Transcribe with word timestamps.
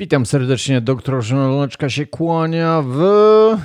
Witam 0.00 0.26
serdecznie, 0.26 0.80
doktor 0.80 1.22
Żoneczka 1.22 1.88
się 1.88 2.06
kłania 2.06 2.82
w... 2.86 2.98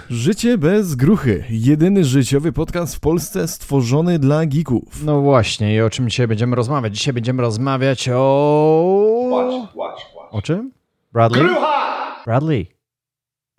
Życie 0.10 0.58
bez 0.58 0.96
gruchy. 0.96 1.44
Jedyny 1.50 2.04
życiowy 2.04 2.52
podcast 2.52 2.96
w 2.96 3.00
Polsce 3.00 3.48
stworzony 3.48 4.20
dla 4.20 4.46
geeków. 4.46 5.04
No 5.04 5.22
właśnie, 5.22 5.76
i 5.76 5.82
o 5.82 5.90
czym 5.90 6.10
dzisiaj 6.10 6.28
będziemy 6.28 6.56
rozmawiać? 6.56 6.98
Dzisiaj 6.98 7.14
będziemy 7.14 7.42
rozmawiać 7.42 8.10
o... 8.14 9.28
Watch, 9.32 9.76
watch, 9.76 10.16
watch. 10.16 10.34
O 10.34 10.42
czym? 10.42 10.72
Bradley? 11.14 11.44
Grucha! 11.44 12.24
Bradley. 12.26 12.68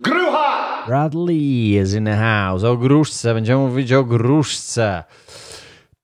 Grucha! 0.01 0.87
Bradley 0.87 1.75
is 1.83 1.95
in 1.95 2.05
the 2.05 2.17
house. 2.17 2.65
O 2.65 2.77
gruszce, 2.77 3.35
będziemy 3.35 3.61
mówić 3.61 3.93
o 3.93 4.05
gruszce. 4.05 5.05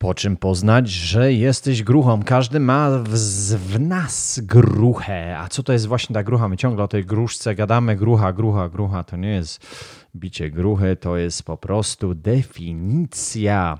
Po 0.02 0.14
czym 0.14 0.36
poznać, 0.36 0.88
że 0.88 1.32
jesteś 1.32 1.82
gruchą. 1.82 2.22
Każdy 2.22 2.60
ma 2.60 2.90
w, 2.90 3.08
w, 3.08 3.80
nas 3.80 4.40
gruchę. 4.42 5.38
A 5.38 5.48
co 5.48 5.62
to 5.62 5.72
jest 5.72 5.86
właśnie 5.86 6.14
ta 6.14 6.22
grucha? 6.22 6.48
My 6.48 6.56
ciągle 6.56 6.84
o 6.84 6.88
tej 6.88 7.04
gruszce 7.04 7.54
gadamy. 7.54 7.96
Grucha, 7.96 8.32
grucha, 8.32 8.68
grucha. 8.68 9.04
To 9.04 9.16
nie 9.16 9.28
jest 9.28 9.66
bicie 10.16 10.50
gruchy, 10.50 10.96
to 10.96 11.16
jest 11.16 11.42
po 11.42 11.56
prostu 11.56 12.14
definicja, 12.14 13.78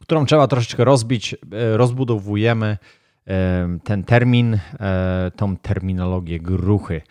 którą 0.00 0.26
trzeba 0.26 0.46
troszeczkę 0.46 0.84
rozbić. 0.84 1.34
E, 1.34 1.76
rozbudowujemy 1.76 2.78
e, 3.26 3.78
ten 3.84 4.04
termin, 4.04 4.54
e, 4.80 5.30
tą 5.36 5.56
terminologię 5.56 6.40
gruchy. 6.40 7.02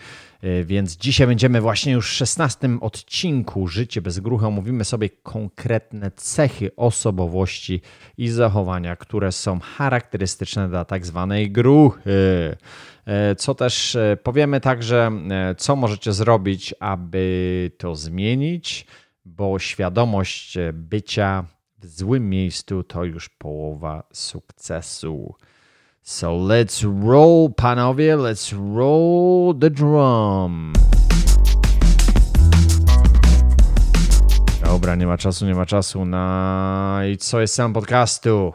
E, 0.42 0.64
więc 0.64 0.98
dzisiaj 0.98 1.28
będziemy 1.28 1.62
właśnie 1.62 1.94
już 1.94 2.10
w 2.12 2.14
16 2.14 2.70
odcinku 2.82 3.68
Życie 3.68 4.02
bez 4.02 4.20
grucha. 4.20 4.50
Mówimy 4.50 4.86
sobie 4.86 5.10
konkretne 5.10 6.12
cechy 6.12 6.76
osobowości 6.76 7.82
i 8.18 8.28
zachowania, 8.28 8.96
które 8.96 9.32
są 9.32 9.60
charakterystyczne 9.60 10.70
dla 10.70 10.86
tak 10.86 11.06
zwanej 11.06 11.52
gruchy. 11.52 12.56
E, 13.06 13.36
co 13.36 13.56
też 13.56 13.96
e, 13.96 14.18
powiemy 14.24 14.62
także, 14.62 15.12
co 15.58 15.76
możecie 15.76 16.14
zrobić, 16.14 16.76
aby 16.80 17.72
to 17.78 17.96
zmienić, 17.96 18.86
bo 19.26 19.59
świadomość 19.59 20.58
bycia 20.74 21.46
w 21.78 21.88
złym 21.88 22.30
miejscu 22.30 22.84
to 22.84 23.03
już 23.03 23.30
połowa 23.30 24.03
sukcesu. 24.14 25.36
So 26.12 26.36
let's 26.36 26.84
roll, 26.84 27.50
panowie, 27.50 28.16
let's 28.16 28.52
roll 28.52 29.54
the 29.54 29.70
drum. 29.70 30.74
Dobra, 34.64 34.96
nie 34.96 35.08
ma 35.08 35.18
czasu, 35.18 35.46
nie 35.46 35.56
ma 35.56 35.66
czasu 35.66 36.06
na... 36.06 37.02
I 37.12 37.18
co 37.18 37.42
jest 37.42 37.54
sam 37.54 37.74
podcastu? 37.74 38.54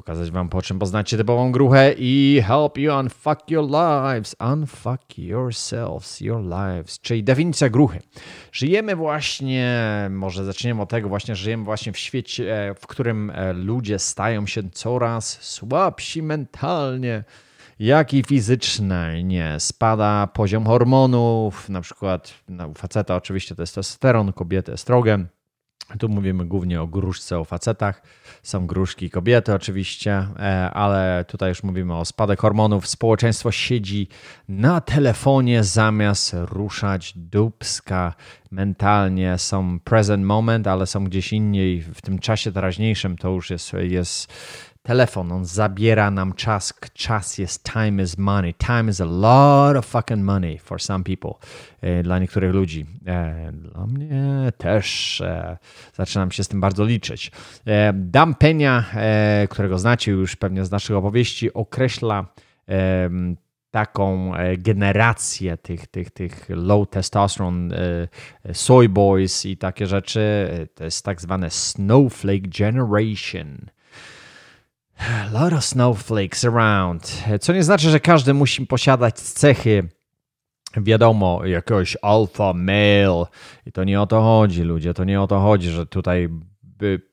Pokazać 0.00 0.30
wam 0.30 0.48
po 0.48 0.62
czym 0.62 0.78
poznacie 0.78 1.16
typową 1.16 1.52
gruchę 1.52 1.94
i 1.98 2.42
help 2.46 2.78
you 2.78 2.94
unfuck 2.94 3.50
your 3.50 3.64
lives, 3.70 4.36
unfuck 4.52 5.18
yourselves, 5.18 6.20
your 6.20 6.42
lives, 6.42 7.00
czyli 7.00 7.24
definicja 7.24 7.68
gruchy. 7.68 8.00
Żyjemy 8.52 8.96
właśnie, 8.96 9.78
może 10.10 10.44
zaczniemy 10.44 10.82
od 10.82 10.88
tego 10.88 11.08
właśnie, 11.08 11.36
żyjemy 11.36 11.64
właśnie 11.64 11.92
w 11.92 11.98
świecie, 11.98 12.74
w 12.80 12.86
którym 12.86 13.30
e, 13.30 13.52
ludzie 13.52 13.98
stają 13.98 14.46
się 14.46 14.70
coraz 14.70 15.42
słabsi 15.42 16.22
mentalnie, 16.22 17.24
jak 17.78 18.14
i 18.14 18.22
fizycznie. 18.22 19.56
Spada 19.58 20.26
poziom 20.26 20.66
hormonów, 20.66 21.68
na 21.68 21.80
przykład 21.80 22.34
no, 22.48 22.68
u 22.68 22.74
faceta 22.74 23.16
oczywiście 23.16 23.54
testosteron, 23.54 24.32
kobiety 24.32 24.72
estrogen, 24.72 25.28
tu 25.98 26.08
mówimy 26.08 26.44
głównie 26.44 26.82
o 26.82 26.86
gruszce, 26.86 27.38
o 27.38 27.44
facetach. 27.44 28.02
Są 28.42 28.66
gruszki 28.66 29.10
kobiety 29.10 29.54
oczywiście, 29.54 30.26
e, 30.38 30.70
ale 30.70 31.24
tutaj 31.28 31.48
już 31.48 31.62
mówimy 31.62 31.96
o 31.96 32.04
spadek 32.04 32.40
hormonów. 32.40 32.86
Społeczeństwo 32.86 33.52
siedzi 33.52 34.08
na 34.48 34.80
telefonie 34.80 35.64
zamiast 35.64 36.36
ruszać 36.38 37.12
dubska 37.16 38.14
mentalnie. 38.50 39.38
Są 39.38 39.80
present 39.80 40.24
moment, 40.24 40.66
ale 40.66 40.86
są 40.86 41.04
gdzieś 41.04 41.32
indziej. 41.32 41.82
W 41.82 42.02
tym 42.02 42.18
czasie 42.18 42.52
teraźniejszym 42.52 43.16
to 43.16 43.28
już 43.28 43.50
jest, 43.50 43.72
jest 43.72 44.32
telefon, 44.90 45.32
on 45.32 45.44
zabiera 45.44 46.10
nam 46.10 46.34
czas. 46.34 46.74
Czas 46.94 47.38
jest 47.38 47.72
time 47.72 48.02
is 48.02 48.18
money. 48.18 48.54
Time 48.54 48.90
is 48.90 49.00
a 49.00 49.04
lot 49.04 49.76
of 49.76 49.86
fucking 49.86 50.22
money 50.22 50.58
for 50.58 50.82
some 50.82 51.04
people. 51.04 51.30
E, 51.80 52.02
dla 52.02 52.18
niektórych 52.18 52.54
ludzi. 52.54 52.86
E, 53.06 53.52
dla 53.52 53.86
mnie 53.86 54.52
też 54.58 55.20
e, 55.20 55.58
zaczynam 55.94 56.30
się 56.30 56.44
z 56.44 56.48
tym 56.48 56.60
bardzo 56.60 56.84
liczyć. 56.84 57.32
Dan 57.94 58.34
Penia, 58.34 58.84
którego 59.50 59.78
znacie 59.78 60.12
już 60.12 60.36
pewnie 60.36 60.64
z 60.64 60.70
naszych 60.70 60.96
opowieści, 60.96 61.52
określa 61.52 62.26
taką 63.70 64.32
generację 64.58 65.56
tych, 65.56 65.86
tych, 65.86 66.10
tych 66.10 66.46
low 66.48 66.90
testosterone 66.90 67.74
soy 68.52 68.88
boys 68.88 69.46
i 69.46 69.56
takie 69.56 69.86
rzeczy. 69.86 70.48
To 70.74 70.84
jest 70.84 71.04
tak 71.04 71.20
zwane 71.20 71.50
snowflake 71.50 72.48
generation. 72.58 73.70
A 75.00 75.32
lot 75.40 75.52
of 75.52 75.64
snowflakes 75.64 76.44
around. 76.44 77.22
Co 77.40 77.52
nie 77.52 77.64
znaczy, 77.64 77.90
że 77.90 78.00
każdy 78.00 78.34
musi 78.34 78.66
posiadać 78.66 79.14
cechy, 79.14 79.88
wiadomo, 80.76 81.44
jakiegoś 81.44 81.96
alpha 82.02 82.52
male. 82.52 83.26
I 83.66 83.72
to 83.72 83.84
nie 83.84 84.00
o 84.00 84.06
to 84.06 84.20
chodzi, 84.22 84.62
ludzie. 84.62 84.94
To 84.94 85.04
nie 85.04 85.20
o 85.20 85.26
to 85.26 85.40
chodzi, 85.40 85.70
że 85.70 85.86
tutaj 85.86 86.28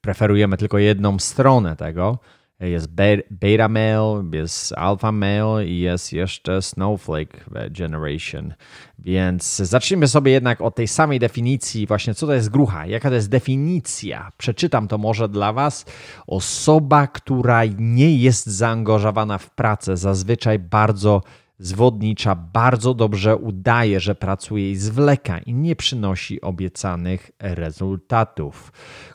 preferujemy 0.02 0.58
tylko 0.58 0.78
jedną 0.78 1.20
stronę 1.20 1.76
tego. 1.76 2.20
Jest 2.60 2.88
beta 3.32 3.68
male, 3.70 4.24
jest 4.34 4.74
alpha 4.74 5.12
male 5.12 5.66
i 5.66 5.80
jest 5.80 6.14
jeszcze 6.14 6.62
snowflake 6.62 7.46
generation. 7.72 8.54
Więc 9.00 9.56
zacznijmy 9.58 10.08
sobie 10.08 10.32
jednak 10.32 10.62
od 10.62 10.76
tej 10.76 10.88
samej 10.88 11.20
definicji, 11.20 11.88
właśnie 11.88 12.14
co 12.16 12.28
to 12.28 12.34
jest 12.34 12.50
grucha, 12.50 12.86
jaka 12.86 13.10
to 13.10 13.16
jest 13.16 13.30
definicja. 13.30 14.32
Przeczytam 14.38 14.88
to 14.88 14.98
może 14.98 15.30
dla 15.30 15.54
Was. 15.54 15.86
Osoba, 16.28 17.08
która 17.08 17.62
nie 17.78 18.18
jest 18.18 18.46
zaangażowana 18.46 19.38
w 19.38 19.50
pracę, 19.50 19.98
zazwyczaj 19.98 20.60
bardzo 20.60 21.22
zwodnicza 21.60 22.36
bardzo 22.36 22.94
dobrze 22.94 23.36
udaje, 23.36 24.00
że 24.00 24.16
pracuje 24.16 24.72
i 24.72 24.76
zwleka 24.76 25.38
i 25.38 25.54
nie 25.54 25.76
przynosi 25.76 26.42
obiecanych 26.42 27.32
rezultatów. 27.40 28.72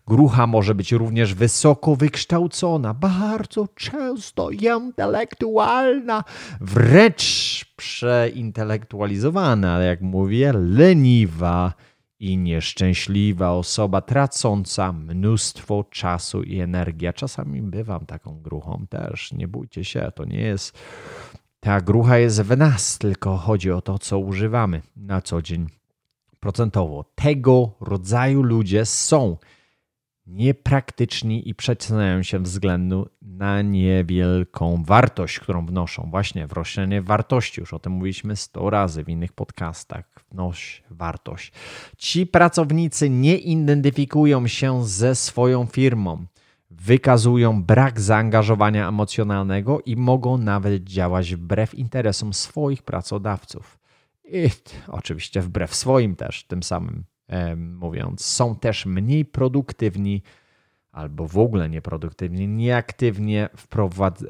Grucha 0.06 0.46
może 0.46 0.74
być 0.74 0.92
również 0.92 1.34
wysoko 1.34 1.96
wykształcona, 1.96 2.94
bardzo 2.94 3.68
często 3.74 4.50
intelektualna, 4.50 6.24
wręcz 6.60 7.64
przeintelektualizowana, 7.76 9.78
jak 9.78 10.00
mówię, 10.00 10.52
leniwa 10.52 11.72
i 12.20 12.36
nieszczęśliwa 12.36 13.52
osoba, 13.52 14.00
tracąca 14.00 14.92
mnóstwo 14.92 15.84
czasu 15.90 16.42
i 16.42 16.60
energii. 16.60 17.08
czasami 17.14 17.62
bywam 17.62 18.06
taką 18.06 18.40
gruchą 18.40 18.86
też. 18.88 19.32
Nie 19.32 19.48
bójcie 19.48 19.84
się, 19.84 20.12
to 20.14 20.24
nie 20.24 20.40
jest 20.40 20.78
ta 21.64 21.80
grucha 21.80 22.18
jest 22.18 22.42
w 22.42 22.56
nas, 22.56 22.98
tylko 22.98 23.36
chodzi 23.36 23.70
o 23.70 23.80
to, 23.80 23.98
co 23.98 24.18
używamy 24.18 24.82
na 24.96 25.20
co 25.20 25.42
dzień 25.42 25.66
procentowo. 26.40 27.04
Tego 27.14 27.70
rodzaju 27.80 28.42
ludzie 28.42 28.86
są 28.86 29.36
niepraktyczni 30.26 31.48
i 31.48 31.54
przeceniają 31.54 32.22
się 32.22 32.38
względu 32.38 33.08
na 33.22 33.62
niewielką 33.62 34.82
wartość, 34.84 35.40
którą 35.40 35.66
wnoszą. 35.66 36.08
Właśnie 36.10 36.46
wrośnienie 36.46 37.02
wartości, 37.02 37.60
już 37.60 37.74
o 37.74 37.78
tym 37.78 37.92
mówiliśmy 37.92 38.36
100 38.36 38.70
razy 38.70 39.04
w 39.04 39.08
innych 39.08 39.32
podcastach. 39.32 40.24
Wnoś 40.30 40.82
wartość. 40.90 41.52
Ci 41.96 42.26
pracownicy 42.26 43.10
nie 43.10 43.36
identyfikują 43.36 44.46
się 44.46 44.84
ze 44.86 45.14
swoją 45.14 45.66
firmą 45.66 46.26
wykazują 46.84 47.62
brak 47.62 48.00
zaangażowania 48.00 48.88
emocjonalnego 48.88 49.80
i 49.80 49.96
mogą 49.96 50.38
nawet 50.38 50.84
działać 50.84 51.34
wbrew 51.34 51.74
interesom 51.74 52.32
swoich 52.32 52.82
pracodawców. 52.82 53.78
I 54.24 54.48
oczywiście 54.88 55.40
wbrew 55.40 55.74
swoim 55.74 56.16
też, 56.16 56.44
tym 56.44 56.62
samym 56.62 57.04
e, 57.28 57.56
mówiąc, 57.56 58.24
są 58.24 58.56
też 58.56 58.86
mniej 58.86 59.24
produktywni 59.24 60.22
albo 60.92 61.28
w 61.28 61.38
ogóle 61.38 61.68
nieproduktywni, 61.68 62.48
nieaktywnie 62.48 63.48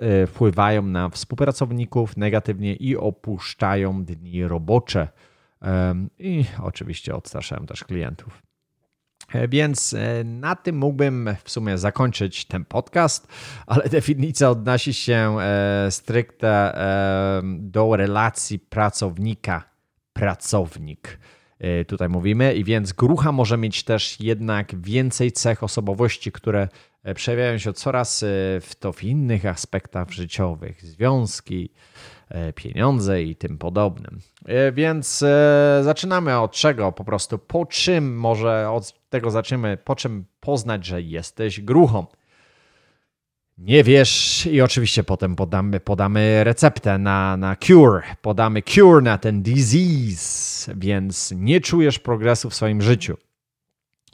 e, 0.01 0.27
wpływają 0.27 0.83
na 0.83 1.09
współpracowników 1.09 2.17
negatywnie 2.17 2.75
i 2.75 2.97
opuszczają 2.97 4.05
dni 4.05 4.45
robocze. 4.45 5.09
I 6.19 6.45
oczywiście 6.63 7.15
odstraszają 7.15 7.67
też 7.67 7.85
klientów. 7.85 8.43
E, 9.29 9.49
więc 9.49 9.95
e, 9.95 10.25
na 10.25 10.57
tym 10.57 10.77
mógłbym 10.77 11.37
w 11.45 11.51
sumie 11.51 11.79
zakończyć 11.79 12.45
ten 12.45 12.65
podcast, 12.65 13.29
ale 13.67 13.89
definicja 13.89 14.51
odnosi 14.51 14.95
się 14.95 15.37
e, 15.41 15.87
stricte 15.91 16.73
do 17.59 17.97
relacji 17.97 18.59
pracownika-pracownik. 18.59 21.19
Tutaj 21.87 22.09
mówimy, 22.09 22.55
i 22.55 22.65
więc 22.65 22.93
grucha 22.93 23.33
może 23.33 23.59
mieć 23.59 23.85
też 23.85 24.21
jednak 24.21 24.81
więcej 24.81 25.33
cech 25.33 25.63
osobowości, 25.63 26.33
które 26.33 26.69
przejawiają 27.15 27.59
się 27.59 27.73
coraz 27.73 28.25
w 28.61 28.71
to 28.79 28.93
w 28.93 29.05
innych 29.05 29.47
aspektach 29.47 30.11
życiowych, 30.11 30.85
związki, 30.85 31.71
pieniądze 32.55 33.23
i 33.23 33.37
tym 33.37 33.59
podobnym. 33.59 34.21
E, 34.47 34.73
Więc 34.73 35.23
e, 35.23 35.81
zaczynamy 35.83 36.39
od 36.39 36.53
czego? 36.53 36.93
Po 36.93 37.05
prostu 37.05 37.39
po 37.39 37.67
czym 37.67 38.17
może 38.17 38.71
od 38.71 39.09
tego 39.11 39.31
zaczniemy, 39.31 39.77
po 39.85 39.97
czym 39.97 40.25
poznać, 40.41 40.87
że 40.87 41.03
jesteś 41.03 41.61
gruchą. 41.61 42.07
Nie 43.59 43.85
wiesz 43.85 44.47
i 44.47 44.61
oczywiście 44.61 45.05
potem 45.05 45.37
podamy, 45.37 45.81
podamy 45.81 46.45
receptę 46.45 46.99
na, 46.99 47.37
na 47.37 47.57
cure, 47.57 48.03
podamy 48.23 48.63
cure 48.63 49.03
na 49.03 49.19
ten 49.19 49.43
disease, 49.43 50.71
więc 50.77 51.35
nie 51.37 51.61
czujesz 51.61 51.99
progresu 51.99 52.51
w 52.51 52.55
swoim 52.55 52.83
życiu. 52.83 53.17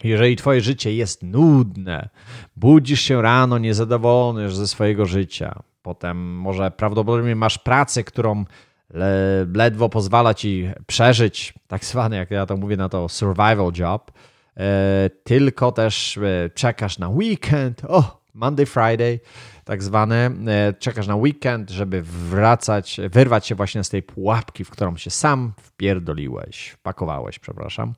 Jeżeli 0.04 0.36
twoje 0.36 0.60
życie 0.60 0.94
jest 0.94 1.22
nudne, 1.22 2.08
budzisz 2.56 3.00
się 3.00 3.22
rano 3.22 3.58
niezadowolony 3.58 4.50
ze 4.50 4.68
swojego 4.68 5.06
życia, 5.06 5.62
potem 5.88 6.36
może 6.36 6.70
prawdopodobnie 6.70 7.36
masz 7.36 7.58
pracę, 7.58 8.04
którą 8.04 8.44
le, 8.90 9.46
ledwo 9.54 9.88
pozwala 9.88 10.34
ci 10.34 10.70
przeżyć, 10.86 11.54
tak 11.68 11.84
zwany, 11.84 12.16
jak 12.16 12.30
ja 12.30 12.46
to 12.46 12.56
mówię 12.56 12.76
na 12.76 12.88
to, 12.88 13.08
survival 13.08 13.72
job, 13.78 14.12
e, 14.56 15.10
tylko 15.24 15.72
też 15.72 16.18
e, 16.18 16.50
czekasz 16.50 16.98
na 16.98 17.08
weekend, 17.08 17.82
o, 17.88 18.20
Monday, 18.34 18.66
Friday, 18.66 19.20
tak 19.64 19.82
zwane, 19.82 20.30
e, 20.46 20.72
czekasz 20.78 21.06
na 21.06 21.16
weekend, 21.16 21.70
żeby 21.70 22.02
wracać, 22.02 23.00
wyrwać 23.10 23.46
się 23.46 23.54
właśnie 23.54 23.84
z 23.84 23.88
tej 23.88 24.02
pułapki, 24.02 24.64
w 24.64 24.70
którą 24.70 24.96
się 24.96 25.10
sam 25.10 25.52
wpierdoliłeś, 25.62 26.68
wpakowałeś, 26.68 27.38
przepraszam. 27.38 27.94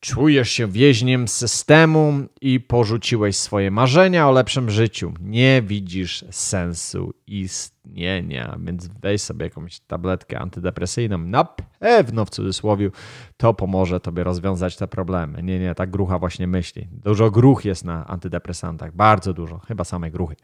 Czujesz 0.00 0.50
się 0.50 0.66
więźniem 0.66 1.28
systemu 1.28 2.12
i 2.40 2.60
porzuciłeś 2.60 3.36
swoje 3.36 3.70
marzenia 3.70 4.28
o 4.28 4.32
lepszym 4.32 4.70
życiu. 4.70 5.12
Nie 5.20 5.62
widzisz 5.62 6.24
sensu 6.30 7.14
istnienia, 7.26 8.58
więc 8.60 8.86
weź 8.86 9.22
sobie 9.22 9.44
jakąś 9.44 9.80
tabletkę 9.80 10.38
antydepresyjną. 10.38 11.18
Na 11.18 11.44
pewno 11.78 12.24
w 12.24 12.30
cudzysłowie 12.30 12.90
to 13.36 13.54
pomoże 13.54 14.00
tobie 14.00 14.24
rozwiązać 14.24 14.76
te 14.76 14.88
problemy. 14.88 15.42
Nie, 15.42 15.58
nie, 15.58 15.74
ta 15.74 15.86
grucha 15.86 16.18
właśnie 16.18 16.46
myśli. 16.46 16.88
Dużo 16.92 17.30
gruch 17.30 17.64
jest 17.64 17.84
na 17.84 18.06
antydepresantach, 18.06 18.94
bardzo 18.94 19.32
dużo, 19.32 19.58
chyba 19.58 19.84
same 19.84 20.10
gruchy. 20.10 20.36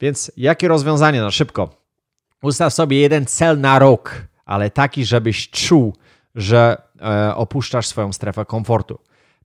Więc 0.00 0.32
jakie 0.36 0.68
rozwiązanie? 0.68 1.20
No 1.20 1.30
szybko. 1.30 1.70
Ustaw 2.42 2.74
sobie 2.74 3.00
jeden 3.00 3.26
cel 3.26 3.60
na 3.60 3.78
rok, 3.78 4.26
ale 4.44 4.70
taki, 4.70 5.04
żebyś 5.04 5.50
czuł, 5.50 5.94
że 6.34 6.87
opuszczasz 7.34 7.86
swoją 7.86 8.12
strefę 8.12 8.44
komfortu. 8.44 8.98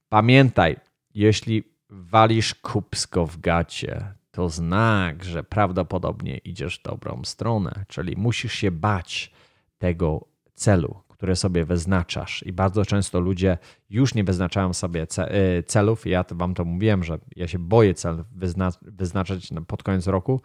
Pamiętaj, 0.09 0.75
jeśli 1.15 1.63
walisz 1.89 2.55
kupsko 2.55 3.25
w 3.25 3.39
gacie, 3.39 4.13
to 4.31 4.49
znak, 4.49 5.23
że 5.23 5.43
prawdopodobnie 5.43 6.37
idziesz 6.37 6.79
w 6.79 6.83
dobrą 6.83 7.21
stronę, 7.23 7.85
czyli 7.87 8.15
musisz 8.17 8.53
się 8.53 8.71
bać 8.71 9.31
tego 9.77 10.25
celu, 10.53 11.03
które 11.07 11.35
sobie 11.35 11.65
wyznaczasz. 11.65 12.43
I 12.43 12.53
bardzo 12.53 12.85
często 12.85 13.19
ludzie 13.19 13.57
już 13.89 14.15
nie 14.15 14.23
wyznaczają 14.23 14.73
sobie 14.73 15.05
ce- 15.05 15.63
celów. 15.65 16.05
Ja 16.07 16.25
wam 16.31 16.53
to 16.53 16.65
mówiłem, 16.65 17.03
że 17.03 17.17
ja 17.35 17.47
się 17.47 17.59
boję 17.59 17.93
cel 17.93 18.23
wyzna- 18.37 18.77
wyznaczać 18.81 19.49
pod 19.67 19.83
koniec 19.83 20.07
roku. 20.07 20.41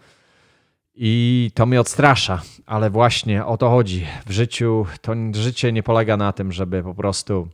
I 1.01 1.51
to 1.55 1.67
mnie 1.67 1.81
odstrasza, 1.81 2.43
ale 2.67 2.91
właśnie 2.91 3.45
o 3.45 3.57
to 3.57 3.71
chodzi. 3.71 4.07
W 4.27 4.31
życiu 4.31 4.87
to 5.01 5.15
życie 5.33 5.73
nie 5.73 5.83
polega 5.83 6.17
na 6.17 6.33
tym, 6.33 6.53
żeby 6.53 6.83
po 6.83 6.95
prostu 6.95 7.49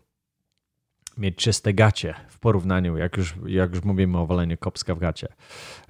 mieć 1.18 1.36
czyste 1.36 1.74
gacie 1.74 2.14
w 2.28 2.38
porównaniu, 2.38 2.96
jak 2.96 3.16
już, 3.16 3.34
jak 3.46 3.74
już 3.74 3.84
mówimy 3.84 4.18
o 4.18 4.26
waleniu 4.26 4.56
kopska 4.58 4.94
w 4.94 4.98
gacie. 4.98 5.28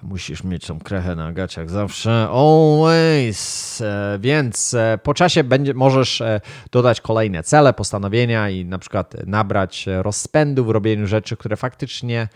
Musisz 0.03 0.43
mieć 0.43 0.67
tą 0.67 0.79
krechę 0.79 1.15
na 1.15 1.33
gaciach 1.33 1.69
zawsze, 1.69 2.27
always. 2.31 3.81
E, 3.81 4.17
Więc 4.21 4.73
e, 4.73 4.99
po 5.03 5.13
czasie 5.13 5.43
będzie, 5.43 5.73
możesz 5.73 6.21
e, 6.21 6.41
dodać 6.71 7.01
kolejne 7.01 7.43
cele, 7.43 7.73
postanowienia 7.73 8.49
i 8.49 8.65
na 8.65 8.79
przykład 8.79 9.13
nabrać 9.25 9.85
rozpędu 10.01 10.65
w 10.65 10.69
robieniu 10.69 11.07
rzeczy, 11.07 11.37
które 11.37 11.55
faktycznie 11.55 12.27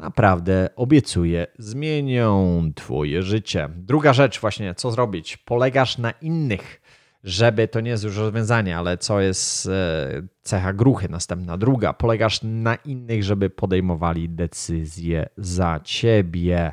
naprawdę 0.00 0.68
obiecuję, 0.76 1.46
zmienią 1.58 2.62
Twoje 2.74 3.22
życie. 3.22 3.68
Druga 3.76 4.12
rzecz, 4.12 4.40
właśnie, 4.40 4.74
co 4.74 4.90
zrobić? 4.90 5.36
Polegasz 5.36 5.98
na 5.98 6.10
innych, 6.10 6.80
żeby 7.24 7.68
to 7.68 7.80
nie 7.80 7.90
jest 7.90 8.04
już 8.04 8.16
rozwiązanie, 8.16 8.76
ale 8.76 8.98
co 8.98 9.20
jest 9.20 9.66
e, 9.66 10.22
cecha 10.42 10.72
gruchy. 10.72 11.08
Następna, 11.08 11.58
druga, 11.58 11.92
polegasz 11.92 12.40
na 12.42 12.74
innych, 12.74 13.24
żeby 13.24 13.50
podejmowali 13.50 14.28
decyzje 14.28 15.28
za 15.36 15.80
ciebie. 15.84 16.72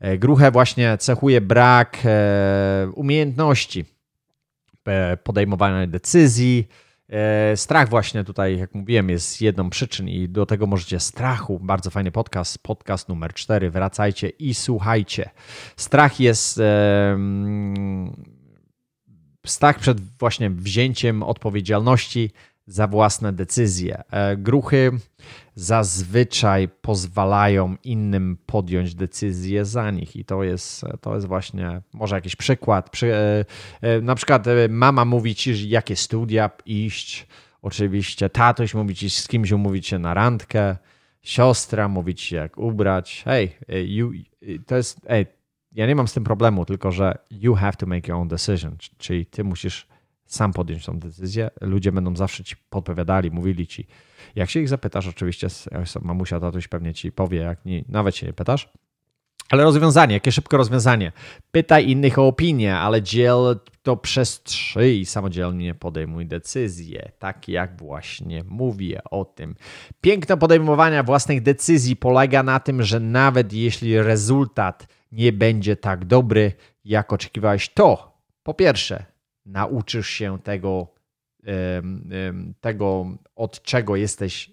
E, 0.00 0.18
Gruchę 0.18 0.50
właśnie 0.50 0.98
cechuje 0.98 1.40
brak 1.40 1.98
e, 2.04 2.88
umiejętności 2.94 3.84
podejmowania 5.24 5.86
decyzji. 5.86 6.68
E, 7.08 7.56
Strach 7.56 7.88
właśnie 7.88 8.24
tutaj, 8.24 8.58
jak 8.58 8.74
mówiłem, 8.74 9.10
jest 9.10 9.40
jedną 9.40 9.70
przyczyn 9.70 10.08
i 10.08 10.28
do 10.28 10.46
tego 10.46 10.66
możecie 10.66 11.00
strachu. 11.00 11.60
Bardzo 11.62 11.90
fajny 11.90 12.12
podcast, 12.12 12.58
podcast 12.58 13.08
numer 13.08 13.34
4. 13.34 13.70
Wracajcie 13.70 14.28
i 14.28 14.54
słuchajcie. 14.54 15.30
Strach 15.76 16.20
jest 16.20 16.60
strach 19.46 19.78
przed 19.78 20.00
właśnie 20.18 20.50
wzięciem 20.50 21.22
odpowiedzialności 21.22 22.30
za 22.66 22.86
własne 22.86 23.32
decyzje. 23.32 24.02
E, 24.10 24.36
Gruchy 24.36 24.90
zazwyczaj 25.54 26.68
pozwalają 26.68 27.76
innym 27.84 28.38
podjąć 28.46 28.94
decyzje 28.94 29.64
za 29.64 29.90
nich 29.90 30.16
i 30.16 30.24
to 30.24 30.42
jest, 30.42 30.84
to 31.00 31.14
jest 31.14 31.26
właśnie 31.26 31.82
może 31.92 32.14
jakiś 32.14 32.36
przykład. 32.36 32.90
Przy, 32.90 33.14
e, 33.14 33.44
e, 33.80 34.00
na 34.00 34.14
przykład 34.14 34.46
e, 34.46 34.68
mama 34.68 35.04
mówi 35.04 35.34
ci, 35.34 35.68
jakie 35.68 35.96
studia 35.96 36.50
iść, 36.66 37.26
oczywiście 37.62 38.30
tatoś 38.30 38.74
mówi 38.74 38.94
ci 38.94 39.10
z 39.10 39.28
kimś 39.28 39.50
umówić 39.50 39.86
się 39.86 39.98
na 39.98 40.14
randkę, 40.14 40.76
siostra 41.22 41.88
mówi 41.88 42.14
ci 42.14 42.34
jak 42.34 42.58
ubrać. 42.58 43.22
Hej, 43.24 43.56
to 44.66 44.76
jest, 44.76 45.00
ej, 45.08 45.26
ja 45.72 45.86
nie 45.86 45.94
mam 45.94 46.08
z 46.08 46.12
tym 46.12 46.24
problemu, 46.24 46.64
tylko 46.64 46.92
że 46.92 47.18
you 47.30 47.54
have 47.54 47.72
to 47.72 47.86
make 47.86 48.08
your 48.08 48.18
own 48.18 48.28
decision, 48.28 48.76
czyli 48.98 49.26
ty 49.26 49.44
musisz 49.44 49.86
sam 50.26 50.52
podjąć 50.52 50.84
tą 50.84 50.98
decyzję. 50.98 51.50
Ludzie 51.60 51.92
będą 51.92 52.16
zawsze 52.16 52.44
ci 52.44 52.56
podpowiadali, 52.70 53.30
mówili 53.30 53.66
ci. 53.66 53.86
Jak 54.34 54.50
się 54.50 54.60
ich 54.60 54.68
zapytasz, 54.68 55.06
oczywiście, 55.06 55.48
mamusia, 56.02 56.40
tatuś 56.40 56.68
pewnie 56.68 56.94
ci 56.94 57.12
powie, 57.12 57.38
jak 57.38 57.64
nie, 57.64 57.84
nawet 57.88 58.16
się 58.16 58.26
nie 58.26 58.32
pytasz. 58.32 58.68
Ale 59.50 59.64
rozwiązanie, 59.64 60.14
jakie 60.14 60.32
szybko 60.32 60.56
rozwiązanie. 60.56 61.12
Pytaj 61.50 61.88
innych 61.90 62.18
o 62.18 62.26
opinię, 62.26 62.76
ale 62.76 63.02
dziel 63.02 63.60
to 63.82 63.96
przez 63.96 64.42
trzy 64.42 64.92
i 64.92 65.06
samodzielnie 65.06 65.74
podejmuj 65.74 66.26
decyzje. 66.26 67.12
Tak 67.18 67.48
jak 67.48 67.78
właśnie 67.78 68.44
mówię 68.48 69.00
o 69.10 69.24
tym. 69.24 69.54
Piękno 70.00 70.36
podejmowania 70.36 71.02
własnych 71.02 71.42
decyzji 71.42 71.96
polega 71.96 72.42
na 72.42 72.60
tym, 72.60 72.82
że 72.82 73.00
nawet 73.00 73.52
jeśli 73.52 73.98
rezultat 74.02 74.86
nie 75.12 75.32
będzie 75.32 75.76
tak 75.76 76.04
dobry, 76.04 76.52
jak 76.84 77.12
oczekiwałeś, 77.12 77.68
to 77.68 78.18
po 78.42 78.54
pierwsze 78.54 79.13
nauczysz 79.46 80.08
się 80.08 80.38
tego, 80.38 80.86
tego 82.60 83.06
od 83.36 83.62
czego 83.62 83.96
jesteś 83.96 84.52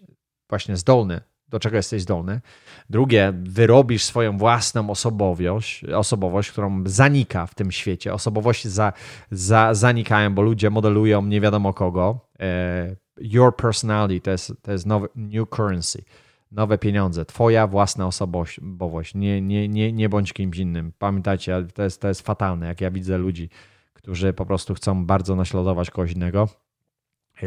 właśnie 0.49 0.77
zdolny, 0.77 1.21
do 1.47 1.59
czego 1.59 1.77
jesteś 1.77 2.01
zdolny. 2.01 2.41
Drugie, 2.89 3.33
wyrobisz 3.43 4.03
swoją 4.03 4.37
własną 4.37 4.89
osobowość, 4.89 5.85
osobowość 5.85 6.51
którą 6.51 6.83
zanika 6.85 7.45
w 7.45 7.55
tym 7.55 7.71
świecie. 7.71 8.13
Osobowości 8.13 8.69
za, 8.69 8.93
za, 9.31 9.73
zanikają, 9.73 10.33
bo 10.33 10.41
ludzie 10.41 10.69
modelują 10.69 11.25
nie 11.25 11.41
wiadomo 11.41 11.73
kogo. 11.73 12.19
E, 12.39 12.95
Your 13.17 13.55
personality 13.55 14.21
to 14.21 14.31
jest, 14.31 14.53
to 14.61 14.71
jest 14.71 14.85
nowy, 14.85 15.07
new 15.15 15.49
currency, 15.49 16.03
nowe 16.51 16.77
pieniądze. 16.77 17.25
Twoja 17.25 17.67
własna 17.67 18.07
osobowość. 18.07 19.15
Nie, 19.15 19.41
nie, 19.41 19.67
nie, 19.67 19.93
nie 19.93 20.09
bądź 20.09 20.33
kimś 20.33 20.57
innym. 20.57 20.93
Pamiętajcie, 20.97 21.65
to 21.73 21.83
jest, 21.83 22.01
to 22.01 22.07
jest 22.07 22.21
fatalne, 22.21 22.67
jak 22.67 22.81
ja 22.81 22.91
widzę 22.91 23.17
ludzi, 23.17 23.49
którzy 24.01 24.33
po 24.33 24.45
prostu 24.45 24.73
chcą 24.73 25.05
bardzo 25.05 25.35
naśladować 25.35 25.91
kogoś 25.91 26.11
innego. 26.11 26.47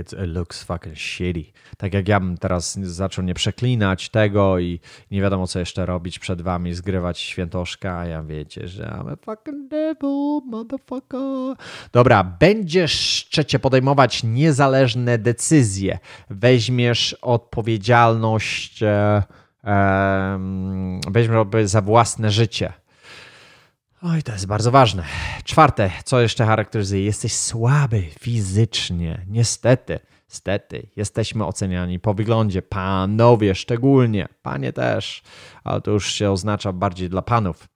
It, 0.01 0.13
looks 0.13 0.63
fucking 0.63 0.99
shitty. 0.99 1.45
Tak 1.77 1.95
jak 1.95 2.09
ja 2.09 2.21
bym 2.21 2.39
teraz 2.39 2.75
zaczął 2.75 3.25
nie 3.25 3.35
przeklinać 3.35 4.09
tego 4.09 4.59
i 4.59 4.81
nie 5.11 5.23
wiadomo 5.23 5.47
co 5.47 5.59
jeszcze 5.59 5.87
robić 5.87 6.19
przed 6.19 6.43
wami, 6.43 6.75
zgrywać 6.75 7.19
świętoszka, 7.19 7.99
a 7.99 8.07
ja 8.07 8.23
wiecie, 8.23 8.69
że 8.69 8.85
I'm 8.85 9.13
a 9.13 9.17
fucking 9.17 9.71
devil, 9.71 10.41
motherfucker. 10.47 11.57
Dobra, 11.93 12.25
będziesz 12.25 13.27
trzecie 13.31 13.59
podejmować 13.59 14.25
niezależne 14.25 15.19
decyzje. 15.19 15.99
Weźmiesz 16.31 17.17
odpowiedzialność, 17.23 18.83
e, 18.83 19.23
em, 19.65 21.01
weźmiesz 21.11 21.47
za 21.65 21.81
własne 21.81 22.31
życie. 22.31 22.73
Oj, 24.07 24.23
to 24.23 24.33
jest 24.33 24.47
bardzo 24.47 24.71
ważne. 24.71 25.05
Czwarte, 25.45 25.91
co 26.05 26.21
jeszcze 26.21 26.47
charakteryzuje? 26.47 27.05
Jesteś 27.05 27.33
słaby 27.35 28.03
fizycznie. 28.21 29.25
Niestety, 29.29 30.01
stety, 30.29 30.87
jesteśmy 30.97 31.47
oceniani 31.47 32.01
po 32.01 32.15
wyglądzie. 32.15 32.63
Panowie 32.63 33.55
szczególnie, 33.55 34.29
panie 34.43 34.73
też, 34.73 35.23
ale 35.65 35.81
to 35.81 35.91
już 35.91 36.13
się 36.13 36.31
oznacza 36.31 36.73
bardziej 36.73 37.09
dla 37.09 37.23
panów. 37.23 37.69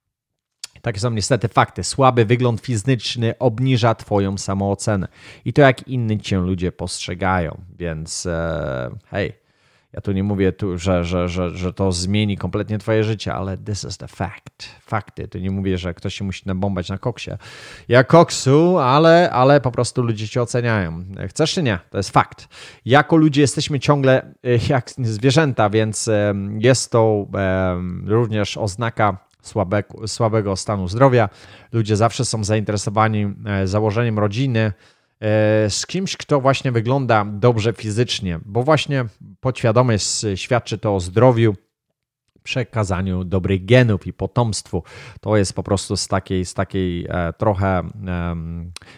Takie 0.81 0.99
są 0.99 1.11
niestety 1.11 1.47
fakty. 1.47 1.83
Słaby 1.83 2.25
wygląd 2.25 2.61
fizyczny 2.61 3.37
obniża 3.39 3.95
Twoją 3.95 4.37
samoocenę 4.37 5.07
i 5.45 5.53
to, 5.53 5.61
jak 5.61 5.87
inni 5.87 6.19
Cię 6.19 6.37
ludzie 6.37 6.71
postrzegają. 6.71 7.61
Więc 7.77 8.25
e, 8.25 8.89
hej, 9.05 9.33
ja 9.93 10.01
tu 10.01 10.11
nie 10.11 10.23
mówię, 10.23 10.51
tu, 10.51 10.77
że, 10.77 11.03
że, 11.03 11.29
że, 11.29 11.49
że 11.57 11.73
to 11.73 11.91
zmieni 11.91 12.37
kompletnie 12.37 12.77
Twoje 12.77 13.03
życie, 13.03 13.33
ale 13.33 13.57
this 13.57 13.83
is 13.83 13.97
the 13.97 14.07
fact. 14.07 14.69
Fakty. 14.81 15.27
Tu 15.27 15.39
nie 15.39 15.51
mówię, 15.51 15.77
że 15.77 15.93
ktoś 15.93 16.15
się 16.15 16.23
musi 16.23 16.43
nabombać 16.45 16.89
na 16.89 16.97
koksie. 16.97 17.31
Ja 17.87 18.03
koksu, 18.03 18.77
ale, 18.77 19.29
ale 19.31 19.61
po 19.61 19.71
prostu 19.71 20.01
ludzie 20.01 20.27
Cię 20.27 20.41
oceniają. 20.41 21.03
Chcesz 21.27 21.53
czy 21.53 21.63
nie? 21.63 21.79
To 21.89 21.97
jest 21.97 22.09
fakt. 22.09 22.47
Jako 22.85 23.15
ludzie 23.15 23.41
jesteśmy 23.41 23.79
ciągle 23.79 24.21
e, 24.21 24.49
jak 24.69 24.89
zwierzęta, 24.97 25.69
więc 25.69 26.07
e, 26.07 26.33
jest 26.59 26.91
to 26.91 27.27
również 28.05 28.57
oznaka 28.57 29.29
słabego, 29.41 30.07
słabego 30.07 30.55
stanu 30.55 30.87
zdrowia. 30.87 31.29
Ludzie 31.71 31.95
zawsze 31.95 32.25
są 32.25 32.43
zainteresowani 32.43 33.33
e, 33.45 33.67
założeniem 33.67 34.19
rodziny 34.19 34.59
e, 34.59 34.73
z 35.69 35.85
kimś, 35.87 36.17
kto 36.17 36.41
właśnie 36.41 36.71
wygląda 36.71 37.25
dobrze 37.25 37.73
fizycznie, 37.73 38.39
bo 38.45 38.63
właśnie 38.63 39.05
podświadomość 39.39 40.25
świadczy 40.35 40.77
to 40.77 40.95
o 40.95 40.99
zdrowiu, 40.99 41.55
przekazaniu 42.43 43.23
dobrych 43.23 43.65
genów 43.65 44.07
i 44.07 44.13
potomstwu. 44.13 44.83
To 45.21 45.37
jest 45.37 45.53
po 45.53 45.63
prostu 45.63 45.97
z 45.97 46.07
takiej, 46.07 46.45
z 46.45 46.53
takiej 46.53 47.05
e, 47.09 47.33
trochę 47.33 47.83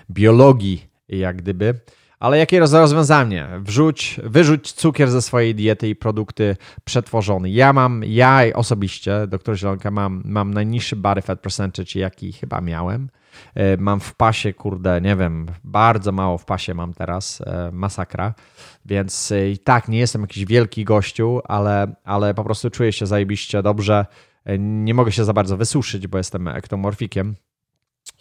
biologii, 0.09 0.87
jak 1.09 1.37
gdyby. 1.37 1.79
Ale 2.19 2.37
jakie 2.37 2.59
rozwiązanie? 2.59 3.47
Wrzuć, 3.59 4.19
wyrzuć 4.23 4.71
cukier 4.71 5.11
ze 5.11 5.21
swojej 5.21 5.55
diety 5.55 5.89
i 5.89 5.95
produkty 5.95 6.55
przetworzone. 6.83 7.49
Ja 7.49 7.73
mam, 7.73 8.03
ja 8.05 8.41
osobiście, 8.53 9.27
doktor 9.27 9.57
Zielonka, 9.57 9.91
mam, 9.91 10.21
mam 10.25 10.53
najniższy 10.53 10.95
body 10.95 11.21
fat 11.21 11.39
percentage, 11.39 11.99
jaki 11.99 12.33
chyba 12.33 12.61
miałem. 12.61 13.09
E, 13.55 13.77
mam 13.77 13.99
w 13.99 14.15
pasie, 14.15 14.53
kurde, 14.53 15.01
nie 15.01 15.15
wiem, 15.15 15.47
bardzo 15.63 16.11
mało 16.11 16.37
w 16.37 16.45
pasie 16.45 16.73
mam 16.73 16.93
teraz, 16.93 17.41
e, 17.41 17.69
masakra. 17.71 18.33
Więc 18.85 19.31
e, 19.31 19.49
i 19.49 19.57
tak 19.57 19.87
nie 19.87 19.99
jestem 19.99 20.21
jakiś 20.21 20.45
wielki 20.45 20.85
gościu, 20.85 21.41
ale, 21.43 21.95
ale 22.03 22.33
po 22.33 22.43
prostu 22.43 22.69
czuję 22.69 22.91
się 22.91 23.05
zajebiście 23.05 23.63
dobrze. 23.63 24.05
Nie 24.59 24.93
mogę 24.93 25.11
się 25.11 25.25
za 25.25 25.33
bardzo 25.33 25.57
wysuszyć, 25.57 26.07
bo 26.07 26.17
jestem 26.17 26.47
ektomorfikiem 26.47 27.35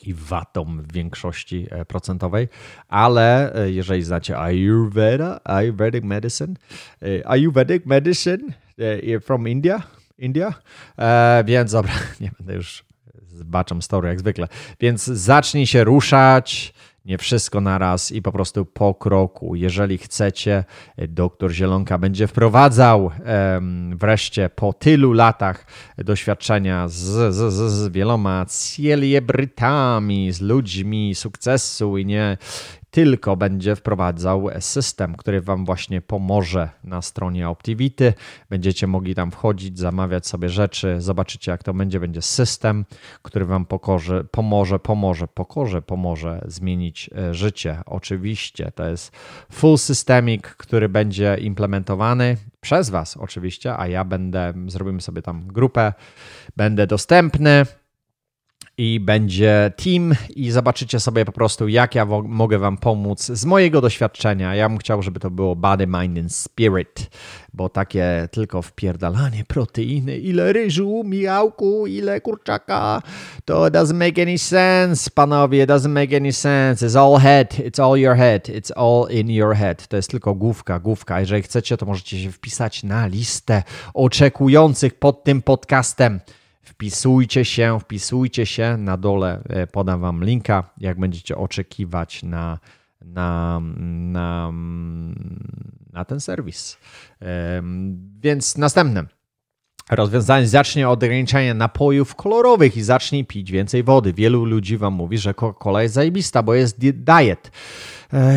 i 0.02 0.14
watą 0.14 0.64
w 0.64 0.92
większości 0.92 1.66
procentowej, 1.88 2.48
ale 2.88 3.54
jeżeli 3.66 4.02
znacie 4.02 4.38
Ayurveda, 4.38 5.40
Ayurvedic 5.44 6.04
medicine, 6.04 6.54
Ayurvedic 7.24 7.86
medicine 7.86 8.52
from 9.20 9.48
India, 9.48 9.82
India, 10.18 10.54
więc 11.44 11.72
dobra, 11.72 11.92
nie 12.20 12.30
będę 12.38 12.54
już 12.54 12.84
zbaczam 13.40 13.82
story 13.82 14.08
jak 14.08 14.20
zwykle, 14.20 14.48
więc 14.80 15.04
zacznij 15.04 15.66
się 15.66 15.84
ruszać, 15.84 16.74
nie 17.04 17.18
wszystko 17.18 17.60
naraz 17.60 18.12
i 18.12 18.22
po 18.22 18.32
prostu 18.32 18.66
po 18.66 18.94
kroku. 18.94 19.54
Jeżeli 19.54 19.98
chcecie, 19.98 20.64
doktor 21.08 21.50
Zielonka 21.50 21.98
będzie 21.98 22.26
wprowadzał 22.26 23.10
wreszcie 23.94 24.50
po 24.50 24.72
tylu 24.72 25.12
latach 25.12 25.66
doświadczenia 25.98 26.88
z, 26.88 27.34
z, 27.34 27.52
z, 27.52 27.72
z 27.72 27.88
wieloma 27.92 28.46
celebrytami, 28.46 30.32
z 30.32 30.40
ludźmi 30.40 31.14
sukcesu 31.14 31.98
i 31.98 32.06
nie, 32.06 32.36
tylko 32.90 33.36
będzie 33.36 33.76
wprowadzał 33.76 34.48
system, 34.60 35.16
który 35.16 35.40
Wam 35.40 35.64
właśnie 35.64 36.00
pomoże 36.00 36.68
na 36.84 37.02
stronie 37.02 37.48
Optivity. 37.48 38.14
Będziecie 38.50 38.86
mogli 38.86 39.14
tam 39.14 39.30
wchodzić, 39.30 39.78
zamawiać 39.78 40.26
sobie 40.26 40.48
rzeczy, 40.48 41.00
zobaczycie 41.00 41.50
jak 41.50 41.62
to 41.62 41.74
będzie. 41.74 42.00
Będzie 42.00 42.22
system, 42.22 42.84
który 43.22 43.44
Wam 43.44 43.66
pokorze, 43.66 44.24
pomoże, 44.24 44.78
pomoże, 44.78 45.28
pokorze, 45.28 45.82
pomoże 45.82 46.44
zmienić 46.46 47.10
e, 47.16 47.34
życie. 47.34 47.78
Oczywiście 47.86 48.72
to 48.74 48.88
jest 48.88 49.12
full 49.52 49.78
systemic, 49.78 50.42
który 50.42 50.88
będzie 50.88 51.36
implementowany 51.40 52.36
przez 52.60 52.90
Was 52.90 53.16
oczywiście, 53.16 53.76
a 53.76 53.88
ja 53.88 54.04
będę, 54.04 54.52
zrobimy 54.66 55.00
sobie 55.00 55.22
tam 55.22 55.46
grupę, 55.46 55.92
będę 56.56 56.86
dostępny 56.86 57.66
i 58.80 59.00
będzie 59.00 59.72
team 59.76 60.14
i 60.36 60.50
zobaczycie 60.50 61.00
sobie 61.00 61.24
po 61.24 61.32
prostu, 61.32 61.68
jak 61.68 61.94
ja 61.94 62.06
mogę 62.24 62.58
Wam 62.58 62.76
pomóc 62.76 63.24
z 63.24 63.44
mojego 63.44 63.80
doświadczenia. 63.80 64.54
Ja 64.54 64.68
bym 64.68 64.78
chciał, 64.78 65.02
żeby 65.02 65.20
to 65.20 65.30
było 65.30 65.56
body, 65.56 65.86
mind 65.86 66.18
and 66.18 66.34
spirit, 66.34 67.10
bo 67.52 67.68
takie 67.68 68.28
tylko 68.30 68.62
wpierdalanie 68.62 69.44
proteiny, 69.44 70.18
ile 70.18 70.52
ryżu, 70.52 71.02
miałku, 71.04 71.86
ile 71.86 72.20
kurczaka, 72.20 73.02
to 73.44 73.66
doesn't 73.66 73.94
make 73.94 74.22
any 74.22 74.38
sense, 74.38 75.10
panowie, 75.10 75.66
doesn't 75.66 75.88
make 75.88 76.16
any 76.16 76.32
sense. 76.32 76.86
It's 76.86 76.98
all 76.98 77.20
head, 77.20 77.58
it's 77.58 77.82
all 77.82 77.98
your 77.98 78.16
head, 78.16 78.48
it's 78.48 78.72
all 78.76 79.10
in 79.10 79.30
your 79.30 79.54
head. 79.56 79.88
To 79.88 79.96
jest 79.96 80.10
tylko 80.10 80.34
główka, 80.34 80.78
główka. 80.78 81.20
Jeżeli 81.20 81.42
chcecie, 81.42 81.76
to 81.76 81.86
możecie 81.86 82.22
się 82.22 82.32
wpisać 82.32 82.82
na 82.82 83.06
listę 83.06 83.62
oczekujących 83.94 84.94
pod 84.94 85.24
tym 85.24 85.42
podcastem. 85.42 86.20
Wpisujcie 86.80 87.44
się, 87.44 87.80
wpisujcie 87.80 88.46
się. 88.46 88.76
Na 88.76 88.96
dole 88.96 89.42
e, 89.48 89.66
podam 89.66 90.00
Wam 90.00 90.24
linka, 90.24 90.70
jak 90.78 91.00
będziecie 91.00 91.36
oczekiwać 91.36 92.22
na, 92.22 92.58
na, 93.00 93.60
na, 93.86 94.52
na 95.92 96.04
ten 96.04 96.20
serwis. 96.20 96.78
Więc 98.20 98.58
następne. 98.58 99.04
Rozwiązanie 99.90 100.48
zacznie 100.48 100.88
od 100.88 101.02
ograniczania 101.02 101.54
napojów 101.54 102.14
kolorowych 102.14 102.76
i 102.76 102.82
zacznij 102.82 103.24
pić 103.24 103.50
więcej 103.50 103.82
wody. 103.82 104.12
Wielu 104.12 104.44
ludzi 104.44 104.76
Wam 104.76 104.94
mówi, 104.94 105.18
że 105.18 105.34
Coca-Cola 105.34 105.82
jest 105.82 105.94
zajebista, 105.94 106.42
bo 106.42 106.54
jest 106.54 106.78
diet. 106.78 107.50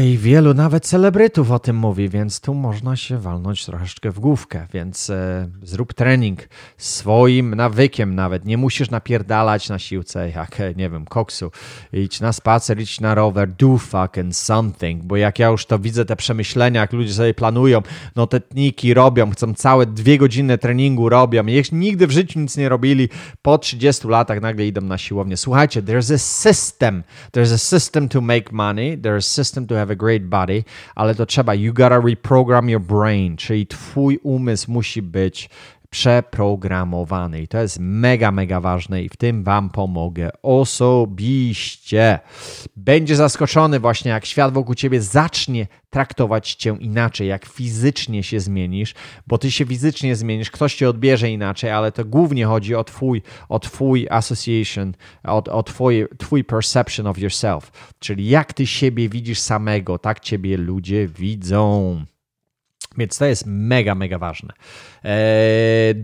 I 0.04 0.18
wielu 0.18 0.54
nawet 0.54 0.86
celebrytów 0.86 1.52
o 1.52 1.60
tym 1.60 1.76
mówi, 1.76 2.10
więc 2.10 2.40
tu 2.40 2.54
można 2.54 2.96
się 2.96 3.18
walnąć 3.18 3.66
troszeczkę 3.66 4.12
w 4.12 4.20
główkę, 4.20 4.68
więc 4.74 5.10
e, 5.10 5.50
zrób 5.64 5.94
trening 5.94 6.40
swoim 6.78 7.56
nawykiem 7.56 8.16
nawet. 8.16 8.46
Nie 8.46 8.58
musisz 8.58 8.90
napierdalać 8.90 9.70
na 9.70 9.80
siłce 9.80 10.30
jak, 10.30 10.60
e, 10.60 10.74
nie 10.74 10.90
wiem, 10.90 11.06
koksu. 11.06 11.52
Idź 11.94 12.22
na 12.22 12.34
spacer, 12.34 12.82
idź 12.82 13.02
na 13.02 13.16
rower, 13.16 13.50
do 13.52 13.78
fucking 13.78 14.36
something, 14.36 15.04
bo 15.04 15.18
jak 15.18 15.40
ja 15.40 15.48
już 15.48 15.66
to 15.66 15.80
widzę, 15.80 16.06
te 16.06 16.16
przemyślenia, 16.16 16.82
jak 16.82 16.94
ludzie 16.94 17.14
sobie 17.14 17.34
planują, 17.34 17.82
no 18.16 18.28
te 18.28 18.40
tniki 18.40 18.94
robią, 18.94 19.32
chcą 19.32 19.54
całe 19.54 19.86
dwie 19.86 20.18
godziny 20.18 20.58
treningu 20.58 21.10
robią, 21.10 21.46
jeśli 21.46 21.78
nigdy 21.78 22.08
w 22.08 22.12
życiu 22.12 22.40
nic 22.40 22.58
nie 22.58 22.70
robili, 22.70 23.10
po 23.42 23.58
30 23.58 24.08
latach 24.08 24.42
nagle 24.42 24.68
idą 24.68 24.82
na 24.82 24.98
siłownię. 24.98 25.38
Słuchajcie, 25.38 25.84
there's 25.84 26.14
a 26.14 26.18
system, 26.18 27.04
there's 27.32 27.54
a 27.54 27.58
system 27.58 28.10
to 28.10 28.22
make 28.22 28.52
money, 28.52 28.98
there's 28.98 29.18
a 29.18 29.22
system 29.22 29.63
to 29.68 29.76
have 29.76 29.92
a 29.94 29.96
great 29.96 30.24
body, 30.24 30.64
ale 30.96 31.16
to 31.16 31.26
trzeba, 31.26 31.54
you 31.54 31.74
gotta 31.74 32.00
reprogram 32.00 32.70
your 32.70 32.82
brain, 32.82 33.38
czyli 33.38 33.68
twój 33.68 34.20
umysł 34.24 34.72
musi 34.72 35.02
być 35.02 35.50
przeprogramowany. 35.94 37.42
I 37.42 37.48
to 37.48 37.58
jest 37.58 37.78
mega, 37.80 38.32
mega 38.32 38.60
ważne 38.60 39.04
i 39.04 39.10
w 39.10 39.18
tym 39.18 39.44
Wam 39.44 39.70
pomogę 39.70 40.30
osobiście. 40.42 42.20
Będzie 42.76 43.16
zaskoczony 43.16 43.80
właśnie, 43.80 44.12
jak 44.12 44.26
świat 44.26 44.54
wokół 44.54 44.76
Ciebie 44.76 45.02
zacznie 45.02 45.68
traktować 45.90 46.54
Cię 46.54 46.78
inaczej, 46.80 47.28
jak 47.28 47.46
fizycznie 47.46 48.24
się 48.24 48.40
zmienisz, 48.40 48.94
bo 49.28 49.38
Ty 49.38 49.52
się 49.52 49.66
fizycznie 49.66 50.16
zmienisz, 50.16 50.52
ktoś 50.52 50.76
Cię 50.76 50.90
odbierze 50.90 51.30
inaczej, 51.30 51.72
ale 51.72 51.92
to 51.92 52.06
głównie 52.06 52.46
chodzi 52.46 52.76
o 52.76 52.84
Twój, 52.84 53.22
o 53.50 53.60
twój 53.60 54.08
association, 54.10 54.94
o, 55.24 55.44
o 55.44 55.64
twój, 55.64 56.08
twój 56.18 56.44
perception 56.44 57.08
of 57.08 57.20
yourself, 57.20 57.72
czyli 58.00 58.30
jak 58.30 58.54
Ty 58.54 58.68
siebie 58.68 59.10
widzisz 59.10 59.40
samego, 59.40 60.00
tak 60.00 60.20
Ciebie 60.20 60.58
ludzie 60.58 61.08
widzą. 61.08 62.06
Więc 62.98 63.18
to 63.18 63.26
jest 63.26 63.44
mega, 63.48 63.96
mega 63.96 64.18
ważne. 64.20 64.54
Eee, 65.04 65.96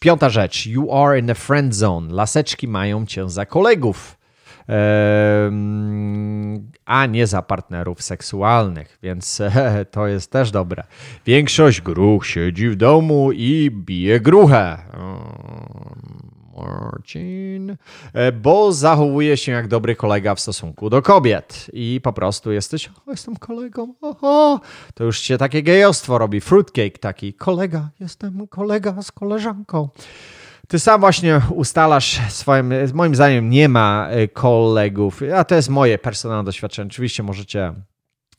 piąta 0.00 0.28
rzecz. 0.28 0.66
You 0.66 0.92
are 0.92 1.18
in 1.18 1.26
the 1.26 1.34
friend 1.34 1.74
zone. 1.74 2.14
Laseczki 2.14 2.68
mają 2.68 3.06
cię 3.06 3.28
za 3.28 3.46
kolegów. 3.46 4.18
Eee, 4.68 5.50
a 6.84 7.06
nie 7.06 7.26
za 7.26 7.42
partnerów 7.42 8.02
seksualnych, 8.02 8.98
więc 9.02 9.42
to 9.90 10.06
jest 10.06 10.30
też 10.30 10.50
dobre. 10.50 10.82
Większość 11.26 11.80
gruch 11.80 12.26
siedzi 12.26 12.68
w 12.68 12.76
domu 12.76 13.32
i 13.32 13.70
bije 13.70 14.20
gruchę. 14.20 14.78
Marcin, 16.56 17.76
e, 18.12 18.32
bo 18.32 18.72
zachowuje 18.72 19.36
się 19.36 19.52
jak 19.52 19.68
dobry 19.68 19.96
kolega 19.96 20.34
w 20.34 20.40
stosunku 20.40 20.90
do 20.90 21.02
kobiet 21.02 21.66
i 21.72 22.00
po 22.02 22.12
prostu 22.12 22.52
jesteś, 22.52 22.88
o, 22.88 23.10
jestem 23.10 23.36
kolegą, 23.36 23.94
oho, 24.00 24.60
to 24.94 25.04
już 25.04 25.20
się 25.20 25.38
takie 25.38 25.62
gejostwo 25.62 26.18
robi, 26.18 26.40
fruitcake 26.40 26.98
taki, 26.98 27.34
kolega, 27.34 27.88
jestem 28.00 28.48
kolega 28.48 29.02
z 29.02 29.12
koleżanką. 29.12 29.88
Ty 30.68 30.78
sam 30.78 31.00
właśnie 31.00 31.40
ustalasz 31.50 32.20
swoim, 32.28 32.74
moim 32.94 33.14
zdaniem 33.14 33.50
nie 33.50 33.68
ma 33.68 34.08
e, 34.10 34.28
kolegów, 34.28 35.20
a 35.36 35.44
to 35.44 35.54
jest 35.54 35.68
moje 35.68 35.98
personalne 35.98 36.44
doświadczenie. 36.44 36.86
Oczywiście 36.86 37.22
możecie 37.22 37.72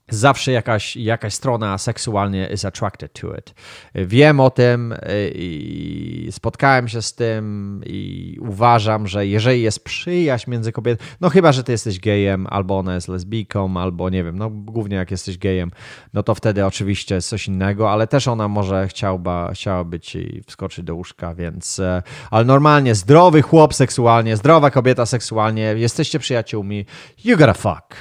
zawsze 0.09 0.51
jakaś, 0.51 0.95
jakaś 0.95 1.33
strona 1.33 1.77
seksualnie 1.77 2.49
is 2.53 2.65
attracted 2.65 3.13
to 3.13 3.35
it. 3.35 3.53
Wiem 3.95 4.39
o 4.39 4.49
tym 4.49 4.95
i 5.35 6.27
spotkałem 6.31 6.87
się 6.87 7.01
z 7.01 7.15
tym 7.15 7.81
i 7.85 8.37
uważam, 8.41 9.07
że 9.07 9.27
jeżeli 9.27 9.61
jest 9.61 9.83
przyjaźń 9.83 10.51
między 10.51 10.71
kobietą, 10.71 11.05
no 11.21 11.29
chyba, 11.29 11.51
że 11.51 11.63
ty 11.63 11.71
jesteś 11.71 11.99
gejem, 11.99 12.47
albo 12.49 12.77
ona 12.77 12.95
jest 12.95 13.07
lesbijką, 13.07 13.77
albo 13.77 14.09
nie 14.09 14.23
wiem, 14.23 14.37
no 14.37 14.49
głównie 14.49 14.97
jak 14.97 15.11
jesteś 15.11 15.37
gejem, 15.37 15.71
no 16.13 16.23
to 16.23 16.35
wtedy 16.35 16.65
oczywiście 16.65 17.15
jest 17.15 17.29
coś 17.29 17.47
innego, 17.47 17.91
ale 17.91 18.07
też 18.07 18.27
ona 18.27 18.47
może 18.47 18.87
chciałba, 18.87 19.51
chciałaby 19.53 19.99
ci 19.99 20.41
wskoczyć 20.47 20.85
do 20.85 20.95
łóżka, 20.95 21.35
więc 21.35 21.79
e, 21.79 22.03
ale 22.31 22.45
normalnie 22.45 22.95
zdrowy 22.95 23.41
chłop 23.41 23.73
seksualnie, 23.73 24.37
zdrowa 24.37 24.71
kobieta 24.71 25.05
seksualnie, 25.05 25.61
jesteście 25.61 26.19
przyjaciółmi, 26.19 26.85
you 27.25 27.37
gotta 27.37 27.53
fuck. 27.53 27.95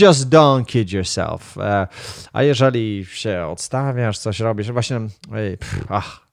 Just 0.00 0.28
don't 0.28 0.66
kid 0.66 0.92
yourself. 0.92 1.58
E, 1.58 1.86
a 2.32 2.42
jeżeli 2.42 3.06
się 3.10 3.46
odstawiasz, 3.46 4.18
coś 4.18 4.40
robisz, 4.40 4.72
właśnie, 4.72 5.00
ach, 5.88 6.28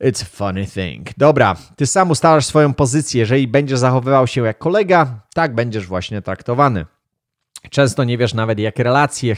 It's 0.00 0.22
a 0.22 0.24
funny 0.24 0.66
thing. 0.66 1.08
Dobra, 1.16 1.56
ty 1.76 1.86
sam 1.86 2.10
ustalasz 2.10 2.46
swoją 2.46 2.74
pozycję. 2.74 3.20
Jeżeli 3.20 3.48
będziesz 3.48 3.78
zachowywał 3.78 4.26
się 4.26 4.44
jak 4.44 4.58
kolega, 4.58 5.20
tak 5.34 5.54
będziesz 5.54 5.86
właśnie 5.86 6.22
traktowany. 6.22 6.86
Często 7.70 8.04
nie 8.04 8.18
wiesz 8.18 8.34
nawet, 8.34 8.58
jakie 8.58 8.82
relacje 8.82 9.34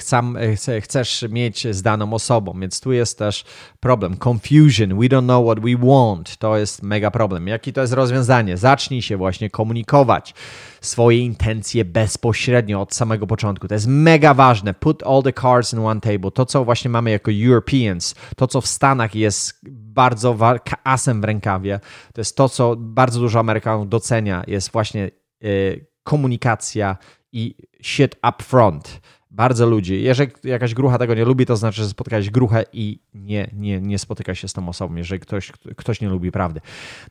chcesz 0.81 1.25
mieć 1.31 1.67
z 1.71 1.83
daną 1.83 2.13
osobą, 2.13 2.61
więc 2.61 2.81
tu 2.81 2.93
jest 2.93 3.19
też 3.19 3.45
problem. 3.81 4.17
Confusion, 4.29 4.89
we 4.89 5.07
don't 5.07 5.25
know 5.25 5.47
what 5.47 5.61
we 5.61 5.77
want. 5.77 6.37
To 6.37 6.57
jest 6.57 6.83
mega 6.83 7.11
problem. 7.11 7.47
Jakie 7.47 7.73
to 7.73 7.81
jest 7.81 7.93
rozwiązanie? 7.93 8.57
Zacznij 8.57 9.03
się 9.03 9.17
właśnie 9.17 9.51
komunikować 9.51 10.35
swoje 10.81 11.19
intencje 11.19 11.85
bezpośrednio 11.85 12.81
od 12.81 12.95
samego 12.95 13.27
początku. 13.27 13.69
To 13.69 13.75
jest 13.75 13.87
mega 13.87 14.35
ważne. 14.35 14.75
Put 14.75 15.03
all 15.03 15.23
the 15.23 15.33
cards 15.33 15.73
in 15.73 15.79
one 15.79 16.01
table. 16.01 16.31
To, 16.31 16.47
co 16.47 16.65
właśnie 16.65 16.91
mamy 16.91 17.11
jako 17.11 17.31
Europeans, 17.47 18.15
to, 18.37 18.47
co 18.47 18.61
w 18.61 18.67
Stanach 18.67 19.15
jest 19.15 19.61
bardzo 19.71 20.37
asem 20.85 21.21
w 21.21 21.25
rękawie, 21.25 21.81
to 22.15 22.21
jest 22.21 22.37
to, 22.37 22.49
co 22.49 22.77
bardzo 22.79 23.21
dużo 23.21 23.39
Amerykanów 23.39 23.89
docenia, 23.89 24.45
jest 24.47 24.73
właśnie 24.73 25.11
yy, 25.41 25.87
komunikacja 26.03 26.97
i 27.33 27.55
shit 27.83 28.17
up 28.17 28.45
front. 28.45 29.01
Bardzo 29.31 29.67
ludzi. 29.67 30.03
Jeżeli 30.03 30.33
jakaś 30.45 30.75
grucha 30.75 30.99
tego 30.99 31.15
nie 31.15 31.25
lubi, 31.25 31.47
to 31.47 31.57
znaczy, 31.57 31.83
że 31.83 31.89
spotkałeś 31.89 32.31
gruchę 32.31 32.65
i 32.73 32.99
nie, 33.15 33.51
nie, 33.53 33.81
nie 33.81 33.99
spotyka 33.99 34.35
się 34.35 34.49
z 34.49 34.53
tą 34.53 34.69
osobą, 34.69 34.95
jeżeli 34.95 35.21
ktoś, 35.21 35.53
ktoś 35.77 36.01
nie 36.01 36.09
lubi 36.09 36.33
prawdy. 36.33 36.61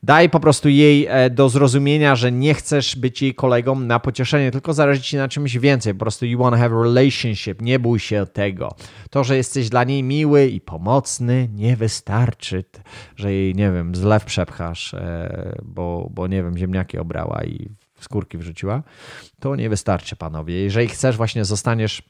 Daj 0.03 0.29
po 0.29 0.39
prostu 0.39 0.69
jej 0.69 1.05
e, 1.09 1.29
do 1.29 1.49
zrozumienia, 1.49 2.15
że 2.15 2.31
nie 2.31 2.53
chcesz 2.53 2.95
być 2.95 3.21
jej 3.21 3.35
kolegą 3.35 3.79
na 3.79 3.99
pocieszenie, 3.99 4.51
tylko 4.51 4.73
zależy 4.73 5.01
ci 5.01 5.17
na 5.17 5.27
czymś 5.27 5.57
więcej. 5.57 5.93
Po 5.93 5.99
prostu 5.99 6.25
you 6.25 6.39
want 6.39 6.55
to 6.55 6.61
have 6.61 6.75
a 6.75 6.83
relationship. 6.83 7.61
Nie 7.61 7.79
bój 7.79 7.99
się 7.99 8.25
tego. 8.33 8.75
To, 9.09 9.23
że 9.23 9.37
jesteś 9.37 9.69
dla 9.69 9.83
niej 9.83 10.03
miły 10.03 10.47
i 10.47 10.61
pomocny, 10.61 11.49
nie 11.53 11.75
wystarczy, 11.75 12.63
że 13.15 13.33
jej, 13.33 13.55
nie 13.55 13.71
wiem, 13.71 13.95
zlew 13.95 14.25
przepchasz, 14.25 14.93
e, 14.93 15.55
bo, 15.63 16.09
bo 16.11 16.27
nie 16.27 16.43
wiem, 16.43 16.57
ziemniaki 16.57 16.97
obrała 16.97 17.43
i 17.43 17.69
skórki 17.99 18.37
wrzuciła, 18.37 18.83
to 19.39 19.55
nie 19.55 19.69
wystarczy, 19.69 20.15
panowie. 20.15 20.63
Jeżeli 20.63 20.87
chcesz, 20.87 21.17
właśnie 21.17 21.45
zostaniesz 21.45 22.01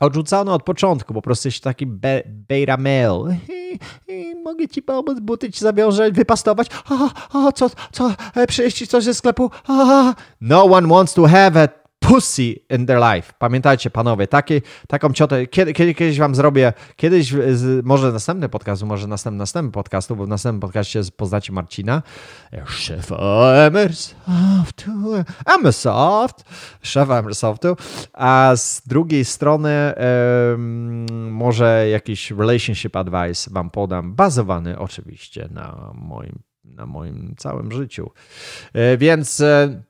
odrzucony 0.00 0.52
od 0.52 0.62
początku, 0.62 1.14
po 1.14 1.22
prostu 1.22 1.48
jesteś 1.48 1.60
taki 1.60 1.86
be 1.86 2.22
beta 2.26 2.76
male. 2.76 3.36
Mogę 4.44 4.68
ci 4.68 4.82
pomóc, 4.82 5.20
buty 5.20 5.52
ci 5.52 5.60
zawiążę, 5.60 6.10
wypastować. 6.10 6.68
A, 6.84 7.10
a, 7.38 7.52
co, 7.52 7.70
co, 7.92 8.14
e, 8.34 8.46
przyjść 8.46 8.86
coś 8.86 9.04
ze 9.04 9.14
sklepu? 9.14 9.50
A, 9.68 10.14
no 10.40 10.64
one 10.64 10.88
wants 10.88 11.14
to 11.14 11.26
have 11.26 11.62
a 11.62 11.85
pussy 12.06 12.64
in 12.70 12.86
their 12.86 12.98
life. 13.14 13.32
Pamiętajcie, 13.38 13.90
panowie, 13.90 14.26
taki, 14.26 14.62
taką 14.88 15.12
ciotę, 15.12 15.46
kiedy, 15.46 15.72
kiedy, 15.72 15.94
kiedyś 15.94 16.18
wam 16.18 16.34
zrobię, 16.34 16.72
kiedyś, 16.96 17.34
może 17.82 18.12
następny 18.12 18.48
podcast, 18.48 18.82
może 18.82 19.06
następny, 19.06 19.38
następny 19.38 19.72
podcastu, 19.72 20.16
bo 20.16 20.24
w 20.24 20.28
następnym 20.28 20.60
podcaście 20.60 21.00
poznacie 21.16 21.52
Marcina, 21.52 22.02
szefa 22.66 23.16
Emersoftu, 23.52 24.90
Emersoft, 25.46 26.44
szefa 26.82 27.18
Emersoftu, 27.18 27.76
a 28.12 28.52
z 28.56 28.82
drugiej 28.86 29.24
strony 29.24 29.94
um, 30.50 31.30
może 31.30 31.88
jakiś 31.88 32.30
relationship 32.30 32.96
advice 32.96 33.50
wam 33.50 33.70
podam, 33.70 34.14
bazowany 34.14 34.78
oczywiście 34.78 35.48
na 35.50 35.92
moim, 35.94 36.38
na 36.64 36.86
moim 36.86 37.34
całym 37.38 37.72
życiu. 37.72 38.10
E, 38.72 38.96
więc 38.96 39.40
e, 39.40 39.82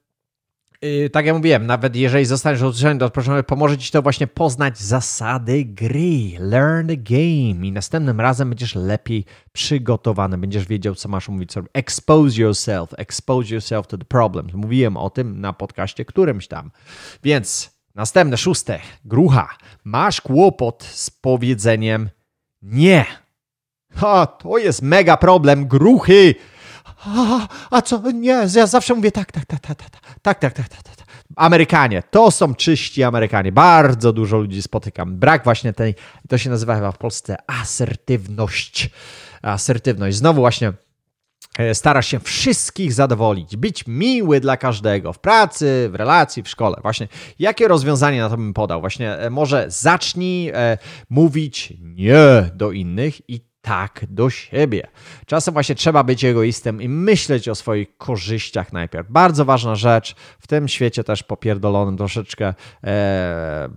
tak 1.13 1.27
jak 1.27 1.37
mówiłem, 1.37 1.67
nawet 1.67 1.97
jeżeli 1.97 2.25
zostaniesz 2.25 2.63
odrzucony 2.63 2.99
do 2.99 3.07
odpoczynku, 3.07 3.43
pomoże 3.43 3.79
ci 3.79 3.91
to 3.91 4.03
właśnie 4.03 4.27
poznać 4.27 4.79
zasady 4.79 5.65
gry. 5.65 6.39
Learn 6.39 6.89
the 6.89 6.97
game. 6.97 7.67
I 7.67 7.73
następnym 7.73 8.21
razem 8.21 8.49
będziesz 8.49 8.75
lepiej 8.75 9.25
przygotowany, 9.53 10.39
będziesz 10.39 10.67
wiedział, 10.67 10.95
co 10.95 11.09
masz 11.09 11.29
mówić. 11.29 11.51
Expose 11.73 12.41
yourself, 12.41 12.91
expose 12.97 13.55
yourself 13.55 13.87
to 13.87 13.99
the 13.99 14.05
problems. 14.05 14.55
Mówiłem 14.55 14.97
o 14.97 15.11
tym 15.11 15.41
na 15.41 15.53
podcaście 15.53 16.05
którymś 16.05 16.49
tam. 16.49 16.71
Więc 17.25 17.71
następne, 17.95 18.37
szóste, 18.37 18.79
grucha. 19.05 19.49
Masz 19.85 20.21
kłopot 20.21 20.85
z 20.85 21.11
powiedzeniem 21.11 22.11
nie. 22.63 23.07
Ha, 23.93 24.27
to 24.27 24.59
jest 24.59 24.83
mega 24.83 25.17
problem, 25.17 25.67
gruchy 25.67 26.35
a, 27.05 27.49
a 27.71 27.83
co, 27.83 28.11
nie, 28.11 28.47
ja 28.55 28.67
zawsze 28.67 28.95
mówię 28.95 29.13
tak, 29.13 29.33
tak, 29.33 29.45
tak, 29.45 29.61
tak, 29.61 29.77
tak, 29.77 29.91
tak, 30.35 30.39
tak, 30.39 30.53
tak, 30.53 30.69
tak, 30.69 30.97
tak. 30.97 31.07
Amerykanie, 31.37 32.03
to 32.11 32.31
są 32.31 32.55
czyści 32.55 33.03
Amerykanie. 33.03 33.53
Bardzo 33.53 34.13
dużo 34.13 34.39
ludzi 34.39 34.63
spotykam. 34.63 35.17
Brak 35.17 35.45
właśnie 35.45 35.73
tej, 35.73 35.95
to 36.29 36.39
się 36.39 36.51
nazywa 36.51 36.75
chyba 36.75 36.93
w 36.93 36.99
Polsce 36.99 37.37
asertywność. 37.47 38.91
Asertywność. 39.43 40.17
Znowu 40.17 40.41
właśnie 40.41 40.73
starasz 41.73 42.07
się 42.07 42.21
wszystkich 42.21 42.93
zadowolić, 42.93 43.57
być 43.57 43.85
miły 43.87 44.41
dla 44.41 44.57
każdego 44.57 45.13
w 45.13 45.19
pracy, 45.19 45.89
w 45.93 45.95
relacji, 45.95 46.43
w 46.43 46.49
szkole. 46.49 46.77
Właśnie 46.83 47.09
jakie 47.39 47.69
rozwiązanie 47.69 48.21
na 48.21 48.31
to 48.31 48.37
bym 48.37 48.55
podał? 48.55 48.81
Właśnie 48.81 49.19
może 49.31 49.65
zacznij 49.69 50.49
e, 50.49 50.79
mówić 51.11 51.73
nie 51.81 52.51
do 52.55 52.73
innych 52.73 53.31
i 53.31 53.41
tak 53.67 54.05
do 54.09 54.31
siebie. 54.31 54.87
Czasem 55.27 55.55
właśnie 55.55 55.75
trzeba 55.75 56.05
być 56.05 56.25
egoistem 56.25 56.83
i 56.83 56.89
myśleć 56.89 57.49
o 57.49 57.55
swoich 57.55 57.97
korzyściach 57.97 58.73
najpierw. 58.73 59.11
Bardzo 59.11 59.45
ważna 59.45 59.75
rzecz 59.75 60.15
w 60.39 60.47
tym 60.47 60.69
świecie 60.69 61.05
też 61.05 61.23
popierdolonym 61.23 61.97
troszeczkę. 61.97 62.55
E, 62.85 63.69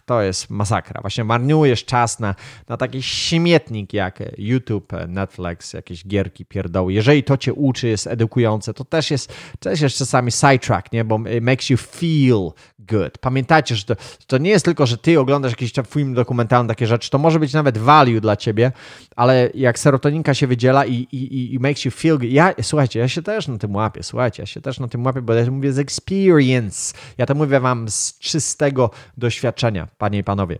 to 0.00 0.22
jest 0.22 0.50
masakra. 0.50 1.00
Właśnie 1.00 1.24
marnujesz 1.24 1.84
czas 1.84 2.20
na, 2.20 2.34
na 2.68 2.76
taki 2.76 3.02
śmietnik 3.02 3.92
jak 3.92 4.18
YouTube, 4.38 4.92
Netflix, 5.08 5.72
jakieś 5.72 6.06
gierki, 6.06 6.44
pierdoły. 6.44 6.92
Jeżeli 6.92 7.24
to 7.24 7.36
cię 7.36 7.54
uczy, 7.54 7.88
jest 7.88 8.06
edukujące, 8.06 8.74
to 8.74 8.84
też 8.84 9.10
jest, 9.10 9.34
też 9.60 9.80
jest 9.80 9.96
czasami 9.96 10.32
sidetrack, 10.32 10.92
nie? 10.92 11.04
bo 11.04 11.18
makes 11.18 11.70
you 11.70 11.76
feel 11.76 12.50
good. 12.78 13.18
Pamiętajcie, 13.18 13.76
że 13.76 13.84
to, 13.84 13.96
to 14.26 14.38
nie 14.38 14.50
jest 14.50 14.64
tylko, 14.64 14.86
że 14.86 14.98
ty 14.98 15.20
oglądasz 15.20 15.52
jakiś 15.52 15.72
film 15.88 16.14
dokumentalny, 16.14 16.68
takie 16.68 16.86
rzeczy, 16.86 17.10
to 17.10 17.18
może 17.18 17.40
być 17.40 17.52
nawet 17.52 17.78
value 17.78 18.20
dla 18.20 18.36
ciebie, 18.36 18.72
ale 19.16 19.50
jak 19.54 19.78
serotoninka 19.78 20.34
się 20.34 20.46
wydziela 20.46 20.86
i, 20.86 20.94
i, 20.94 21.54
i 21.54 21.58
makes 21.58 21.84
you 21.84 21.90
feel 21.90 22.18
good. 22.18 22.30
Ja, 22.30 22.54
słuchajcie, 22.62 23.00
ja 23.00 23.08
się 23.08 23.22
też 23.22 23.48
na 23.48 23.58
tym 23.58 23.74
łapię, 23.74 24.02
słuchajcie, 24.02 24.42
ja 24.42 24.46
się 24.46 24.60
też 24.60 24.80
na 24.80 24.88
tym 24.88 25.04
łapię, 25.04 25.22
bo 25.22 25.34
ja 25.34 25.50
mówię 25.50 25.72
z 25.72 25.78
experience. 25.78 26.94
Ja 27.18 27.26
to 27.26 27.34
mówię 27.34 27.60
wam 27.60 27.88
z 27.88 28.18
czystego 28.18 28.90
doświadczenia, 29.16 29.81
panie 29.98 30.18
i 30.18 30.24
panowie. 30.24 30.58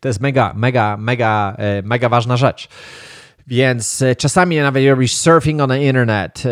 To 0.00 0.08
jest 0.08 0.20
mega, 0.20 0.52
mega, 0.56 0.96
mega, 0.96 1.54
e, 1.58 1.82
mega 1.82 2.08
ważna 2.08 2.36
rzecz. 2.36 2.68
Więc 3.46 4.02
e, 4.02 4.16
czasami 4.16 4.56
nawet 4.56 4.86
robisz 4.86 5.14
surfing 5.14 5.60
on 5.60 5.68
the 5.68 5.84
internet, 5.84 6.42
e, 6.46 6.50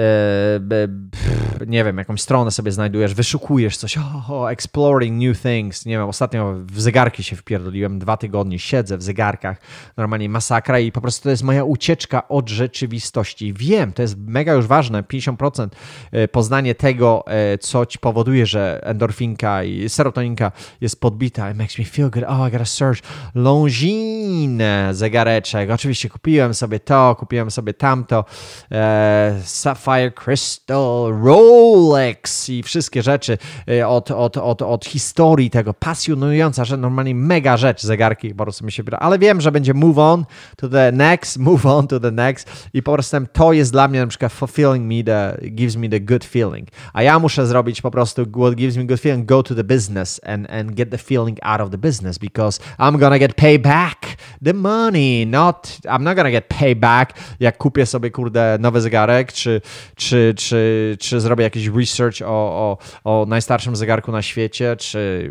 nie 1.66 1.84
wiem, 1.84 1.98
jakąś 1.98 2.20
stronę 2.20 2.50
sobie 2.50 2.72
znajdujesz, 2.72 3.14
wyszukujesz 3.14 3.76
coś, 3.76 3.98
oh, 3.98 4.50
exploring 4.50 5.22
new 5.22 5.40
things, 5.40 5.86
nie 5.86 5.98
wiem, 5.98 6.08
ostatnio 6.08 6.54
w 6.66 6.80
zegarki 6.80 7.22
się 7.22 7.36
wpierdoliłem, 7.36 7.98
dwa 7.98 8.16
tygodnie 8.16 8.58
siedzę 8.58 8.98
w 8.98 9.02
zegarkach, 9.02 9.60
normalnie 9.96 10.28
masakra 10.28 10.78
i 10.78 10.92
po 10.92 11.00
prostu 11.00 11.22
to 11.22 11.30
jest 11.30 11.42
moja 11.42 11.64
ucieczka 11.64 12.28
od 12.28 12.48
rzeczywistości. 12.48 13.52
Wiem, 13.52 13.92
to 13.92 14.02
jest 14.02 14.16
mega 14.18 14.52
już 14.52 14.66
ważne, 14.66 15.02
50% 15.02 15.68
e, 16.12 16.28
poznanie 16.28 16.74
tego, 16.74 17.24
co 17.60 17.86
ci 17.86 17.98
powoduje, 17.98 18.46
że 18.46 18.80
endorfinka 18.82 19.64
i 19.64 19.88
serotoninka 19.88 20.52
jest 20.80 21.00
podbita, 21.00 21.50
it 21.50 21.56
makes 21.56 21.78
me 21.78 21.84
feel 21.84 22.10
good, 22.10 22.24
oh, 22.28 22.48
I 22.48 22.52
gotta 22.52 22.64
search, 22.64 23.00
Longines 23.34 24.96
zegareczek, 24.96 25.70
oczywiście 25.70 26.08
kupiłem 26.08 26.54
sobie 26.54 26.79
to, 26.80 27.16
kupiłem 27.18 27.50
sobie 27.50 27.74
tamto, 27.74 28.24
e, 28.72 29.40
Sapphire 29.44 30.14
Crystal, 30.14 31.14
Rolex 31.24 32.48
i 32.48 32.62
wszystkie 32.62 33.02
rzeczy 33.02 33.38
e, 33.68 33.88
od, 33.88 34.10
od, 34.10 34.36
od, 34.36 34.62
od 34.62 34.84
historii 34.86 35.50
tego, 35.50 35.74
pasjonująca, 35.74 36.64
że 36.64 36.76
normalnie 36.76 37.14
mega 37.14 37.56
rzecz, 37.56 37.82
zegarki 37.82 38.34
po 38.34 38.44
prostu 38.44 38.64
mi 38.64 38.72
się 38.72 38.82
wyda, 38.82 38.98
ale 38.98 39.18
wiem, 39.18 39.40
że 39.40 39.52
będzie 39.52 39.74
move 39.74 39.98
on 39.98 40.24
to 40.56 40.68
the 40.68 40.92
next, 40.92 41.38
move 41.48 41.66
on 41.66 41.86
to 41.86 42.00
the 42.00 42.10
next 42.10 42.68
i 42.74 42.82
po 42.82 42.92
prostu 42.92 43.16
to 43.32 43.52
jest 43.52 43.72
dla 43.72 43.88
mnie 43.88 44.00
na 44.00 44.06
przykład 44.06 44.32
fulfilling 44.32 44.86
me, 44.86 45.04
the, 45.04 45.48
gives 45.50 45.76
me 45.76 45.88
the 45.88 46.00
good 46.00 46.24
feeling, 46.24 46.68
a 46.92 47.02
ja 47.02 47.18
muszę 47.18 47.46
zrobić 47.46 47.82
po 47.82 47.90
prostu 47.90 48.22
what 48.22 48.54
gives 48.54 48.76
me 48.76 48.84
good 48.84 49.00
feeling, 49.00 49.26
go 49.26 49.42
to 49.42 49.54
the 49.54 49.64
business 49.64 50.20
and, 50.26 50.50
and 50.50 50.74
get 50.74 50.90
the 50.90 50.98
feeling 50.98 51.38
out 51.42 51.60
of 51.60 51.70
the 51.70 51.78
business 51.78 52.18
because 52.18 52.60
I'm 52.78 52.98
gonna 52.98 53.18
get 53.18 53.34
paid 53.34 53.62
back 53.62 53.96
the 54.42 54.54
money, 54.54 55.26
not, 55.26 55.78
I'm 55.84 56.02
not 56.02 56.16
gonna 56.16 56.30
get 56.30 56.48
paid 56.48 56.69
back 56.76 57.12
jak 57.40 57.58
kupię 57.58 57.86
sobie 57.86 58.10
kurde 58.10 58.58
nowy 58.60 58.80
zegarek, 58.80 59.32
czy, 59.32 59.60
czy, 59.96 60.34
czy, 60.36 60.96
czy 61.00 61.20
zrobię 61.20 61.44
jakiś 61.44 61.66
research 61.68 62.22
o, 62.22 62.26
o, 62.26 62.78
o 63.04 63.26
najstarszym 63.26 63.76
zegarku 63.76 64.12
na 64.12 64.22
świecie, 64.22 64.76
czy 64.76 65.30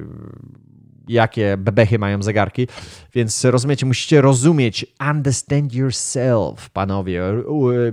jakie 1.08 1.58
bebechy 1.58 1.99
mają 1.99 2.23
zegarki. 2.23 2.67
Więc 3.13 3.45
rozumiecie, 3.45 3.86
musicie 3.86 4.21
rozumieć, 4.21 4.86
understand 5.10 5.73
yourself, 5.73 6.69
panowie. 6.69 7.23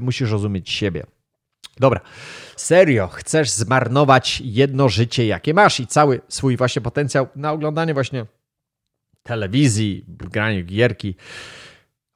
Musisz 0.01 0.31
rozumieć 0.31 0.71
siebie. 0.71 1.07
Dobra, 1.81 2.01
serio, 2.57 3.09
chcesz 3.09 3.51
zmarnować 3.51 4.41
jedno 4.45 4.89
życie, 4.89 5.27
jakie 5.27 5.55
masz 5.55 5.81
i 5.81 5.87
cały 5.87 6.21
swój 6.29 6.57
właśnie 6.57 6.83
potencjał 6.83 7.29
na 7.37 7.53
oglądanie 7.53 7.95
właśnie 7.95 8.27
telewizji, 9.23 10.05
granie 10.09 10.63
gierki. 10.63 11.15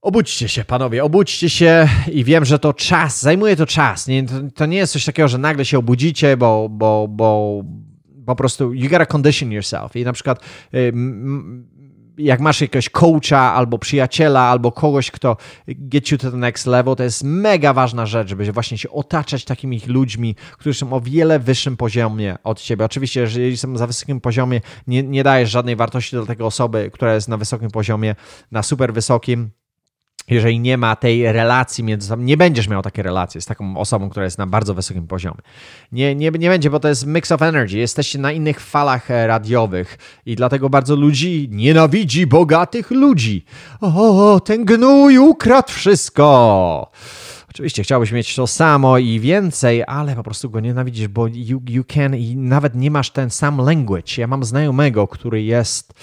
Obudźcie 0.03 0.49
się, 0.49 0.65
panowie, 0.65 1.05
obudźcie 1.05 1.51
się 1.51 1.89
i 2.13 2.25
wiem, 2.25 2.45
że 2.45 2.59
to 2.59 2.73
czas, 2.73 3.23
zajmuje 3.23 3.57
to 3.57 3.67
czas. 3.67 4.07
Nie, 4.07 4.27
to, 4.27 4.35
to 4.55 4.67
nie 4.67 4.77
jest 4.77 4.93
coś 4.93 5.05
takiego, 5.05 5.29
że 5.29 5.39
nagle 5.39 5.65
się 5.65 5.79
obudzicie, 5.79 6.37
bo, 6.37 6.69
bo, 6.69 7.07
bo 7.09 7.63
po 8.27 8.37
prostu 8.37 8.75
you 8.75 8.91
gotta 8.91 9.07
condition 9.07 9.53
yourself. 9.53 9.97
I 9.97 10.05
na 10.05 10.13
przykład 10.13 10.45
jak 12.19 12.41
masz 12.41 12.61
jakiegoś 12.61 12.89
coacha, 12.89 13.55
albo 13.55 13.79
przyjaciela, 13.79 14.41
albo 14.41 14.73
kogoś, 14.73 15.11
kto 15.11 15.37
get 15.69 16.11
you 16.11 16.19
to 16.19 16.31
the 16.31 16.37
next 16.37 16.67
level, 16.67 16.97
to 16.97 17.03
jest 17.03 17.25
mega 17.25 17.73
ważna 17.73 18.07
rzecz, 18.07 18.29
żeby 18.29 18.53
właśnie 18.53 18.79
się 18.79 18.91
otaczać 18.91 19.45
takimi 19.45 19.81
ludźmi, 19.87 20.35
którzy 20.53 20.79
są 20.79 20.93
o 20.93 21.01
wiele 21.01 21.39
wyższym 21.39 21.77
poziomie 21.77 22.37
od 22.45 22.61
ciebie. 22.61 22.85
Oczywiście, 22.85 23.21
jeżeli 23.21 23.57
są 23.57 23.77
za 23.77 23.87
wysokim 23.87 24.21
poziomie, 24.21 24.61
nie, 24.87 25.03
nie 25.03 25.25
dajesz 25.25 25.51
żadnej 25.51 25.77
wartości 25.77 26.17
dla 26.17 26.27
tej 26.27 26.47
osoby, 26.47 26.91
która 26.93 27.15
jest 27.15 27.29
na 27.29 27.37
wysokim 27.37 27.71
poziomie, 27.71 28.15
na 28.51 28.63
super 28.63 28.93
wysokim, 28.93 29.51
jeżeli 30.31 30.61
nie 30.61 30.77
ma 30.77 30.97
tej 30.97 31.33
relacji 31.33 31.85
między 31.85 32.09
sobą, 32.09 32.23
nie 32.23 32.37
będziesz 32.37 32.69
miał 32.69 32.83
takiej 32.83 33.05
relacji 33.05 33.41
z 33.41 33.47
taką 33.47 33.77
osobą, 33.77 34.11
która 34.11 34.25
jest 34.25 34.39
na 34.39 34.47
bardzo 34.47 34.75
wysokim 34.75 35.07
poziomie. 35.07 35.41
Nie, 35.93 36.15
nie, 36.15 36.31
nie 36.31 36.49
będzie, 36.49 36.71
bo 36.71 36.81
to 36.81 36.89
jest 36.89 37.07
mix 37.07 37.33
of 37.33 37.43
energy. 37.43 37.79
Jesteście 37.79 38.19
na 38.19 38.33
innych 38.33 38.61
falach 38.61 39.11
e, 39.11 39.27
radiowych 39.27 39.99
i 40.27 40.37
dlatego 40.37 40.71
bardzo 40.71 40.97
ludzi 40.97 41.49
nienawidzi 41.53 42.27
bogatych 42.27 42.91
ludzi. 42.91 43.45
O, 43.81 44.41
ten 44.45 44.65
gnój 44.65 45.19
ukradł 45.19 45.73
wszystko. 45.73 46.91
Oczywiście 47.51 47.83
chciałbyś 47.83 48.13
mieć 48.13 48.35
to 48.35 48.47
samo 48.47 48.99
i 48.99 49.21
więcej, 49.21 49.85
ale 49.87 50.17
po 50.17 50.23
prostu 50.23 50.51
go 50.51 50.61
nienawidzisz, 50.61 51.09
bo 51.09 51.27
you, 51.27 51.63
you 51.69 51.85
can 51.85 52.17
i 52.17 52.37
nawet 52.37 52.75
nie 52.75 52.91
masz 52.91 53.11
ten 53.11 53.31
sam 53.31 53.59
language. 53.59 54.13
Ja 54.19 54.27
mam 54.27 54.45
znajomego, 54.45 55.09
który 55.09 55.43
jest, 55.43 55.95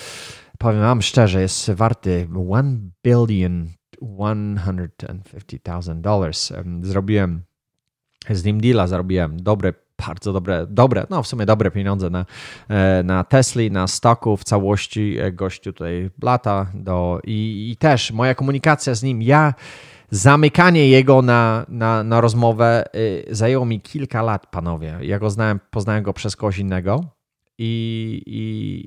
powiem 0.57 0.81
wam 0.81 1.01
szczerze, 1.01 1.41
jest 1.41 1.71
warty 1.71 2.27
1 2.51 2.91
billion 3.03 3.76
$150,000. 4.01 6.86
Zrobiłem 6.86 7.41
z 8.29 8.43
nim 8.43 8.62
deala, 8.62 8.88
zarobiłem 8.88 9.43
dobre, 9.43 9.73
bardzo 10.07 10.33
dobre, 10.33 10.67
dobre, 10.69 11.05
no 11.10 11.23
w 11.23 11.27
sumie 11.27 11.45
dobre 11.45 11.71
pieniądze 11.71 12.10
na, 12.10 12.25
e, 12.69 13.03
na 13.03 13.23
Tesli, 13.23 13.71
na 13.71 13.88
stoku 13.88 14.38
w 14.38 14.43
całości. 14.43 15.17
E, 15.19 15.31
gościu 15.31 15.73
tutaj 15.73 16.10
lata 16.23 16.71
do, 16.73 17.19
i, 17.23 17.69
i 17.71 17.77
też 17.77 18.12
moja 18.12 18.36
komunikacja 18.36 18.95
z 18.95 19.03
nim, 19.03 19.21
ja 19.21 19.53
zamykanie 20.12 20.89
jego 20.89 21.21
na, 21.21 21.65
na, 21.69 22.03
na 22.03 22.21
rozmowę 22.21 22.83
y, 22.95 23.25
zajęło 23.31 23.65
mi 23.65 23.81
kilka 23.81 24.21
lat, 24.21 24.47
panowie. 24.47 24.97
Ja 25.01 25.19
go 25.19 25.29
znałem, 25.29 25.60
poznałem 25.71 26.03
go 26.03 26.13
przez 26.13 26.36
kogoś 26.36 26.57
innego 26.57 27.16
i, 27.60 28.24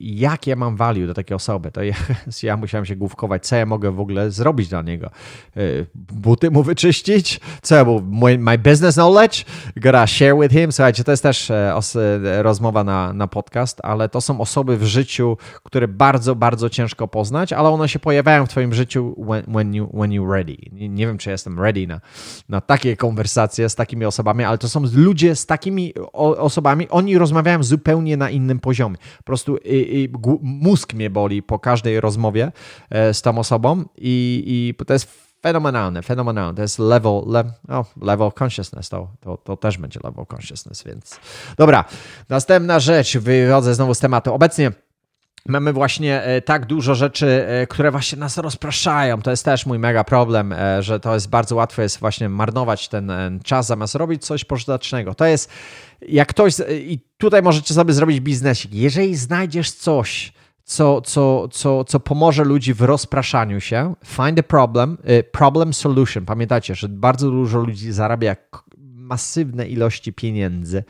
i 0.01 0.19
jak 0.19 0.47
ja 0.47 0.57
mam 0.57 0.77
value 0.77 1.07
do 1.07 1.15
takiej 1.15 1.35
osoby, 1.35 1.71
to 1.73 1.83
ja, 1.83 1.95
ja 2.43 2.57
musiałem 2.57 2.87
się 2.87 2.97
główkować, 2.97 3.47
co 3.47 3.57
ja 3.57 3.67
mogę 3.67 3.91
w 3.91 4.01
ogóle 4.01 4.31
zrobić 4.31 4.69
dla 4.69 4.83
niego. 4.83 5.11
E, 5.57 5.61
buty 5.95 6.51
mu 6.51 6.63
wyczyścić? 6.63 7.41
Co 7.63 7.75
ja 7.75 7.85
mu, 7.85 8.01
my 8.39 8.59
business 8.59 8.95
knowledge? 8.95 9.45
Gotta 9.77 10.07
share 10.07 10.37
with 10.41 10.55
him? 10.55 10.73
Słuchajcie, 10.73 11.05
to 11.05 11.11
jest 11.11 11.23
też 11.23 11.51
e, 11.51 11.75
e, 11.97 12.43
rozmowa 12.43 12.85
na, 12.85 13.13
na 13.13 13.27
podcast, 13.27 13.81
ale 13.83 14.09
to 14.09 14.21
są 14.21 14.41
osoby 14.41 14.77
w 14.77 14.85
życiu, 14.85 15.37
które 15.63 15.89
bardzo, 15.89 16.35
bardzo 16.35 16.71
ciężko 16.71 17.09
poznać, 17.09 17.53
ale 17.53 17.69
one 17.69 17.89
się 17.89 17.99
pojawiają 17.99 18.47
w 18.47 18.49
twoim 18.49 18.75
życiu 18.75 19.17
when, 19.29 19.43
when, 19.55 19.75
you, 19.75 19.91
when 19.95 20.13
you 20.13 20.33
ready. 20.33 20.57
Nie, 20.73 21.07
wiem, 21.07 21.19
czy 21.19 21.31
jestem 21.31 21.61
ready 21.61 21.87
na, 21.87 22.01
na 22.49 22.61
takie 22.61 22.97
konwersacje 22.97 23.69
z 23.69 23.75
takimi 23.75 24.05
osobami, 24.05 24.45
ale 24.45 24.59
to 24.59 24.69
są 24.69 24.83
ludzie 24.95 25.37
z 25.37 25.47
takimi 25.47 25.95
osobami, 26.13 26.89
oni 26.89 27.19
rozmawiają 27.19 27.63
zupełnie 27.63 28.17
na 28.17 28.31
innym 28.31 28.60
poziomie. 28.61 28.97
Po 29.19 29.25
prostu 29.25 29.57
i, 29.57 29.69
i, 29.75 30.09
mózg 30.43 30.95
mnie 30.95 31.11
boli 31.11 31.43
po 31.43 31.59
każdej 31.59 32.01
rozmowie 32.01 32.53
e, 32.91 33.15
z 33.15 33.23
tą 33.23 33.39
osobą 33.39 33.85
i, 33.97 34.43
i 34.79 34.85
to 34.85 34.93
jest 34.93 35.31
fenomenalne, 35.43 36.03
fenomenalne. 36.03 36.55
To 36.55 36.63
jest 36.63 36.79
level, 36.79 37.23
le, 37.27 37.45
oh, 37.69 37.85
level 38.03 38.31
consciousness, 38.43 38.89
to, 38.89 39.09
to, 39.21 39.37
to 39.37 39.57
też 39.57 39.79
będzie 39.79 40.01
level 40.05 40.25
consciousness, 40.35 40.83
więc 40.83 41.21
dobra. 41.57 41.85
Następna 42.29 42.81
rzecz, 42.81 43.19
wychodzę 43.19 43.75
znowu 43.75 43.95
z 43.95 43.99
tematu. 43.99 44.35
Obecnie 44.35 44.73
Mamy 45.49 45.73
właśnie 45.73 46.23
e, 46.23 46.43
tak 46.43 46.67
dużo 46.67 46.95
rzeczy, 46.95 47.47
e, 47.49 47.67
które 47.67 47.91
właśnie 47.91 48.19
nas 48.19 48.39
rozpraszają. 48.39 49.23
To 49.23 49.31
jest 49.31 49.45
też 49.45 49.67
mój 49.67 49.79
mega 49.79 50.05
problem, 50.05 50.55
że 50.81 51.01
to 51.01 51.15
jest 51.15 51.29
bardzo 51.29 51.57
łatwo 51.57 51.83
jest 51.83 51.99
właśnie 51.99 52.29
marnować 52.29 52.89
ten 52.89 53.13
czas 53.45 53.67
zamiast 53.67 53.95
robić 53.95 54.25
coś 54.25 54.45
pożytecznego. 54.45 55.15
To 55.15 55.25
jest 55.25 55.51
jak 56.09 56.29
ktoś, 56.29 56.55
i 56.71 57.01
tutaj 57.19 57.43
możecie 57.43 57.75
sobie 57.75 57.93
zrobić 57.93 58.21
biznesik, 58.21 58.75
jeżeli 58.75 59.17
znajdziesz 59.17 59.73
coś, 59.73 60.33
co, 60.65 61.01
co, 61.01 61.49
co, 61.49 61.85
co 61.85 62.01
pomoże 62.01 62.45
ludzi 62.45 62.75
w 62.75 62.83
rozpraszaniu 62.83 63.61
się, 63.61 63.95
find 64.07 64.39
a 64.39 64.43
problem, 64.43 64.99
problem 65.33 65.75
solution. 65.75 66.27
Pamiętajcie, 66.27 66.75
że 66.75 66.89
bardzo 66.89 67.31
dużo 67.31 67.59
ludzi 67.59 67.93
zarabia 67.93 68.37
masywne 69.11 69.69
ilości 69.69 70.13
pieniędzy, 70.13 70.85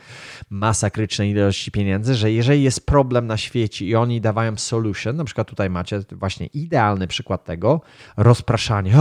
masakryczne 0.49 1.29
ilości 1.29 1.71
pieniędzy, 1.71 2.15
że 2.15 2.31
jeżeli 2.31 2.63
jest 2.63 2.85
problem 2.85 3.27
na 3.27 3.37
świecie 3.37 3.85
i 3.85 3.95
oni 3.95 4.21
dawają 4.21 4.57
solution, 4.57 5.15
na 5.15 5.23
przykład 5.23 5.47
tutaj 5.47 5.69
macie 5.69 5.99
właśnie 6.11 6.45
idealny 6.45 7.07
przykład 7.07 7.43
tego, 7.43 7.81
rozpraszanie, 8.17 8.97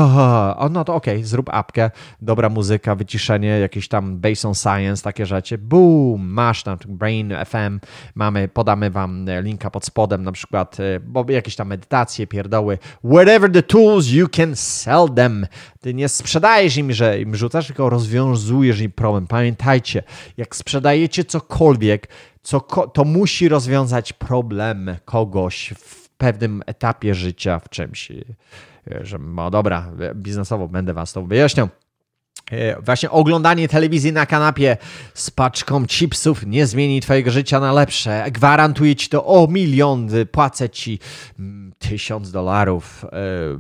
o, 0.58 0.68
no 0.70 0.84
to 0.84 0.94
okej, 0.94 1.16
okay, 1.16 1.26
zrób 1.26 1.48
apkę, 1.52 1.90
dobra 2.22 2.48
muzyka, 2.48 2.94
wyciszenie, 2.94 3.48
jakieś 3.48 3.88
tam 3.88 4.18
based 4.18 4.44
on 4.44 4.54
science, 4.54 5.02
takie 5.02 5.26
rzeczy, 5.26 5.58
boom, 5.58 6.28
masz 6.28 6.62
tam 6.62 6.78
Brain 6.88 7.34
FM, 7.46 7.80
mamy, 8.14 8.48
podamy 8.48 8.90
wam 8.90 9.26
linka 9.42 9.70
pod 9.70 9.84
spodem 9.84 10.24
na 10.24 10.32
przykład, 10.32 10.80
y, 10.80 11.00
bo 11.00 11.24
jakieś 11.28 11.56
tam 11.56 11.68
medytacje, 11.68 12.26
pierdoły, 12.26 12.78
whatever 13.04 13.52
the 13.52 13.62
tools, 13.62 14.08
you 14.08 14.28
can 14.28 14.56
sell 14.56 15.08
them. 15.16 15.46
Ty 15.80 15.94
nie 15.94 16.08
sprzedajesz 16.08 16.76
im, 16.76 16.92
że 16.92 17.20
im 17.20 17.36
rzucasz, 17.36 17.66
tylko 17.66 17.90
rozwiązujesz 17.90 18.80
im 18.80 18.92
problem 18.92 19.09
Pamiętajcie, 19.28 20.02
jak 20.36 20.56
sprzedajecie 20.56 21.24
cokolwiek, 21.24 22.08
co, 22.42 22.60
to 22.92 23.04
musi 23.04 23.48
rozwiązać 23.48 24.12
problem 24.12 24.96
kogoś 25.04 25.74
w 25.78 26.08
pewnym 26.08 26.62
etapie 26.66 27.14
życia, 27.14 27.58
w 27.58 27.68
czymś. 27.68 28.12
Że, 29.00 29.18
no 29.18 29.50
dobra, 29.50 29.92
biznesowo 30.14 30.68
będę 30.68 30.94
Was 30.94 31.12
to 31.12 31.22
wyjaśniał. 31.22 31.68
E, 32.50 32.82
właśnie 32.82 33.10
oglądanie 33.10 33.68
telewizji 33.68 34.12
na 34.12 34.26
kanapie 34.26 34.76
z 35.14 35.30
paczką 35.30 35.86
chipsów 35.86 36.46
nie 36.46 36.66
zmieni 36.66 37.00
Twojego 37.00 37.30
życia 37.30 37.60
na 37.60 37.72
lepsze. 37.72 38.24
Gwarantuję 38.30 38.96
Ci 38.96 39.08
to 39.08 39.26
o 39.26 39.46
milion, 39.46 40.08
płacę 40.32 40.70
Ci 40.70 40.98
mm, 41.38 41.72
tysiąc 41.78 42.30
dolarów 42.30 43.04
e, 43.04 43.08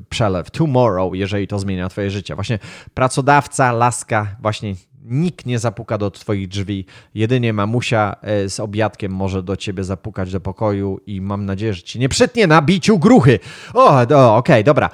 przelew 0.08 0.50
tomorrow, 0.50 1.14
jeżeli 1.14 1.46
to 1.46 1.58
zmienia 1.58 1.88
Twoje 1.88 2.10
życie. 2.10 2.34
Właśnie 2.34 2.58
pracodawca, 2.94 3.72
laska, 3.72 4.36
właśnie 4.40 4.74
Nikt 5.04 5.46
nie 5.46 5.58
zapuka 5.58 5.98
do 5.98 6.10
Twoich 6.10 6.48
drzwi. 6.48 6.84
Jedynie 7.14 7.52
mamusia 7.52 8.16
e, 8.22 8.48
z 8.48 8.60
obiadkiem 8.60 9.12
może 9.12 9.42
do 9.42 9.56
Ciebie 9.56 9.84
zapukać 9.84 10.32
do 10.32 10.40
pokoju 10.40 11.00
i 11.06 11.20
mam 11.20 11.46
nadzieję, 11.46 11.74
że 11.74 11.82
Ci 11.82 11.98
nie 11.98 12.08
przytnie 12.08 12.46
na 12.46 12.62
biciu 12.62 12.98
gruchy. 12.98 13.38
O, 13.74 14.00
okej, 14.00 14.16
okay, 14.36 14.64
dobra. 14.64 14.90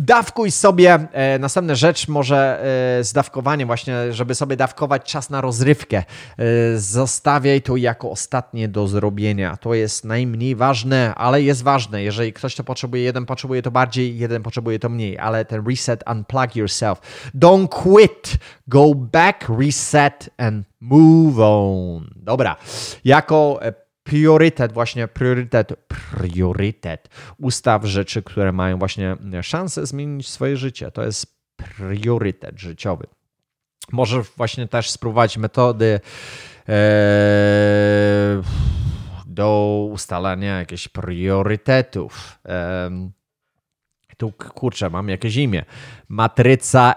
Dawkuj 0.00 0.50
sobie, 0.50 1.08
e, 1.12 1.38
następna 1.38 1.74
rzecz, 1.74 2.08
może 2.08 2.60
e, 2.98 3.04
z 3.04 3.12
dawkowaniem 3.12 3.66
właśnie, 3.66 4.12
żeby 4.12 4.34
sobie 4.34 4.56
dawkować 4.56 5.02
czas 5.12 5.30
na 5.30 5.40
rozrywkę. 5.40 5.98
E, 6.38 6.78
zostawiaj 6.78 7.62
to 7.62 7.76
jako 7.76 8.10
ostatnie 8.10 8.68
do 8.68 8.88
zrobienia. 8.88 9.56
To 9.56 9.74
jest 9.74 10.04
najmniej 10.04 10.56
ważne, 10.56 11.14
ale 11.14 11.42
jest 11.42 11.62
ważne. 11.62 12.02
Jeżeli 12.02 12.32
ktoś 12.32 12.54
to 12.54 12.64
potrzebuje, 12.64 13.02
jeden 13.02 13.26
potrzebuje 13.26 13.62
to 13.62 13.70
bardziej, 13.70 14.18
jeden 14.18 14.42
potrzebuje 14.42 14.78
to 14.78 14.88
mniej, 14.88 15.18
ale 15.18 15.44
ten 15.44 15.66
reset, 15.66 16.04
unplug 16.12 16.56
yourself. 16.56 17.00
Don't 17.34 17.68
quit. 17.68 18.36
Go 18.68 18.94
back, 18.94 19.48
reset 19.58 20.30
and 20.36 20.66
move 20.80 21.38
on. 21.38 22.10
Dobra. 22.16 22.56
Jako 23.04 23.58
e, 23.62 23.85
priorytet, 24.06 24.72
właśnie 24.72 25.08
priorytet, 25.08 25.72
priorytet. 25.88 27.08
Ustaw 27.38 27.84
rzeczy, 27.84 28.22
które 28.22 28.52
mają 28.52 28.78
właśnie 28.78 29.16
szansę 29.42 29.86
zmienić 29.86 30.28
swoje 30.28 30.56
życie. 30.56 30.90
To 30.90 31.02
jest 31.02 31.36
priorytet 31.56 32.60
życiowy. 32.60 33.06
Możesz 33.92 34.26
właśnie 34.36 34.68
też 34.68 34.90
spróbować 34.90 35.38
metody 35.38 36.00
e, 36.68 36.72
do 39.26 39.80
ustalania 39.92 40.58
jakichś 40.58 40.88
priorytetów. 40.88 42.38
E, 42.48 42.90
tu 44.16 44.32
kurczę, 44.32 44.90
mam 44.90 45.08
jakieś 45.08 45.36
imię. 45.36 45.64
Matryca 46.08 46.94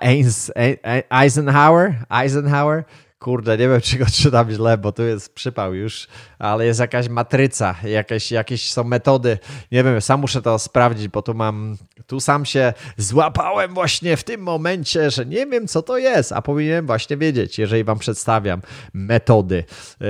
Eisenhower? 1.10 2.06
Eisenhower? 2.10 2.84
Kurde, 3.20 3.58
nie 3.58 3.70
wiem, 3.70 3.82
czy 3.88 3.98
go 3.98 4.06
czytam 4.06 4.52
źle, 4.52 4.78
bo 4.78 4.92
tu 4.92 5.04
jest 5.04 5.34
przypał 5.34 5.74
już, 5.74 6.08
ale 6.40 6.66
jest 6.66 6.80
jakaś 6.80 7.10
matryca, 7.10 7.76
jakieś, 7.84 8.32
jakieś 8.32 8.74
są 8.74 8.84
metody. 8.84 9.38
Nie 9.72 9.84
wiem, 9.84 10.02
sam 10.02 10.20
muszę 10.20 10.42
to 10.42 10.60
sprawdzić, 10.60 11.08
bo 11.08 11.22
tu 11.22 11.34
mam, 11.34 11.78
tu 12.08 12.20
sam 12.20 12.46
się 12.46 12.74
złapałem 12.98 13.74
właśnie 13.74 14.18
w 14.18 14.24
tym 14.24 14.42
momencie, 14.42 15.12
że 15.12 15.26
nie 15.26 15.46
wiem, 15.46 15.68
co 15.68 15.82
to 15.82 15.98
jest, 15.98 16.32
a 16.32 16.42
powinienem 16.42 16.86
właśnie 16.86 17.18
wiedzieć, 17.18 17.60
jeżeli 17.60 17.84
wam 17.84 18.00
przedstawiam 18.00 18.62
metody, 18.94 19.64
yy, 20.00 20.08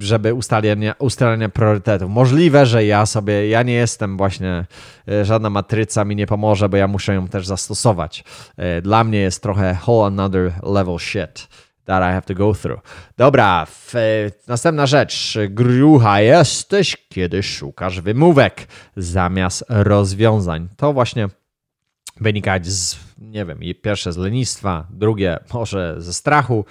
żeby 0.00 0.34
ustalenia, 0.34 0.94
ustalenia 0.98 1.48
priorytetów. 1.48 2.10
Możliwe, 2.10 2.66
że 2.66 2.84
ja 2.84 3.06
sobie, 3.06 3.48
ja 3.48 3.62
nie 3.62 3.74
jestem 3.74 4.16
właśnie, 4.16 4.66
yy, 5.06 5.24
żadna 5.24 5.50
matryca 5.50 6.04
mi 6.04 6.16
nie 6.16 6.26
pomoże, 6.26 6.68
bo 6.68 6.76
ja 6.76 6.88
muszę 6.88 7.14
ją 7.14 7.28
też 7.28 7.46
zastosować. 7.46 8.24
Yy, 8.58 8.82
dla 8.82 9.04
mnie 9.04 9.18
jest 9.18 9.42
trochę 9.42 9.78
whole 9.86 10.06
another 10.06 10.52
level 10.62 10.98
shit 10.98 11.48
that 11.84 12.02
I 12.02 12.14
have 12.14 12.22
to 12.22 12.34
go 12.34 12.54
through. 12.54 12.80
Dobra, 13.16 13.66
w, 13.66 13.92
następna 14.48 14.86
rzecz. 14.86 15.38
Grucha 15.48 16.20
jesteś, 16.20 16.96
kiedy 17.08 17.42
szukasz 17.42 18.00
wymówek 18.00 18.66
zamiast 18.96 19.64
rozwiązań. 19.68 20.68
To 20.76 20.92
właśnie 20.92 21.28
wynikać 22.20 22.66
z, 22.66 22.98
nie 23.18 23.44
wiem, 23.44 23.58
pierwsze 23.82 24.12
z 24.12 24.16
lenistwa, 24.16 24.86
drugie 24.90 25.38
może 25.54 25.94
ze 25.98 26.12
strachu. 26.12 26.64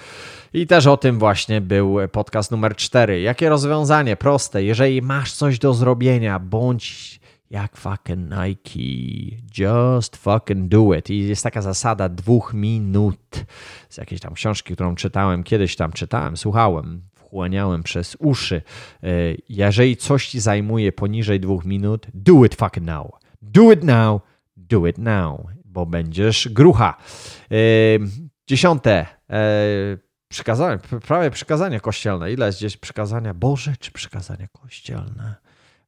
I 0.54 0.68
też 0.68 0.88
o 0.88 0.98
tym 0.98 1.20
właśnie 1.20 1.62
był 1.62 1.98
podcast 2.12 2.52
numer 2.52 2.76
cztery. 2.76 3.22
Jakie 3.22 3.50
rozwiązanie? 3.50 4.16
Proste. 4.16 4.64
Jeżeli 4.64 5.02
masz 5.02 5.34
coś 5.34 5.60
do 5.60 5.74
zrobienia, 5.74 6.40
bądź 6.40 7.20
jak 7.54 7.78
fucking 7.78 8.32
Nike. 8.32 9.38
Just 9.58 10.18
fucking 10.18 10.68
do 10.68 10.94
it. 10.94 11.10
I 11.10 11.28
jest 11.28 11.44
taka 11.44 11.62
zasada 11.62 12.10
dwóch 12.10 12.54
minut 12.54 13.46
z 13.90 13.98
jakiejś 13.98 14.22
tam 14.22 14.34
książki, 14.34 14.74
którą 14.74 14.96
czytałem, 14.96 15.44
kiedyś 15.44 15.76
tam 15.76 15.92
czytałem, 15.92 16.38
słuchałem, 16.38 17.02
wchłaniałem 17.16 17.84
przez 17.84 18.18
uszy. 18.20 18.62
E, 19.04 19.08
jeżeli 19.50 19.98
coś 19.98 20.28
ci 20.28 20.40
zajmuje 20.40 20.92
poniżej 20.92 21.40
dwóch 21.40 21.66
minut, 21.66 22.08
do 22.14 22.46
it 22.46 22.56
fucking 22.56 22.86
now. 22.86 23.12
Do 23.42 23.72
it 23.72 23.84
now, 23.84 24.22
do 24.58 24.88
it 24.88 24.98
now, 24.98 25.42
bo 25.66 25.86
będziesz 25.86 26.50
grucha. 26.52 26.98
E, 27.52 27.56
dziesiąte. 28.48 29.06
E, 29.30 29.44
przykazania, 30.28 30.78
prawie 31.08 31.32
przykazania 31.32 31.80
kościelne. 31.80 32.32
Ile 32.32 32.46
jest 32.46 32.58
gdzieś 32.58 32.78
przykazania 32.78 33.34
Boże 33.34 33.74
czy 33.80 33.92
przykazania 33.92 34.48
kościelne? 34.48 35.36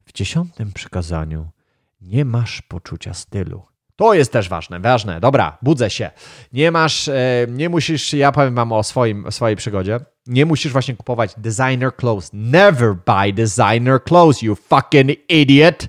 W 0.04 0.12
dziesiątym 0.12 0.72
przykazaniu 0.72 1.55
nie 2.06 2.24
masz 2.24 2.62
poczucia 2.62 3.14
stylu. 3.14 3.66
To 3.96 4.14
jest 4.14 4.32
też 4.32 4.48
ważne, 4.48 4.80
ważne. 4.80 5.20
Dobra, 5.20 5.58
budzę 5.62 5.90
się. 5.90 6.10
Nie 6.52 6.70
masz, 6.70 7.08
e, 7.08 7.46
nie 7.48 7.68
musisz, 7.68 8.12
ja 8.12 8.32
powiem 8.32 8.54
wam 8.54 8.72
o 8.72 8.82
swoim, 8.82 9.32
swojej 9.32 9.56
przygodzie. 9.56 10.00
Nie 10.26 10.46
musisz 10.46 10.72
właśnie 10.72 10.96
kupować 10.96 11.34
designer 11.36 11.96
clothes. 11.96 12.30
Never 12.32 12.94
buy 13.06 13.32
designer 13.32 14.04
clothes, 14.04 14.42
you 14.42 14.56
fucking 14.56 15.10
idiot. 15.28 15.86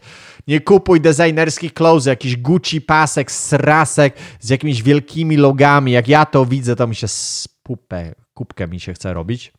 Nie 0.48 0.62
kupuj 0.62 1.02
designerskich 1.02 1.74
clothes, 1.74 2.06
jakiś 2.06 2.38
Gucci 2.38 2.82
pasek, 2.82 3.32
srasek 3.32 4.18
z 4.40 4.50
jakimiś 4.50 4.84
wielkimi 4.84 5.38
logami. 5.38 5.92
Jak 5.92 6.08
ja 6.08 6.26
to 6.26 6.46
widzę, 6.46 6.76
to 6.76 6.88
mi 6.88 6.96
się 6.96 7.08
spupę, 7.08 8.16
kubkę 8.34 8.68
mi 8.68 8.80
się 8.80 8.94
chce 8.94 9.14
robić. 9.14 9.54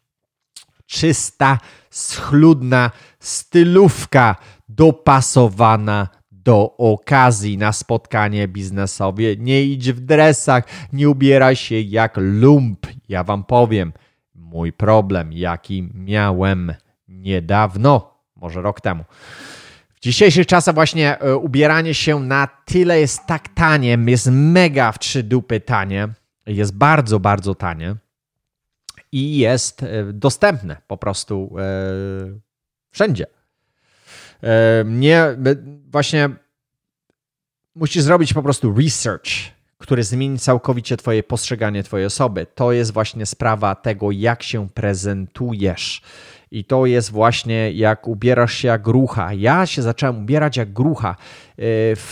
Czysta, 0.87 1.59
schludna 1.91 2.91
stylówka 3.21 4.37
dopasowana 4.69 6.18
do 6.49 6.77
okazji 6.77 7.59
na 7.59 7.73
spotkanie 7.73 8.49
biznesowe. 8.49 9.37
Nie 9.39 9.63
idź 9.63 9.93
w 9.93 10.01
dresach, 10.01 10.65
nie 10.93 11.11
ubieraj 11.11 11.57
się 11.57 11.81
jak 11.81 12.15
lump. 12.17 12.87
Ja 13.09 13.25
wam 13.25 13.45
powiem, 13.45 13.93
mój 14.35 14.73
problem, 14.73 15.33
jaki 15.33 15.89
miałem 15.95 16.75
niedawno, 17.09 18.15
może 18.37 18.63
rok 18.63 18.81
temu. 18.81 19.05
W 19.95 20.01
dzisiejszych 20.01 20.47
czasach 20.47 20.75
właśnie 20.75 21.19
e, 21.19 21.37
ubieranie 21.37 21.95
się 21.95 22.21
na 22.21 22.49
tyle 22.65 23.01
jest 23.01 23.27
tak 23.27 23.49
tanie, 23.49 23.99
jest 24.07 24.29
mega 24.31 24.93
w 24.93 24.99
trzy 24.99 25.23
dupy 25.23 25.61
tanie, 25.61 26.09
jest 26.47 26.77
bardzo, 26.77 27.21
bardzo 27.21 27.55
tanie 27.55 27.97
i 29.13 29.39
jest 29.39 29.83
e, 29.83 30.13
dostępne 30.13 30.77
po 30.87 30.97
prostu 30.97 31.57
e, 31.59 31.63
wszędzie. 32.91 33.38
Nie, 34.85 35.37
właśnie 35.91 36.31
musisz 37.75 38.03
zrobić 38.03 38.35
po 38.35 38.43
prostu 38.43 38.75
research, 38.75 39.29
który 39.79 40.05
zmieni 40.05 40.39
całkowicie 40.39 40.97
Twoje 40.97 41.23
postrzeganie 41.23 41.83
Twojej 41.83 42.07
osoby. 42.07 42.47
To 42.55 42.73
jest 42.73 42.93
właśnie 42.93 43.27
sprawa 43.27 43.75
tego, 43.75 44.11
jak 44.11 44.43
się 44.43 44.69
prezentujesz. 44.69 46.03
I 46.51 46.65
to 46.65 46.87
jest 46.87 47.11
właśnie 47.11 47.73
jak 47.73 48.09
ubierasz 48.09 48.55
się 48.55 48.69
jak 48.69 48.83
grucha. 48.83 49.33
Ja 49.33 49.67
się 49.67 49.83
zacząłem 49.83 50.19
ubierać 50.19 50.57
jak 50.57 50.73
grucha, 50.73 51.17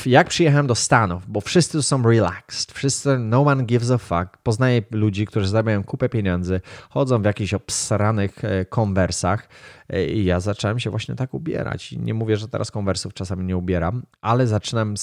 jak 0.06 0.28
przyjechałem 0.28 0.66
do 0.66 0.74
Stanów, 0.74 1.22
bo 1.28 1.40
wszyscy 1.40 1.82
są 1.82 2.02
relaxed, 2.02 2.72
wszyscy, 2.72 3.18
no 3.18 3.42
one 3.42 3.64
gives 3.64 3.90
a 3.90 3.98
fuck. 3.98 4.36
Poznaję 4.42 4.82
ludzi, 4.90 5.26
którzy 5.26 5.48
zarabiają 5.48 5.84
kupę 5.84 6.08
pieniędzy, 6.08 6.60
chodzą 6.90 7.22
w 7.22 7.24
jakichś 7.24 7.54
obsranych 7.54 8.44
e, 8.44 8.64
konwersach 8.64 9.48
e, 9.88 10.06
i 10.06 10.24
ja 10.24 10.40
zacząłem 10.40 10.78
się 10.78 10.90
właśnie 10.90 11.14
tak 11.14 11.34
ubierać. 11.34 11.92
Nie 11.92 12.14
mówię, 12.14 12.36
że 12.36 12.48
teraz 12.48 12.70
konwersów 12.70 13.14
czasami 13.14 13.44
nie 13.44 13.56
ubieram, 13.56 14.02
ale 14.20 14.46
zaczynam 14.46 14.96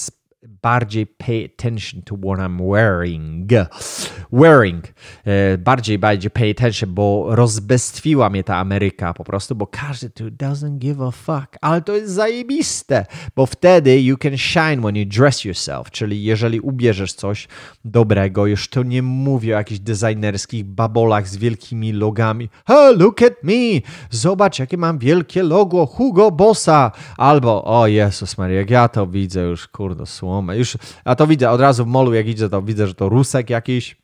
bardziej 0.48 1.06
pay 1.06 1.44
attention 1.44 2.02
to 2.02 2.16
what 2.16 2.38
I'm 2.38 2.60
wearing. 2.60 3.48
Wearing. 4.32 4.84
E, 5.24 5.58
bardziej, 5.58 5.98
bardziej 5.98 6.30
pay 6.30 6.50
attention, 6.50 6.94
bo 6.94 7.26
rozbestwiła 7.28 8.30
mnie 8.30 8.44
ta 8.44 8.56
Ameryka 8.56 9.14
po 9.14 9.24
prostu, 9.24 9.54
bo 9.54 9.66
każdy 9.66 10.10
tu 10.10 10.24
doesn't 10.24 10.78
give 10.78 11.00
a 11.00 11.10
fuck. 11.10 11.58
Ale 11.60 11.82
to 11.82 11.96
jest 11.96 12.12
zajebiste, 12.12 13.06
bo 13.36 13.46
wtedy 13.46 14.00
you 14.00 14.16
can 14.16 14.38
shine 14.38 14.76
when 14.82 14.96
you 14.96 15.06
dress 15.06 15.44
yourself, 15.44 15.90
czyli 15.90 16.24
jeżeli 16.24 16.60
ubierzesz 16.60 17.12
coś 17.12 17.48
dobrego, 17.84 18.46
już 18.46 18.68
to 18.68 18.82
nie 18.82 19.02
mówię 19.02 19.54
o 19.54 19.58
jakichś 19.58 19.80
designerskich 19.80 20.64
babolach 20.64 21.28
z 21.28 21.36
wielkimi 21.36 21.92
logami. 21.92 22.48
Hey, 22.66 22.96
look 22.96 23.22
at 23.22 23.34
me! 23.42 23.80
Zobacz, 24.10 24.58
jakie 24.58 24.76
mam 24.76 24.98
wielkie 24.98 25.42
logo 25.42 25.86
Hugo 25.86 26.30
Bossa! 26.30 26.92
Albo, 27.16 27.64
o 27.64 27.86
Jezus 27.86 28.38
Maria, 28.38 28.58
jak 28.58 28.70
ja 28.70 28.88
to 28.88 29.06
widzę 29.06 29.40
już, 29.40 29.68
kurde, 29.68 30.06
słowo 30.06 30.33
już, 30.54 30.76
a 31.04 31.14
to 31.14 31.26
widzę 31.26 31.50
od 31.50 31.60
razu 31.60 31.84
w 31.84 31.86
molu, 31.86 32.14
jak 32.14 32.28
idzie, 32.28 32.48
to 32.48 32.62
widzę, 32.62 32.86
że 32.86 32.94
to 32.94 33.08
rusek 33.08 33.50
jakiś 33.50 33.96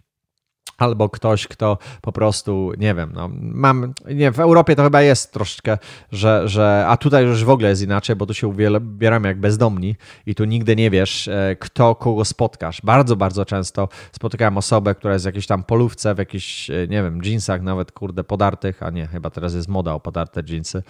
albo 0.81 1.09
ktoś, 1.09 1.47
kto 1.47 1.79
po 2.01 2.13
prostu, 2.13 2.73
nie 2.79 2.95
wiem, 2.95 3.13
no, 3.15 3.31
mam, 3.33 3.95
nie, 4.15 4.33
w 4.33 4.41
Europie 4.41 4.77
to 4.77 4.83
chyba 4.83 5.03
jest 5.03 5.33
troszeczkę, 5.33 5.79
że, 6.13 6.49
że, 6.49 6.85
a 6.89 6.97
tutaj 6.97 7.25
już 7.25 7.45
w 7.45 7.51
ogóle 7.51 7.69
jest 7.69 7.83
inaczej, 7.83 8.17
bo 8.17 8.27
tu 8.27 8.35
się 8.35 8.49
ubieramy 8.49 9.29
jak 9.29 9.41
bezdomni 9.41 9.97
i 10.27 10.35
tu 10.35 10.45
nigdy 10.45 10.77
nie 10.77 10.91
wiesz, 10.91 11.29
e, 11.29 11.57
kto 11.61 11.95
kogo 11.95 12.25
spotkasz. 12.25 12.81
Bardzo, 12.85 13.17
bardzo 13.17 13.45
często 13.45 13.89
spotykałem 14.13 14.59
osobę, 14.59 14.95
która 14.95 15.13
jest 15.13 15.25
w 15.25 15.27
jakiejś 15.27 15.47
tam 15.47 15.65
polówce, 15.65 16.15
w 16.15 16.19
jakichś, 16.19 16.71
e, 16.71 16.75
nie 16.89 17.03
wiem, 17.03 17.21
jeansach 17.25 17.63
nawet, 17.63 17.93
kurde, 17.93 18.25
podartych, 18.25 18.83
a 18.83 18.91
nie, 18.91 19.07
chyba 19.07 19.31
teraz 19.31 19.55
jest 19.55 19.69
moda 19.69 19.95
o 19.95 20.01
podarte 20.01 20.43
jeansy. 20.49 20.83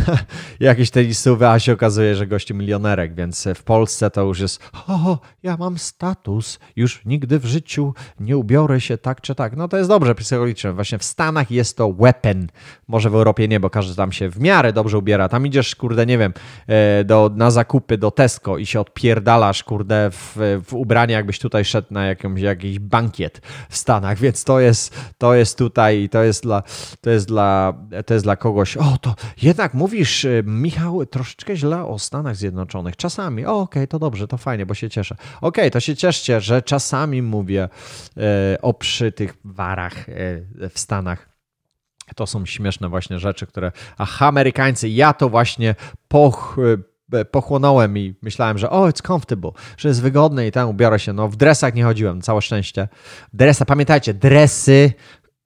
Jakieś 0.60 0.90
tenisówy, 0.90 1.48
a 1.48 1.58
się 1.58 1.72
okazuje, 1.72 2.14
że 2.14 2.26
gości 2.26 2.54
milionerek, 2.54 3.14
więc 3.14 3.48
w 3.54 3.62
Polsce 3.62 4.10
to 4.10 4.22
już 4.22 4.40
jest, 4.40 4.60
o, 4.88 5.18
ja 5.42 5.56
mam 5.56 5.78
status, 5.78 6.58
już 6.76 7.04
nigdy 7.04 7.38
w 7.38 7.44
życiu 7.44 7.94
nie 8.20 8.36
ubiorę 8.36 8.80
się 8.80 8.98
tak 8.98 9.21
czy 9.22 9.34
tak. 9.34 9.56
No 9.56 9.68
to 9.68 9.76
jest 9.76 9.88
dobrze 9.88 10.14
psychologicznie. 10.14 10.72
Właśnie 10.72 10.98
w 10.98 11.04
Stanach 11.04 11.50
jest 11.50 11.76
to 11.76 11.88
weapon. 11.88 12.46
Może 12.88 13.10
w 13.10 13.14
Europie 13.14 13.48
nie, 13.48 13.60
bo 13.60 13.70
każdy 13.70 13.96
tam 13.96 14.12
się 14.12 14.28
w 14.28 14.40
miarę 14.40 14.72
dobrze 14.72 14.98
ubiera. 14.98 15.28
Tam 15.28 15.46
idziesz, 15.46 15.76
kurde, 15.76 16.06
nie 16.06 16.18
wiem, 16.18 16.32
e, 16.66 17.04
do, 17.04 17.30
na 17.34 17.50
zakupy 17.50 17.98
do 17.98 18.10
Tesco 18.10 18.58
i 18.58 18.66
się 18.66 18.80
odpierdalasz, 18.80 19.64
kurde, 19.64 20.10
w, 20.10 20.36
w 20.66 20.74
ubranie, 20.74 21.14
jakbyś 21.14 21.38
tutaj 21.38 21.64
szedł 21.64 21.88
na 21.90 22.06
jakąś, 22.06 22.40
jakiś 22.40 22.78
bankiet 22.78 23.40
w 23.68 23.76
Stanach, 23.76 24.18
więc 24.18 24.44
to 24.44 24.60
jest, 24.60 24.96
to 25.18 25.34
jest 25.34 25.58
tutaj, 25.58 26.08
to 26.08 26.22
jest 26.22 26.42
dla, 26.42 26.62
to 27.00 27.10
jest 27.10 27.28
dla, 27.28 27.74
to 28.06 28.14
jest 28.14 28.26
dla 28.26 28.36
kogoś, 28.36 28.76
o 28.76 28.98
to 29.00 29.14
jednak 29.42 29.74
mówisz, 29.74 30.24
e, 30.24 30.42
Michał, 30.46 31.06
troszeczkę 31.06 31.56
źle 31.56 31.84
o 31.84 31.98
Stanach 31.98 32.36
Zjednoczonych. 32.36 32.96
Czasami, 32.96 33.46
o 33.46 33.60
okej, 33.60 33.82
okay, 33.82 33.86
to 33.86 33.98
dobrze, 33.98 34.28
to 34.28 34.36
fajnie, 34.36 34.66
bo 34.66 34.74
się 34.74 34.90
cieszę. 34.90 35.14
Okej, 35.14 35.48
okay, 35.48 35.70
to 35.70 35.80
się 35.80 35.96
cieszcie, 35.96 36.40
że 36.40 36.62
czasami 36.62 37.22
mówię 37.22 37.68
e, 38.16 38.62
o 38.62 38.74
przytych 39.12 39.36
warach 39.44 40.08
e, 40.08 40.12
w 40.68 40.78
Stanach. 40.78 41.28
To 42.16 42.26
są 42.26 42.46
śmieszne 42.46 42.88
właśnie 42.88 43.18
rzeczy, 43.18 43.46
które. 43.46 43.72
Aha, 43.98 44.26
Amerykańcy, 44.26 44.88
ja 44.88 45.12
to 45.12 45.28
właśnie 45.28 45.74
poch, 46.08 46.56
e, 47.12 47.24
pochłonąłem 47.24 47.98
i 47.98 48.14
myślałem, 48.22 48.58
że 48.58 48.70
o, 48.70 48.88
it's 48.88 49.06
comfortable, 49.06 49.50
że 49.76 49.88
jest 49.88 50.02
wygodne 50.02 50.46
i 50.46 50.52
tam 50.52 50.68
ubiorę 50.68 50.98
się. 50.98 51.12
No, 51.12 51.28
w 51.28 51.36
dresach 51.36 51.74
nie 51.74 51.84
chodziłem, 51.84 52.22
całe 52.22 52.42
szczęście. 52.42 52.88
Dresa, 53.32 53.64
pamiętajcie, 53.64 54.14
dresy 54.14 54.92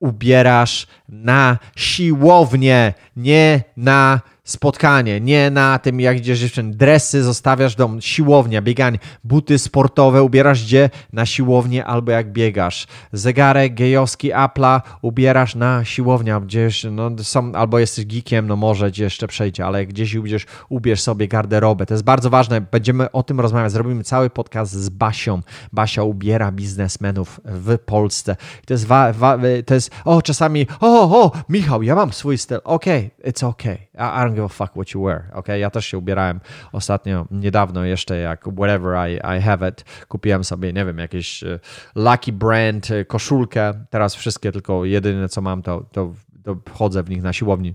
ubierasz 0.00 0.86
na 1.08 1.58
siłownię, 1.76 2.94
nie 3.16 3.62
na 3.76 4.20
spotkanie, 4.46 5.20
nie 5.20 5.50
na 5.50 5.78
tym, 5.78 6.00
jak 6.00 6.16
idziesz 6.16 6.38
dziewczyn. 6.38 6.72
Dresy 6.76 7.22
zostawiasz 7.22 7.74
dom, 7.74 8.00
siłownia, 8.00 8.62
bieganie, 8.62 8.98
buty 9.24 9.58
sportowe 9.58 10.22
ubierasz 10.22 10.64
gdzie? 10.64 10.90
Na 11.12 11.26
siłownię 11.26 11.84
albo 11.84 12.12
jak 12.12 12.32
biegasz. 12.32 12.86
Zegarek 13.12 13.74
gejowski 13.74 14.32
Apple'a 14.32 14.80
ubierasz 15.02 15.54
na 15.54 15.84
siłownię, 15.84 16.40
gdzieś, 16.42 16.86
no 16.90 17.10
są, 17.22 17.52
albo 17.52 17.78
jesteś 17.78 18.06
geekiem, 18.06 18.46
no 18.46 18.56
może 18.56 18.90
gdzieś 18.90 19.04
jeszcze 19.04 19.28
przejdzie, 19.28 19.66
ale 19.66 19.86
gdzieś 19.86 20.14
ubierz, 20.14 20.46
ubierz 20.68 21.02
sobie 21.02 21.28
garderobę. 21.28 21.86
To 21.86 21.94
jest 21.94 22.04
bardzo 22.04 22.30
ważne, 22.30 22.60
będziemy 22.60 23.12
o 23.12 23.22
tym 23.22 23.40
rozmawiać. 23.40 23.72
Zrobimy 23.72 24.04
cały 24.04 24.30
podcast 24.30 24.72
z 24.72 24.88
Basią. 24.88 25.40
Basia 25.72 26.02
ubiera 26.02 26.52
biznesmenów 26.52 27.40
w 27.44 27.78
Polsce. 27.78 28.36
To 28.66 28.74
jest, 28.74 28.86
wa, 28.86 29.12
wa, 29.12 29.38
to 29.66 29.74
jest 29.74 29.90
o, 30.04 30.22
czasami, 30.22 30.66
o, 30.80 31.22
o, 31.22 31.32
Michał, 31.48 31.82
ja 31.82 31.94
mam 31.94 32.12
swój 32.12 32.38
styl. 32.38 32.60
Okej, 32.64 33.10
okay, 33.18 33.32
it's 33.32 33.46
okay. 33.46 33.78
I 33.94 34.35
don't 34.36 34.42
give 34.42 34.44
a 34.44 34.48
fuck 34.48 34.72
what 34.72 34.94
you 34.94 35.02
wear. 35.02 35.30
Ok, 35.32 35.48
ja 35.48 35.70
też 35.70 35.86
się 35.86 35.98
ubierałem 35.98 36.40
ostatnio, 36.72 37.26
niedawno 37.30 37.84
jeszcze, 37.84 38.16
jak 38.16 38.44
whatever 38.56 39.08
I, 39.10 39.38
I 39.38 39.42
have 39.42 39.68
it. 39.68 39.84
Kupiłem 40.08 40.44
sobie, 40.44 40.72
nie 40.72 40.84
wiem, 40.84 40.98
jakieś 40.98 41.42
e, 41.42 41.58
Lucky 41.94 42.32
Brand 42.32 42.90
e, 42.90 43.04
koszulkę. 43.04 43.84
Teraz 43.90 44.14
wszystkie, 44.14 44.52
tylko 44.52 44.84
jedyne 44.84 45.28
co 45.28 45.40
mam, 45.40 45.62
to, 45.62 45.80
to, 45.92 46.12
to 46.44 46.56
chodzę 46.72 47.02
w 47.02 47.10
nich 47.10 47.22
na 47.22 47.32
siłowni. 47.32 47.74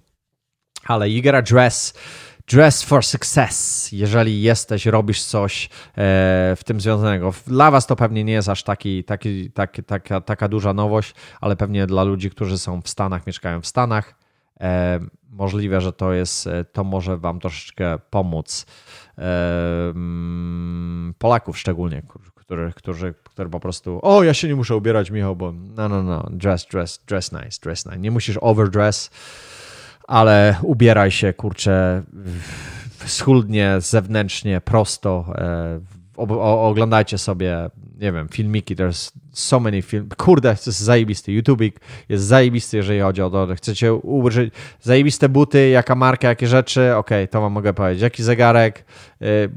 Ale 0.85 1.09
you 1.09 1.23
gotta 1.23 1.41
dress 1.41 1.93
Dress 2.47 2.83
for 2.83 3.05
success. 3.05 3.89
Jeżeli 3.91 4.41
jesteś, 4.41 4.85
robisz 4.85 5.23
coś 5.23 5.65
e, 5.65 5.69
w 6.55 6.61
tym 6.65 6.81
związanego. 6.81 7.33
Dla 7.47 7.71
Was 7.71 7.87
to 7.87 7.95
pewnie 7.95 8.23
nie 8.23 8.33
jest 8.33 8.49
aż 8.49 8.63
taki, 8.63 9.03
taki, 9.03 9.51
taki, 9.51 9.83
taka, 9.83 10.21
taka 10.21 10.47
duża 10.47 10.73
nowość, 10.73 11.15
ale 11.41 11.55
pewnie 11.55 11.87
dla 11.87 12.03
ludzi, 12.03 12.29
którzy 12.29 12.57
są 12.57 12.81
w 12.81 12.89
Stanach, 12.89 13.27
mieszkają 13.27 13.61
w 13.61 13.67
Stanach, 13.67 14.15
możliwe, 15.31 15.81
że 15.81 15.93
to 15.93 16.13
jest, 16.13 16.47
e, 16.47 16.65
to 16.65 16.83
może 16.83 17.17
Wam 17.17 17.39
troszeczkę 17.39 17.99
pomóc. 18.09 18.65
E, 19.17 19.89
mm, 19.89 21.13
Polaków 21.17 21.57
szczególnie, 21.57 22.01
którzy, 22.01 22.31
którzy, 22.75 23.13
którzy 23.23 23.49
po 23.49 23.59
prostu, 23.59 23.99
o, 24.01 24.23
ja 24.23 24.33
się 24.33 24.47
nie 24.47 24.55
muszę 24.55 24.75
ubierać, 24.75 25.11
Michał, 25.11 25.35
bo 25.35 25.51
no, 25.51 25.89
no, 25.89 26.03
no, 26.03 26.27
dress, 26.31 26.65
dress, 26.71 27.03
dress 27.07 27.31
nice, 27.31 27.59
dress 27.63 27.85
nice. 27.85 27.97
Nie 27.99 28.11
musisz 28.11 28.37
overdress, 28.41 29.09
ale 30.07 30.55
ubieraj 30.63 31.11
się, 31.11 31.33
kurczę, 31.33 32.03
schludnie, 33.05 33.75
zewnętrznie, 33.79 34.61
prosto, 34.61 35.33
oglądajcie 36.67 37.17
sobie, 37.17 37.69
nie 37.99 38.11
wiem, 38.11 38.27
filmiki, 38.29 38.75
there's 38.75 39.11
so 39.31 39.59
many 39.59 39.81
film, 39.81 40.09
kurde, 40.17 40.55
to 40.55 40.69
jest 40.69 40.79
zajebisty, 40.79 41.31
YouTubik 41.31 41.79
jest 42.09 42.23
zajebisty, 42.23 42.77
jeżeli 42.77 42.99
chodzi 42.99 43.21
o 43.21 43.29
to, 43.29 43.47
chcecie 43.55 43.93
użyć 43.93 44.53
zajebiste 44.81 45.29
buty, 45.29 45.69
jaka 45.69 45.95
marka, 45.95 46.27
jakie 46.27 46.47
rzeczy, 46.47 46.95
ok, 46.95 47.09
to 47.31 47.41
wam 47.41 47.53
mogę 47.53 47.73
powiedzieć, 47.73 48.01
jaki 48.01 48.23
zegarek, 48.23 48.85
y, 49.21 49.49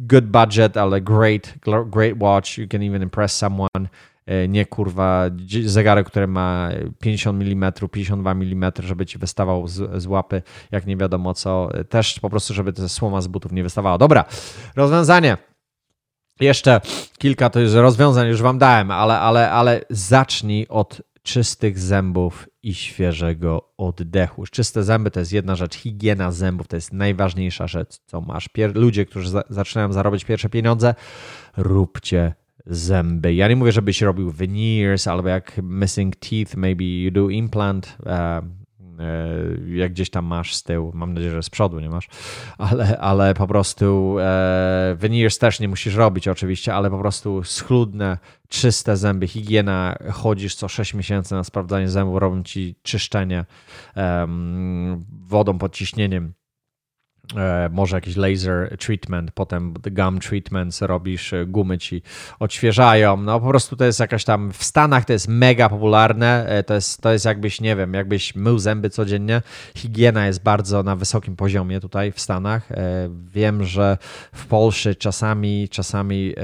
good 0.00 0.24
budget, 0.24 0.76
ale 0.76 1.00
great, 1.00 1.54
great 1.86 2.14
watch, 2.20 2.58
you 2.58 2.68
can 2.68 2.82
even 2.82 3.02
impress 3.02 3.36
someone, 3.36 3.88
y, 4.30 4.48
nie 4.48 4.66
kurwa 4.66 5.24
zegarek, 5.64 6.06
który 6.06 6.26
ma 6.26 6.70
50 7.00 7.42
mm, 7.42 7.72
52 7.92 8.30
mm, 8.30 8.72
żeby 8.82 9.06
ci 9.06 9.18
wystawał 9.18 9.68
z, 9.68 10.02
z, 10.02 10.06
łapy, 10.06 10.42
jak 10.70 10.86
nie 10.86 10.96
wiadomo 10.96 11.34
co. 11.34 11.68
Też 11.88 12.20
po 12.20 12.30
prostu, 12.30 12.54
żeby 12.54 12.72
ta 12.72 12.88
słoma 12.88 13.20
z 13.20 13.26
butów 13.26 13.52
nie 13.52 13.62
wystawała. 13.62 13.98
Dobra, 13.98 14.24
rozwiązanie. 14.76 15.36
Jeszcze 16.40 16.80
kilka 17.18 17.50
to 17.50 17.60
już 17.60 17.72
rozwiązań 17.72 18.28
już 18.28 18.42
wam 18.42 18.58
dałem, 18.58 18.90
ale, 18.90 19.20
ale, 19.20 19.50
ale 19.50 19.80
zacznij 19.90 20.66
od 20.68 21.02
czystych 21.22 21.78
zębów 21.78 22.48
i 22.62 22.74
świeżego 22.74 23.72
oddechu. 23.78 24.44
Czyste 24.46 24.84
zęby 24.84 25.10
to 25.10 25.20
jest 25.20 25.32
jedna 25.32 25.56
rzecz, 25.56 25.74
higiena 25.74 26.32
zębów 26.32 26.68
to 26.68 26.76
jest 26.76 26.92
najważniejsza 26.92 27.66
rzecz, 27.66 27.98
co 28.06 28.20
masz. 28.20 28.48
Pier 28.48 28.76
ludzie, 28.76 29.06
którzy 29.06 29.30
za 29.30 29.42
zaczynają 29.50 29.92
zarobić 29.92 30.24
pierwsze 30.24 30.48
pieniądze, 30.48 30.94
róbcie 31.56 32.34
zęby. 32.66 33.34
Ja 33.34 33.48
nie 33.48 33.56
mówię, 33.56 33.72
żebyś 33.72 34.02
robił 34.02 34.30
veneers 34.30 35.06
albo 35.06 35.28
jak 35.28 35.60
missing 35.62 36.16
teeth, 36.16 36.56
maybe 36.56 36.84
you 36.84 37.10
do 37.10 37.28
implant. 37.28 37.96
Uh, 38.00 38.08
jak 39.66 39.92
gdzieś 39.92 40.10
tam 40.10 40.24
masz 40.24 40.54
z 40.54 40.62
tyłu, 40.62 40.92
mam 40.94 41.14
nadzieję, 41.14 41.32
że 41.32 41.42
z 41.42 41.50
przodu 41.50 41.80
nie 41.80 41.90
masz, 41.90 42.08
ale, 42.58 42.98
ale 42.98 43.34
po 43.34 43.46
prostu 43.46 44.16
e, 44.20 44.96
veneers 44.98 45.38
też 45.38 45.60
nie 45.60 45.68
musisz 45.68 45.94
robić 45.94 46.28
oczywiście, 46.28 46.74
ale 46.74 46.90
po 46.90 46.98
prostu 46.98 47.44
schludne, 47.44 48.18
czyste 48.48 48.96
zęby, 48.96 49.26
higiena, 49.26 49.96
chodzisz 50.12 50.54
co 50.54 50.68
6 50.68 50.94
miesięcy 50.94 51.34
na 51.34 51.44
sprawdzanie 51.44 51.88
zębów, 51.88 52.18
robią 52.18 52.42
ci 52.42 52.76
czyszczenie 52.82 53.44
wodą 55.28 55.58
pod 55.58 55.74
ciśnieniem 55.74 56.32
E, 56.38 56.47
może 57.70 57.96
jakiś 57.96 58.16
laser 58.16 58.76
treatment, 58.78 59.30
potem 59.30 59.74
gum 59.90 60.20
treatments 60.20 60.82
robisz, 60.82 61.32
e, 61.32 61.46
gumy 61.46 61.78
ci 61.78 62.02
odświeżają. 62.38 63.16
No 63.16 63.40
po 63.40 63.48
prostu 63.48 63.76
to 63.76 63.84
jest 63.84 64.00
jakaś 64.00 64.24
tam, 64.24 64.52
w 64.52 64.64
Stanach 64.64 65.04
to 65.04 65.12
jest 65.12 65.28
mega 65.28 65.68
popularne, 65.68 66.46
e, 66.46 66.62
to 66.62 66.74
jest, 66.74 67.02
to 67.02 67.12
jest 67.12 67.24
jakbyś, 67.24 67.60
nie 67.60 67.76
wiem, 67.76 67.94
jakbyś 67.94 68.34
mył 68.34 68.58
zęby 68.58 68.90
codziennie. 68.90 69.42
Higiena 69.76 70.26
jest 70.26 70.42
bardzo 70.42 70.82
na 70.82 70.96
wysokim 70.96 71.36
poziomie 71.36 71.80
tutaj 71.80 72.12
w 72.12 72.20
Stanach. 72.20 72.68
Wiem, 73.34 73.64
że 73.64 73.98
w 74.32 74.46
Polsce 74.46 74.94
czasami, 74.94 75.68
czasami 75.68 76.34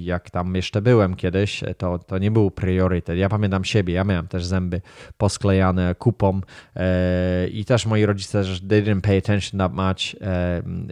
jak 0.00 0.30
tam 0.30 0.54
jeszcze 0.54 0.82
byłem 0.82 1.16
kiedyś, 1.16 1.64
to, 1.78 1.98
to 1.98 2.18
nie 2.18 2.30
był 2.30 2.50
priorytet. 2.50 3.18
Ja 3.18 3.28
pamiętam 3.28 3.64
siebie, 3.64 3.94
ja 3.94 4.04
miałem 4.04 4.28
też 4.28 4.44
zęby 4.44 4.80
posklejane 5.16 5.94
kupą 5.94 6.40
i 7.52 7.64
też 7.64 7.86
moi 7.86 8.06
rodzice 8.06 8.42
didn't 8.42 9.00
pay 9.00 9.18
attention 9.18 9.58
that 9.58 9.72
much 9.72 10.17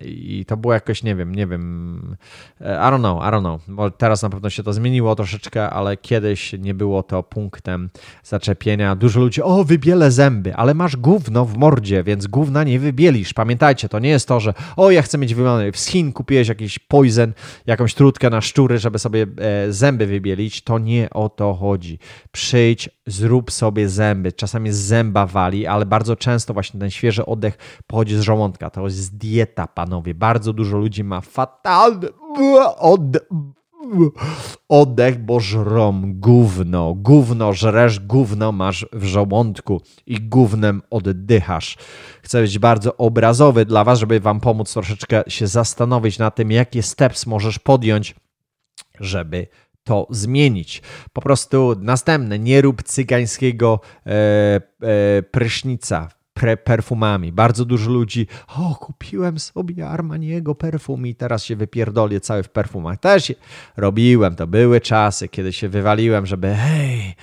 i 0.02 0.44
to 0.46 0.56
było 0.56 0.74
jakoś, 0.74 1.02
nie 1.02 1.16
wiem, 1.16 1.34
nie 1.34 1.46
wiem, 1.46 2.16
e, 2.60 2.74
I 2.74 2.92
don't 2.92 2.98
know, 2.98 3.22
I 3.22 3.26
don't 3.26 3.40
know, 3.40 3.60
bo 3.68 3.90
teraz 3.90 4.22
na 4.22 4.30
pewno 4.30 4.50
się 4.50 4.62
to 4.62 4.72
zmieniło 4.72 5.14
troszeczkę, 5.16 5.70
ale 5.70 5.96
kiedyś 5.96 6.52
nie 6.58 6.74
było 6.74 7.02
to 7.02 7.22
punktem 7.22 7.90
zaczepienia. 8.24 8.96
Dużo 8.96 9.20
ludzi, 9.20 9.42
o, 9.42 9.64
wybielę 9.64 10.10
zęby, 10.10 10.54
ale 10.54 10.74
masz 10.74 10.96
gówno 10.96 11.44
w 11.44 11.56
mordzie, 11.56 12.04
więc 12.04 12.26
gówna 12.26 12.64
nie 12.64 12.78
wybielisz. 12.78 13.34
Pamiętajcie, 13.34 13.88
to 13.88 13.98
nie 13.98 14.08
jest 14.08 14.28
to, 14.28 14.40
że 14.40 14.54
o, 14.76 14.90
ja 14.90 15.02
chcę 15.02 15.18
mieć 15.18 15.34
wybielone. 15.34 15.72
W 15.72 15.76
Chin 15.76 16.12
kupiłeś 16.12 16.48
jakiś 16.48 16.78
poison, 16.78 17.32
jakąś 17.66 17.94
trutkę 17.94 18.30
na 18.30 18.40
szczury, 18.40 18.78
żeby 18.78 18.98
sobie 18.98 19.26
e, 19.38 19.72
zęby 19.72 20.06
wybielić. 20.06 20.62
To 20.62 20.78
nie 20.78 21.10
o 21.10 21.28
to 21.28 21.54
chodzi. 21.54 21.98
Przyjdź, 22.32 22.88
zrób 23.06 23.52
sobie 23.52 23.88
zęby. 23.88 24.32
Czasami 24.32 24.72
z 24.72 24.76
zęba 24.76 25.26
wali, 25.26 25.66
ale 25.66 25.86
bardzo 25.86 26.16
często 26.16 26.54
właśnie 26.54 26.80
ten 26.80 26.90
świeży 26.90 27.26
oddech 27.26 27.58
pochodzi 27.86 28.16
z 28.16 28.20
żołądka. 28.20 28.70
To 28.70 28.84
jest 28.84 29.15
dieta, 29.18 29.66
panowie. 29.66 30.14
Bardzo 30.14 30.52
dużo 30.52 30.78
ludzi 30.78 31.04
ma 31.04 31.20
fatalny 31.20 32.08
oddech, 34.68 35.24
bo 35.24 35.40
żrom 35.40 36.20
gówno. 36.20 36.94
Gówno 36.94 37.52
żresz, 37.52 38.00
gówno 38.00 38.52
masz 38.52 38.86
w 38.92 39.04
żołądku 39.04 39.80
i 40.06 40.20
gównem 40.20 40.82
oddychasz. 40.90 41.76
Chcę 42.22 42.42
być 42.42 42.58
bardzo 42.58 42.96
obrazowy 42.96 43.64
dla 43.64 43.84
was, 43.84 43.98
żeby 43.98 44.20
wam 44.20 44.40
pomóc 44.40 44.72
troszeczkę 44.72 45.22
się 45.28 45.46
zastanowić 45.46 46.18
na 46.18 46.30
tym, 46.30 46.50
jakie 46.50 46.82
steps 46.82 47.26
możesz 47.26 47.58
podjąć, 47.58 48.14
żeby 49.00 49.46
to 49.84 50.06
zmienić. 50.10 50.82
Po 51.12 51.20
prostu 51.20 51.76
następne, 51.80 52.38
nie 52.38 52.62
rób 52.62 52.82
cygańskiego 52.82 53.80
e, 54.06 54.10
e, 54.10 55.22
prysznica 55.22 56.08
pre 56.36 56.56
perfumami. 56.56 57.32
Bardzo 57.32 57.64
dużo 57.64 57.90
ludzi, 57.90 58.26
o, 58.56 58.74
kupiłem 58.74 59.38
sobie 59.38 59.88
Armaniego 59.88 60.54
perfum 60.54 61.06
i 61.06 61.14
teraz 61.14 61.44
się 61.44 61.56
wypierdolię 61.56 62.20
cały 62.20 62.42
w 62.42 62.48
perfumach. 62.48 63.00
Też 63.00 63.32
robiłem, 63.76 64.36
to 64.36 64.46
były 64.46 64.80
czasy, 64.80 65.28
kiedy 65.28 65.52
się 65.52 65.68
wywaliłem, 65.68 66.26
żeby 66.26 66.54
hej, 66.54 67.14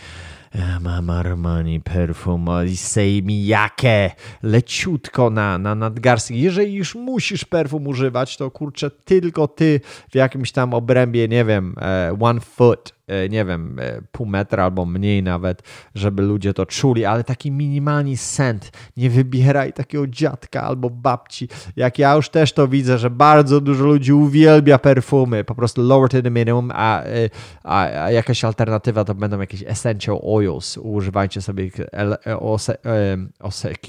Ja 0.56 0.80
mam 0.80 1.10
Armani 1.10 1.82
perfum 1.82 2.49
sej 2.76 3.23
mi 3.23 3.45
jakie 3.45 4.12
leciutko 4.43 5.30
na, 5.30 5.58
na 5.58 5.76
nadgarstki. 5.76 6.41
Jeżeli 6.41 6.73
już 6.73 6.95
musisz 6.95 7.45
perfum 7.45 7.88
używać, 7.88 8.38
to 8.38 8.52
kurczę, 8.52 8.91
tylko 8.91 9.47
ty 9.47 9.82
w 10.12 10.15
jakimś 10.15 10.52
tam 10.52 10.73
obrębie, 10.73 11.28
nie 11.28 11.45
wiem, 11.45 11.76
e, 11.82 12.17
one 12.19 12.41
foot 12.41 12.93
nie 13.30 13.46
wiem, 13.46 13.80
e, 13.80 14.02
pół 14.12 14.26
metra 14.26 14.63
albo 14.63 14.86
mniej 14.86 15.24
nawet, 15.24 15.63
żeby 15.96 16.22
ludzie 16.22 16.54
to 16.54 16.66
czuli, 16.66 17.06
ale 17.06 17.24
taki 17.24 17.52
minimalny 17.52 18.18
scent. 18.18 18.72
Nie 18.98 19.10
wybieraj 19.10 19.73
takiego 19.73 20.08
dziadka 20.08 20.62
albo 20.62 20.90
babci. 20.90 21.48
Jak 21.75 22.00
ja 22.00 22.15
już 22.15 22.30
też 22.30 22.54
to 22.54 22.67
widzę, 22.67 22.98
że 22.98 23.10
bardzo 23.10 23.62
dużo 23.62 23.86
ludzi 23.86 24.13
uwielbia 24.13 24.80
perfumy, 24.80 25.44
po 25.44 25.56
prostu 25.56 25.82
lower 25.82 26.10
to 26.10 26.21
the 26.21 26.32
minimum, 26.32 26.71
a, 26.73 27.04
e, 27.04 27.30
a, 27.63 27.82
a 27.82 28.12
jakaś 28.12 28.44
alternatywa 28.44 29.04
to 29.04 29.15
będą 29.15 29.40
jakieś 29.40 29.63
essential 29.63 30.19
oils. 30.23 30.77
Używajcie 30.77 31.42
sobie 31.42 31.69
ose, 32.40 32.77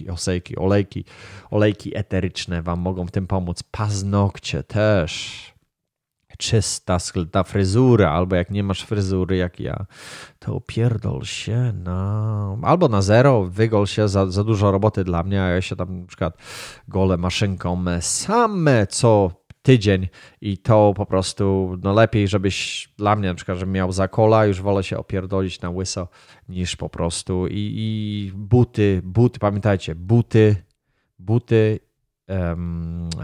osejki, 0.08 0.56
olejki, 0.56 1.04
olejki 1.50 1.98
eteryczne 1.98 2.62
wam 2.62 2.80
mogą 2.80 3.06
w 3.06 3.10
tym 3.10 3.26
pomóc. 3.26 3.62
Paznokcie 3.62 4.62
też 4.62 5.53
czysta, 6.38 6.98
ta 7.30 7.44
fryzura, 7.44 8.10
albo 8.10 8.36
jak 8.36 8.50
nie 8.50 8.62
masz 8.62 8.82
fryzury 8.82 9.36
jak 9.36 9.60
ja, 9.60 9.86
to 10.38 10.60
pierdol 10.60 11.22
się 11.22 11.72
na... 11.72 12.58
albo 12.62 12.88
na 12.88 13.02
zero, 13.02 13.44
wygol 13.44 13.86
się, 13.86 14.08
za, 14.08 14.26
za 14.26 14.44
dużo 14.44 14.70
roboty 14.70 15.04
dla 15.04 15.22
mnie, 15.22 15.42
a 15.42 15.48
ja 15.48 15.62
się 15.62 15.76
tam 15.76 16.00
na 16.00 16.06
przykład 16.06 16.38
gole 16.88 17.16
maszynką 17.16 17.84
same 18.00 18.86
co 18.86 19.44
tydzień 19.64 20.08
i 20.40 20.58
to 20.58 20.92
po 20.96 21.06
prostu, 21.06 21.76
no 21.82 21.92
lepiej, 21.92 22.28
żebyś 22.28 22.88
dla 22.98 23.16
mnie 23.16 23.28
na 23.28 23.34
przykład, 23.34 23.58
żebym 23.58 23.74
miał 23.74 23.92
zakola, 23.92 24.46
już 24.46 24.62
wolę 24.62 24.84
się 24.84 24.98
opierdolić 24.98 25.60
na 25.60 25.70
łyso 25.70 26.08
niż 26.48 26.76
po 26.76 26.88
prostu 26.88 27.46
i, 27.46 27.72
i 27.76 28.32
buty, 28.34 29.00
buty, 29.04 29.38
pamiętajcie, 29.38 29.94
buty, 29.94 30.56
buty 31.18 31.80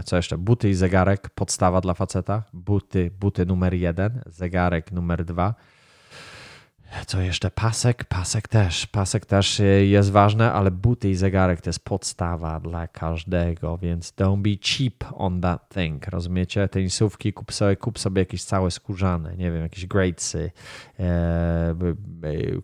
co 0.05 0.15
jeszcze? 0.15 0.37
Buty 0.37 0.69
i 0.69 0.73
zegarek, 0.73 1.29
podstawa 1.29 1.81
dla 1.81 1.93
faceta. 1.93 2.43
Buty, 2.53 3.11
buty 3.19 3.45
numer 3.45 3.73
jeden, 3.73 4.21
zegarek 4.25 4.91
numer 4.91 5.25
dwa. 5.25 5.55
Co 7.07 7.21
jeszcze? 7.21 7.51
Pasek? 7.51 8.05
Pasek 8.05 8.47
też. 8.47 8.87
Pasek 8.87 9.25
też 9.25 9.61
jest 9.87 10.11
ważny, 10.11 10.51
ale 10.51 10.71
buty 10.71 11.09
i 11.09 11.15
zegarek 11.15 11.61
to 11.61 11.69
jest 11.69 11.85
podstawa 11.85 12.59
dla 12.59 12.87
każdego, 12.87 13.77
więc 13.77 14.11
don't 14.11 14.41
be 14.41 14.49
cheap 14.61 15.03
on 15.13 15.41
that 15.41 15.69
thing. 15.69 16.07
Rozumiecie? 16.07 16.67
Tenisówki 16.67 17.33
kup 17.33 17.53
sobie, 17.53 17.75
kup 17.75 17.99
sobie 17.99 18.21
jakieś 18.21 18.43
całe 18.43 18.71
skórzane, 18.71 19.37
nie 19.37 19.51
wiem, 19.51 19.61
jakieś 19.61 19.85
greatsy. 19.85 20.51
E, 20.99 21.75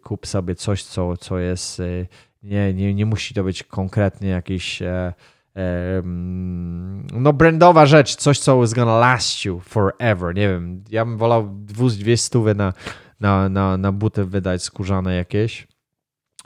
kup 0.03 0.27
sobie 0.27 0.55
coś, 0.55 0.83
co, 0.83 1.17
co 1.17 1.39
jest. 1.39 1.79
E, 1.79 1.83
nie, 2.43 2.73
nie, 2.73 2.93
nie 2.93 3.05
musi 3.05 3.33
to 3.33 3.43
być 3.43 3.63
konkretnie 3.63 4.29
jakieś 4.29 4.81
e, 4.81 5.13
no 7.13 7.33
brandowa 7.33 7.85
rzecz, 7.85 8.15
coś 8.15 8.39
co 8.39 8.63
is 8.63 8.73
gonna 8.73 8.97
last 8.97 9.45
you 9.45 9.59
forever, 9.59 10.35
nie 10.35 10.49
wiem, 10.49 10.83
ja 10.89 11.05
bym 11.05 11.17
wolał 11.17 11.49
dwie 11.97 12.17
stówy 12.17 12.55
na, 12.55 12.73
na, 13.19 13.49
na, 13.49 13.77
na 13.77 13.91
buty 13.91 14.25
wydać 14.25 14.63
skórzane 14.63 15.15
jakieś. 15.15 15.67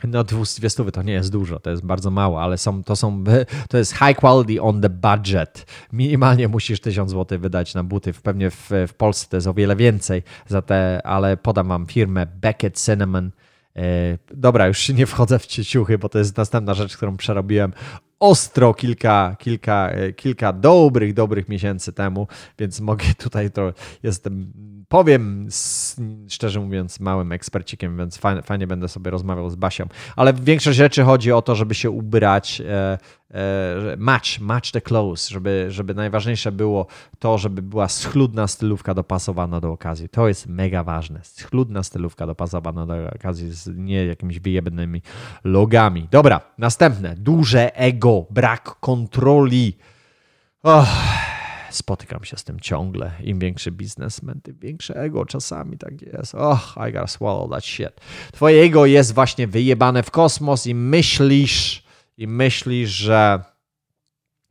No 0.04 0.24
200 0.24 0.70
stówy 0.70 0.92
to 0.92 1.04
nie 1.04 1.14
jest 1.14 1.32
dużo, 1.32 1.60
to 1.60 1.70
jest 1.70 1.86
bardzo 1.86 2.12
mało, 2.12 2.42
ale 2.42 2.58
są, 2.58 2.84
to 2.84 2.96
są, 2.96 3.24
to 3.70 3.78
jest 3.78 3.94
high 3.94 4.16
quality 4.18 4.62
on 4.62 4.82
the 4.82 4.90
budget. 4.90 5.66
Minimalnie 5.94 6.48
musisz 6.48 6.82
1000 6.82 7.12
zł 7.12 7.40
wydać 7.40 7.74
na 7.74 7.84
buty, 7.84 8.14
pewnie 8.14 8.52
w, 8.52 8.70
w 8.88 8.94
Polsce 8.94 9.28
to 9.30 9.38
jest 9.38 9.48
o 9.48 9.54
wiele 9.54 9.76
więcej 9.76 10.24
za 10.48 10.62
te, 10.62 11.02
ale 11.04 11.38
podam 11.38 11.68
wam 11.68 11.86
firmę 11.86 12.26
Beckett 12.26 12.82
Cinnamon. 12.86 13.32
E, 13.76 13.82
dobra, 14.34 14.68
już 14.68 14.90
nie 14.90 15.06
wchodzę 15.06 15.40
w 15.40 15.46
ciuchy, 15.46 15.98
bo 15.98 16.10
to 16.10 16.20
jest 16.20 16.38
następna 16.38 16.74
rzecz, 16.74 16.98
którą 16.98 17.18
przerobiłem 17.18 17.74
ostro 18.22 18.74
kilka, 18.74 19.36
kilka, 19.40 19.90
e, 19.90 20.14
kilka 20.14 20.54
dobrych, 20.54 21.14
dobrych 21.14 21.50
miesięcy 21.50 21.94
temu, 21.94 22.28
więc 22.60 22.80
mogę 22.80 23.06
tutaj 23.18 23.52
to 23.52 23.74
jestem, 24.04 24.54
powiem 24.92 25.48
szczerze 26.30 26.60
mówiąc, 26.60 27.00
małym 27.00 27.32
ekspercikiem, 27.32 27.98
więc 27.98 28.20
fajnie, 28.44 28.68
będę 28.68 28.88
sobie 28.88 29.12
rozmawiał 29.12 29.50
z 29.50 29.56
Basią. 29.56 29.86
Ale 30.16 30.34
większość 30.34 30.78
rzeczy 30.78 31.04
chodzi 31.04 31.32
o 31.32 31.42
to, 31.42 31.56
żeby 31.56 31.76
się 31.76 31.90
ubrać 31.90 32.62
e, 32.62 32.98
E, 33.34 33.96
match, 33.98 34.40
match 34.40 34.72
the 34.72 34.82
clothes, 34.82 35.30
żeby, 35.30 35.66
żeby 35.70 35.94
najważniejsze 35.94 36.52
było 36.52 36.86
to, 37.20 37.38
żeby 37.38 37.62
była 37.62 37.88
schludna 37.88 38.48
stylówka 38.48 38.94
dopasowana 38.94 39.60
do 39.60 39.72
okazji. 39.72 40.10
To 40.10 40.28
jest 40.28 40.48
mega 40.48 40.84
ważne. 40.84 41.20
Schludna 41.24 41.84
stylówka 41.84 42.28
dopasowana 42.28 42.86
do 42.86 42.94
okazji 43.16 43.52
z 43.52 43.70
nie 43.78 44.06
jakimiś 44.06 44.40
wyjebnymi 44.40 45.02
logami. 45.44 46.08
Dobra, 46.12 46.42
następne. 46.58 47.16
Duże 47.16 47.76
ego, 47.76 48.26
brak 48.30 48.80
kontroli. 48.80 49.78
Oh, 50.64 50.88
spotykam 51.76 52.24
się 52.24 52.38
z 52.38 52.44
tym 52.44 52.60
ciągle. 52.60 53.12
Im 53.24 53.40
większy 53.40 53.72
biznesmen, 53.72 54.42
tym 54.42 54.58
większe 54.60 54.96
ego. 54.96 55.26
Czasami 55.26 55.78
tak 55.78 56.02
jest. 56.02 56.36
Oh, 56.36 56.90
I 56.90 56.94
gotta 56.94 57.08
swallow 57.08 57.50
that 57.50 57.66
shit. 57.66 57.92
Twoje 58.32 58.64
ego 58.64 58.86
jest 58.86 59.14
właśnie 59.14 59.48
wyjebane 59.48 60.04
w 60.04 60.12
kosmos 60.12 60.68
i 60.68 60.76
myślisz 60.76 61.84
i 62.18 62.28
myślisz, 62.28 62.90
że, 62.90 63.44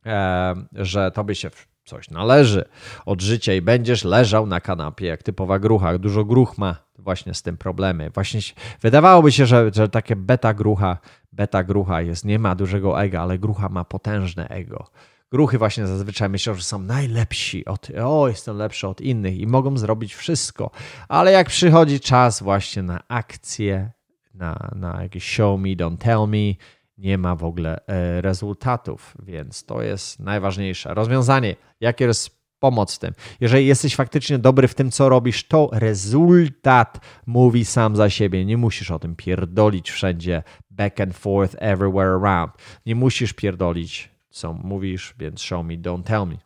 e, 0.05 0.55
że 0.73 1.11
tobie 1.11 1.35
się 1.35 1.49
coś 1.85 2.09
należy 2.09 2.65
od 3.05 3.21
życia 3.21 3.53
i 3.53 3.61
będziesz 3.61 4.03
leżał 4.03 4.47
na 4.47 4.61
kanapie 4.61 5.05
jak 5.05 5.23
typowa 5.23 5.59
grucha. 5.59 5.97
Dużo 5.97 6.25
gruch 6.25 6.57
ma 6.57 6.75
właśnie 6.99 7.33
z 7.33 7.41
tym 7.41 7.57
problemy. 7.57 8.09
Właśnie 8.09 8.41
wydawałoby 8.81 9.31
się, 9.31 9.45
że, 9.45 9.71
że 9.73 9.89
takie 9.89 10.15
beta 10.15 10.53
grucha, 10.53 10.97
beta 11.31 11.63
grucha 11.63 12.01
jest, 12.01 12.25
nie 12.25 12.39
ma 12.39 12.55
dużego 12.55 13.01
ego, 13.01 13.21
ale 13.21 13.39
grucha 13.39 13.69
ma 13.69 13.85
potężne 13.85 14.47
ego. 14.47 14.87
Gruchy 15.31 15.57
właśnie 15.57 15.87
zazwyczaj 15.87 16.29
myślą, 16.29 16.53
że 16.53 16.63
są 16.63 16.79
najlepsi 16.79 17.65
od, 17.65 17.87
o, 17.89 18.27
jestem 18.27 18.57
lepszy 18.57 18.87
od 18.87 19.01
innych 19.01 19.37
i 19.37 19.47
mogą 19.47 19.77
zrobić 19.77 20.15
wszystko. 20.15 20.71
Ale 21.09 21.31
jak 21.31 21.47
przychodzi 21.47 21.99
czas 21.99 22.43
właśnie 22.43 22.83
na 22.83 23.03
akcję, 23.07 23.91
na, 24.33 24.71
na 24.75 25.03
jakieś 25.03 25.23
show 25.23 25.59
me, 25.59 25.69
don't 25.69 25.97
tell 25.97 26.27
me, 26.27 26.55
nie 26.97 27.17
ma 27.17 27.35
w 27.35 27.43
ogóle 27.43 27.85
e, 27.87 28.21
rezultatów, 28.21 29.13
więc 29.23 29.65
to 29.65 29.81
jest 29.81 30.19
najważniejsze. 30.19 30.93
Rozwiązanie, 30.93 31.55
jakie 31.79 32.05
jest 32.05 32.41
pomoc 32.59 32.95
w 32.95 32.99
tym. 32.99 33.13
Jeżeli 33.39 33.67
jesteś 33.67 33.95
faktycznie 33.95 34.39
dobry 34.39 34.67
w 34.67 34.75
tym, 34.75 34.91
co 34.91 35.09
robisz, 35.09 35.47
to 35.47 35.69
rezultat 35.73 36.99
mówi 37.25 37.65
sam 37.65 37.95
za 37.95 38.09
siebie. 38.09 38.45
Nie 38.45 38.57
musisz 38.57 38.91
o 38.91 38.99
tym 38.99 39.15
pierdolić 39.15 39.91
wszędzie, 39.91 40.43
back 40.69 40.99
and 40.99 41.17
forth, 41.17 41.55
everywhere 41.59 42.19
around. 42.21 42.51
Nie 42.85 42.95
musisz 42.95 43.33
pierdolić, 43.33 44.11
co 44.31 44.53
mówisz, 44.53 45.15
więc 45.19 45.41
show 45.41 45.65
me, 45.65 45.73
don't 45.73 46.03
tell 46.03 46.25
me. 46.27 46.37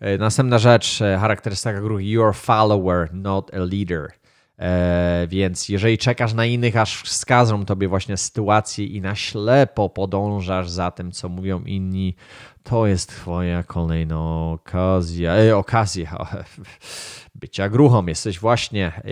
E, 0.00 0.18
następna 0.18 0.58
rzecz, 0.58 1.02
e, 1.02 1.18
charakterystyka 1.18 1.80
grupy, 1.80 2.02
you're 2.02 2.28
a 2.28 2.32
follower, 2.32 3.14
not 3.14 3.54
a 3.54 3.58
leader. 3.58 4.12
E, 4.58 5.26
więc 5.28 5.68
jeżeli 5.68 5.98
czekasz 5.98 6.34
na 6.34 6.46
innych, 6.46 6.76
aż 6.76 7.02
wskażą 7.02 7.64
tobie 7.64 7.88
właśnie 7.88 8.16
sytuację 8.16 8.86
i 8.86 9.00
na 9.00 9.14
ślepo 9.14 9.88
podążasz 9.88 10.70
za 10.70 10.90
tym, 10.90 11.12
co 11.12 11.28
mówią 11.28 11.60
inni, 11.60 12.14
to 12.62 12.86
jest 12.86 13.08
twoja 13.08 13.62
kolejna 13.62 14.50
okazja, 14.50 15.36
e, 15.36 15.56
okazja 15.56 16.26
bycia 17.38 17.68
gruchą. 17.68 18.06
Jesteś 18.06 18.38
właśnie 18.38 18.86
e, 18.86 19.02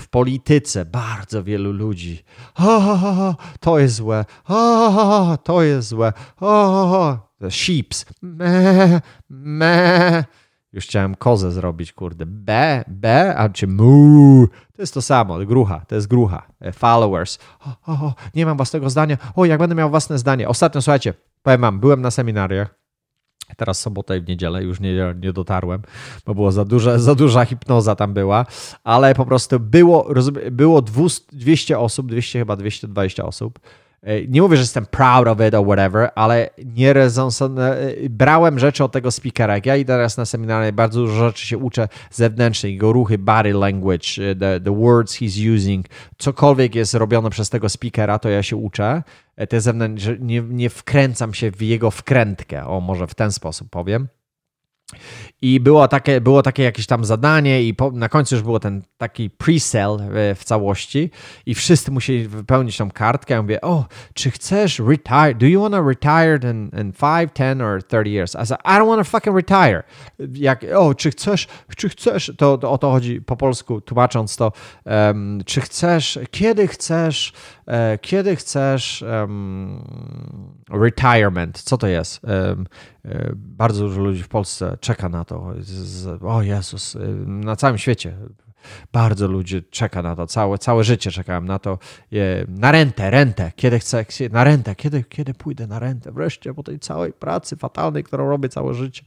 w 0.00 0.08
polityce 0.08 0.84
bardzo 0.84 1.44
wielu 1.44 1.72
ludzi. 1.72 2.24
O, 2.58 3.34
to 3.60 3.78
jest 3.78 3.94
złe. 3.94 4.24
O, 4.48 5.38
to 5.44 5.62
jest 5.62 5.88
złe. 5.88 6.12
O, 6.40 7.18
sheeps. 7.50 8.06
Me, 8.22 9.00
me. 9.28 10.24
Już 10.72 10.84
chciałem 10.84 11.14
kozę 11.14 11.52
zrobić, 11.52 11.92
kurde. 11.92 12.26
B, 12.26 12.84
B, 12.88 13.34
a 13.36 13.48
czy 13.48 13.66
mu. 13.66 14.46
To 14.76 14.82
jest 14.82 14.94
to 14.94 15.02
samo, 15.02 15.38
grucha, 15.38 15.82
to 15.88 15.94
jest 15.94 16.06
grucha. 16.06 16.46
E, 16.60 16.72
followers. 16.72 17.38
O, 17.60 17.92
o, 17.92 18.14
nie 18.34 18.46
mam 18.46 18.56
własnego 18.56 18.90
zdania. 18.90 19.18
O, 19.36 19.44
jak 19.44 19.58
będę 19.58 19.74
miał 19.74 19.90
własne 19.90 20.18
zdanie. 20.18 20.48
Ostatnio, 20.48 20.82
słuchajcie, 20.82 21.14
powiem 21.42 21.60
wam, 21.60 21.80
byłem 21.80 22.02
na 22.02 22.10
seminariach. 22.10 22.79
Teraz 23.56 23.80
sobotę 23.80 24.18
i 24.18 24.20
w 24.20 24.28
niedzielę 24.28 24.62
już 24.62 24.80
nie, 24.80 25.14
nie 25.22 25.32
dotarłem, 25.32 25.82
bo 26.26 26.34
było 26.34 26.52
za 26.52 26.64
duża, 26.64 26.98
za 26.98 27.14
duża 27.14 27.44
hipnoza 27.44 27.96
tam 27.96 28.14
była, 28.14 28.46
ale 28.84 29.14
po 29.14 29.26
prostu 29.26 29.60
było, 29.60 30.08
było 30.50 30.82
200 31.32 31.78
osób, 31.78 32.06
200 32.08 32.38
chyba 32.38 32.56
220 32.56 33.24
osób 33.24 33.58
nie 34.28 34.42
mówię, 34.42 34.56
że 34.56 34.62
jestem 34.62 34.86
proud 34.86 35.28
of 35.28 35.38
it 35.48 35.54
or 35.54 35.64
whatever, 35.64 36.10
ale 36.14 36.50
nie 36.64 36.92
rezonsowane. 36.92 37.76
Brałem 38.10 38.58
rzeczy 38.58 38.84
od 38.84 38.92
tego 38.92 39.10
speakera. 39.10 39.54
Jak 39.54 39.66
ja 39.66 39.76
idę 39.76 39.92
teraz 39.92 40.16
na 40.16 40.24
seminarium, 40.24 40.76
bardzo 40.76 41.00
dużo 41.00 41.26
rzeczy 41.26 41.46
się 41.46 41.58
uczę 41.58 41.88
zewnętrznych, 42.10 42.72
jego 42.72 42.92
ruchy, 42.92 43.18
body 43.18 43.52
language, 43.52 44.30
e, 44.30 44.36
the, 44.36 44.60
the 44.60 44.76
words 44.76 45.14
he's 45.14 45.54
using, 45.54 45.86
cokolwiek 46.18 46.74
jest 46.74 46.94
robione 46.94 47.30
przez 47.30 47.50
tego 47.50 47.68
speakera, 47.68 48.18
to 48.18 48.28
ja 48.28 48.42
się 48.42 48.56
uczę. 48.56 49.02
E, 49.36 49.46
te 49.46 49.60
zewnętrzne, 49.60 50.16
nie, 50.20 50.42
nie 50.42 50.70
wkręcam 50.70 51.34
się 51.34 51.50
w 51.50 51.62
jego 51.62 51.90
wkrętkę, 51.90 52.66
o 52.66 52.80
może 52.80 53.06
w 53.06 53.14
ten 53.14 53.32
sposób 53.32 53.70
powiem. 53.70 54.08
I 55.42 55.60
było 55.60 55.88
takie, 55.88 56.20
było 56.20 56.42
takie 56.42 56.62
jakieś 56.62 56.86
tam 56.86 57.04
zadanie, 57.04 57.62
i 57.62 57.74
po, 57.74 57.90
na 57.90 58.08
końcu 58.08 58.34
już 58.34 58.44
było 58.44 58.60
ten 58.60 58.82
taki 58.98 59.30
pre-sale 59.30 60.08
w, 60.10 60.38
w 60.40 60.44
całości, 60.44 61.10
i 61.46 61.54
wszyscy 61.54 61.90
musieli 61.90 62.28
wypełnić 62.28 62.76
tą 62.76 62.90
kartkę. 62.90 63.34
Ja 63.34 63.42
mówię, 63.42 63.60
o, 63.60 63.84
czy 64.14 64.30
chcesz 64.30 64.78
retire? 64.78 65.34
Do 65.34 65.46
you 65.46 65.62
want 65.62 65.74
to 65.74 65.82
retire 65.82 66.50
in, 66.50 66.70
in 66.80 66.92
5, 66.92 67.30
10 67.34 67.62
or 67.62 67.82
30 67.82 68.12
years? 68.12 68.34
I 68.34 68.46
said, 68.46 68.60
I 68.64 68.78
don't 68.78 68.86
want 68.86 69.00
to 69.00 69.04
fucking 69.04 69.36
retire. 69.36 69.82
Jak, 70.34 70.64
o, 70.76 70.94
czy 70.94 71.10
chcesz, 71.10 71.48
czy 71.76 71.88
chcesz, 71.88 72.32
to, 72.38 72.58
to 72.58 72.70
o 72.70 72.78
to 72.78 72.90
chodzi 72.90 73.20
po 73.20 73.36
polsku, 73.36 73.80
tłumacząc 73.80 74.36
to, 74.36 74.52
um, 74.84 75.42
czy 75.46 75.60
chcesz, 75.60 76.18
kiedy 76.30 76.68
chcesz, 76.68 77.32
e, 77.66 77.98
kiedy 77.98 78.36
chcesz 78.36 79.04
um, 79.20 79.84
retirement? 80.70 81.62
Co 81.62 81.78
to 81.78 81.86
jest? 81.86 82.24
Um, 82.24 82.66
e, 83.04 83.32
bardzo 83.34 83.84
dużo 83.84 84.00
ludzi 84.00 84.22
w 84.22 84.28
Polsce 84.28 84.76
czeka 84.80 85.08
na 85.08 85.24
to. 85.24 85.54
O 86.20 86.42
Jezus, 86.42 86.96
e, 86.96 86.98
na 87.26 87.56
całym 87.56 87.78
świecie 87.78 88.16
bardzo 88.92 89.28
ludzi 89.28 89.62
czeka 89.70 90.02
na 90.02 90.16
to, 90.16 90.26
całe, 90.26 90.58
całe 90.58 90.84
życie 90.84 91.10
czekałem 91.10 91.46
na 91.46 91.58
to, 91.58 91.78
na 92.48 92.72
rentę, 92.72 93.10
rentę, 93.10 93.52
kiedy 93.56 93.78
chcę, 93.78 94.04
na 94.30 94.44
rentę, 94.44 94.74
kiedy, 94.74 95.04
kiedy 95.04 95.34
pójdę 95.34 95.66
na 95.66 95.78
rentę, 95.78 96.12
wreszcie 96.12 96.54
po 96.54 96.62
tej 96.62 96.78
całej 96.78 97.12
pracy 97.12 97.56
fatalnej, 97.56 98.04
którą 98.04 98.28
robię 98.28 98.48
całe 98.48 98.74
życie. 98.74 99.02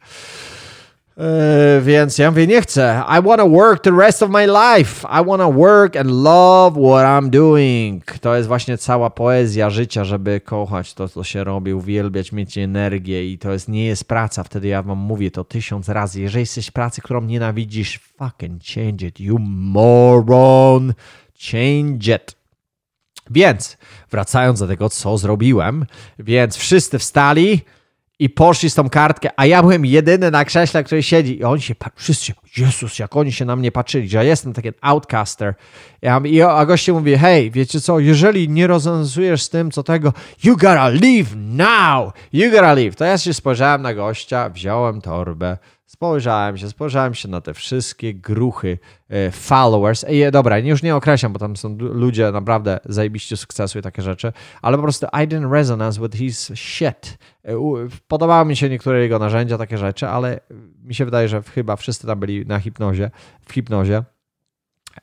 Yy, 1.18 1.82
więc 1.82 2.18
ja 2.18 2.32
mówię, 2.32 2.48
nie 2.48 2.62
chcę. 2.62 3.04
I 3.20 3.24
want 3.24 3.42
to 3.42 3.50
work 3.50 3.84
the 3.84 3.92
rest 3.92 4.24
of 4.24 4.30
my 4.30 4.48
life. 4.48 5.08
I 5.08 5.26
want 5.26 5.42
to 5.42 5.52
work 5.52 5.96
and 5.96 6.10
love 6.10 6.72
what 6.72 7.06
I'm 7.06 7.30
doing. 7.30 8.20
To 8.20 8.36
jest 8.36 8.48
właśnie 8.48 8.78
cała 8.78 9.10
poezja 9.10 9.70
życia, 9.70 10.04
żeby 10.04 10.42
kochać 10.42 10.94
to, 10.94 11.10
co 11.10 11.24
się 11.24 11.44
robi, 11.44 11.74
uwielbiać, 11.74 12.32
mieć 12.32 12.58
energię 12.58 13.32
i 13.32 13.38
to 13.38 13.52
jest, 13.52 13.70
nie 13.70 13.86
jest 13.86 14.08
praca. 14.08 14.44
Wtedy 14.44 14.68
ja 14.68 14.84
wam 14.84 14.98
mówię 14.98 15.32
to 15.32 15.44
tysiąc 15.44 15.90
razy. 15.90 16.22
Jeżeli 16.22 16.42
jesteś 16.42 16.72
pracy, 16.72 17.02
którą 17.02 17.22
nienawidzisz, 17.22 18.00
fucking 18.18 18.62
change 18.76 19.08
it, 19.08 19.20
you 19.20 19.38
moron. 19.40 20.94
Change 21.52 22.16
it. 22.16 22.36
Więc 23.30 23.78
wracając 24.12 24.60
do 24.60 24.68
tego, 24.68 24.90
co 24.90 25.18
zrobiłem, 25.18 25.86
więc 26.20 26.58
wszyscy 26.58 27.00
wstali, 27.00 27.62
i 28.24 28.30
poszli 28.30 28.70
z 28.70 28.76
tą 28.76 28.90
kartkę, 28.90 29.30
a 29.36 29.46
ja 29.46 29.62
byłem 29.62 29.86
jedyny 29.86 30.32
na 30.32 30.46
krześle, 30.46 30.84
który 30.84 31.04
siedzi 31.04 31.40
i 31.40 31.44
oni 31.44 31.62
się, 31.62 31.76
wszyscy, 31.96 32.34
Jezus, 32.58 33.00
jak 33.00 33.16
oni 33.16 33.32
się 33.32 33.46
na 33.46 33.56
mnie 33.56 33.72
patrzyli, 33.72 34.10
że 34.10 34.18
ja 34.18 34.24
jestem 34.24 34.54
taki 34.54 34.70
outcaster. 34.82 35.54
Ja, 36.02 36.22
I 36.26 36.42
a 36.42 36.66
goście 36.66 36.94
mówi, 36.94 37.18
hej, 37.18 37.52
wiecie 37.52 37.82
co, 37.82 38.00
jeżeli 38.00 38.50
nie 38.50 38.68
rozwiązujesz 38.68 39.44
z 39.44 39.50
tym, 39.50 39.72
co 39.72 39.84
tego, 39.84 40.14
you 40.44 40.58
gotta 40.58 40.90
leave 40.90 41.36
now, 41.36 42.14
you 42.34 42.52
gotta 42.52 42.74
leave. 42.74 42.96
To 42.96 43.06
ja 43.06 43.18
się 43.18 43.34
spojrzałem 43.34 43.82
na 43.82 43.94
gościa, 43.94 44.50
wziąłem 44.50 45.02
torbę, 45.02 45.58
Spojrzałem 45.86 46.58
się, 46.58 46.70
spojrzałem 46.70 47.14
się 47.14 47.28
na 47.28 47.42
te 47.42 47.54
wszystkie 47.54 48.14
gruchy 48.14 48.80
e, 49.10 49.32
followers. 49.32 50.06
I 50.10 50.32
dobra, 50.32 50.58
już 50.58 50.84
nie 50.84 50.96
określam, 50.96 51.34
bo 51.34 51.40
tam 51.40 51.56
są 51.56 51.78
ludzie 51.80 52.32
naprawdę 52.32 52.80
zajebiście 52.86 53.38
sukcesu 53.38 53.80
i 53.80 53.82
takie 53.82 54.02
rzeczy, 54.02 54.34
ale 54.62 54.78
po 54.78 54.84
prostu 54.84 55.06
I 55.06 55.28
didn't 55.28 55.52
resonance 55.52 56.02
with 56.02 56.18
his 56.18 56.52
shit. 56.56 57.18
E, 57.46 57.58
podobały 58.08 58.46
mi 58.46 58.56
się 58.56 58.70
niektóre 58.70 59.02
jego 59.02 59.20
narzędzia, 59.20 59.58
takie 59.58 59.78
rzeczy, 59.78 60.08
ale 60.08 60.40
mi 60.84 60.96
się 60.96 61.06
wydaje, 61.06 61.28
że 61.28 61.42
chyba 61.42 61.76
wszyscy 61.76 62.08
tam 62.08 62.20
byli 62.20 62.46
na 62.46 62.60
hipnozie, 62.60 63.12
w 63.46 63.54
hipnozie. 63.54 64.04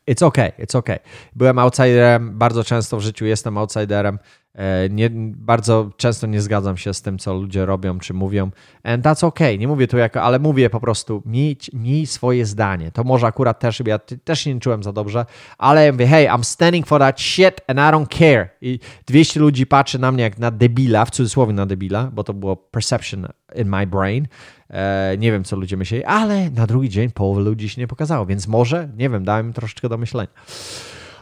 It's 0.07 0.23
okay, 0.23 0.53
it's 0.59 0.77
okay. 0.77 0.99
Byłem 1.37 1.59
outsiderem, 1.59 2.39
bardzo 2.39 2.65
często 2.65 2.97
w 2.97 3.01
życiu 3.01 3.27
jestem 3.27 3.59
outsiderem. 3.59 4.19
E, 4.61 4.89
nie, 4.89 5.11
bardzo 5.37 5.91
często 5.97 6.27
nie 6.27 6.41
zgadzam 6.41 6.77
się 6.77 6.95
z 6.95 7.03
tym, 7.03 7.19
co 7.19 7.35
ludzie 7.35 7.67
robią 7.67 7.99
czy 7.99 8.15
mówią. 8.15 8.51
And 8.83 9.05
that's 9.05 9.27
okay. 9.27 9.59
Nie 9.59 9.69
mówię 9.69 9.89
tu 9.89 9.99
jako, 9.99 10.23
ale 10.23 10.39
mówię 10.39 10.71
po 10.71 10.81
prostu, 10.81 11.23
miej, 11.27 11.57
miej 11.73 12.07
swoje 12.07 12.47
zdanie. 12.47 12.91
To 12.93 13.05
może 13.05 13.27
akurat 13.27 13.61
też, 13.61 13.83
ja 13.87 13.99
też 13.99 14.47
nie 14.47 14.61
czułem 14.61 14.83
za 14.83 14.93
dobrze, 14.93 15.27
ale 15.59 15.87
ja 15.87 15.93
mówię, 15.93 16.07
hey, 16.07 16.27
I'm 16.27 16.43
standing 16.43 16.87
for 16.87 17.01
that 17.01 17.21
shit 17.21 17.61
and 17.67 17.79
I 17.79 17.83
don't 17.83 18.19
care. 18.19 18.49
I 18.61 18.79
200 19.07 19.41
ludzi 19.41 19.67
patrzy 19.67 19.99
na 19.99 20.13
mnie 20.13 20.23
jak 20.23 20.39
na 20.39 20.51
debila, 20.51 21.05
w 21.05 21.11
cudzysłowie 21.11 21.53
na 21.53 21.67
debila, 21.67 22.11
bo 22.13 22.25
to 22.25 22.35
było 22.35 22.57
perception 22.57 23.27
in 23.57 23.69
my 23.69 23.87
brain. 23.87 24.29
E, 24.71 25.17
nie 25.19 25.33
wiem, 25.33 25.45
co 25.45 25.57
ludzie 25.57 25.77
myśleli, 25.77 26.05
ale 26.05 26.51
na 26.51 26.67
drugi 26.67 26.89
dzień 26.89 27.11
połowa 27.11 27.41
ludzi 27.41 27.69
się 27.69 27.81
nie 27.81 27.87
pokazało, 27.87 28.27
więc 28.27 28.49
może, 28.49 28.89
nie 28.97 29.11
wiem, 29.11 29.25
dałem 29.25 29.53
troszeczkę 29.53 29.89
do 29.89 29.99
myślenia. 29.99 30.31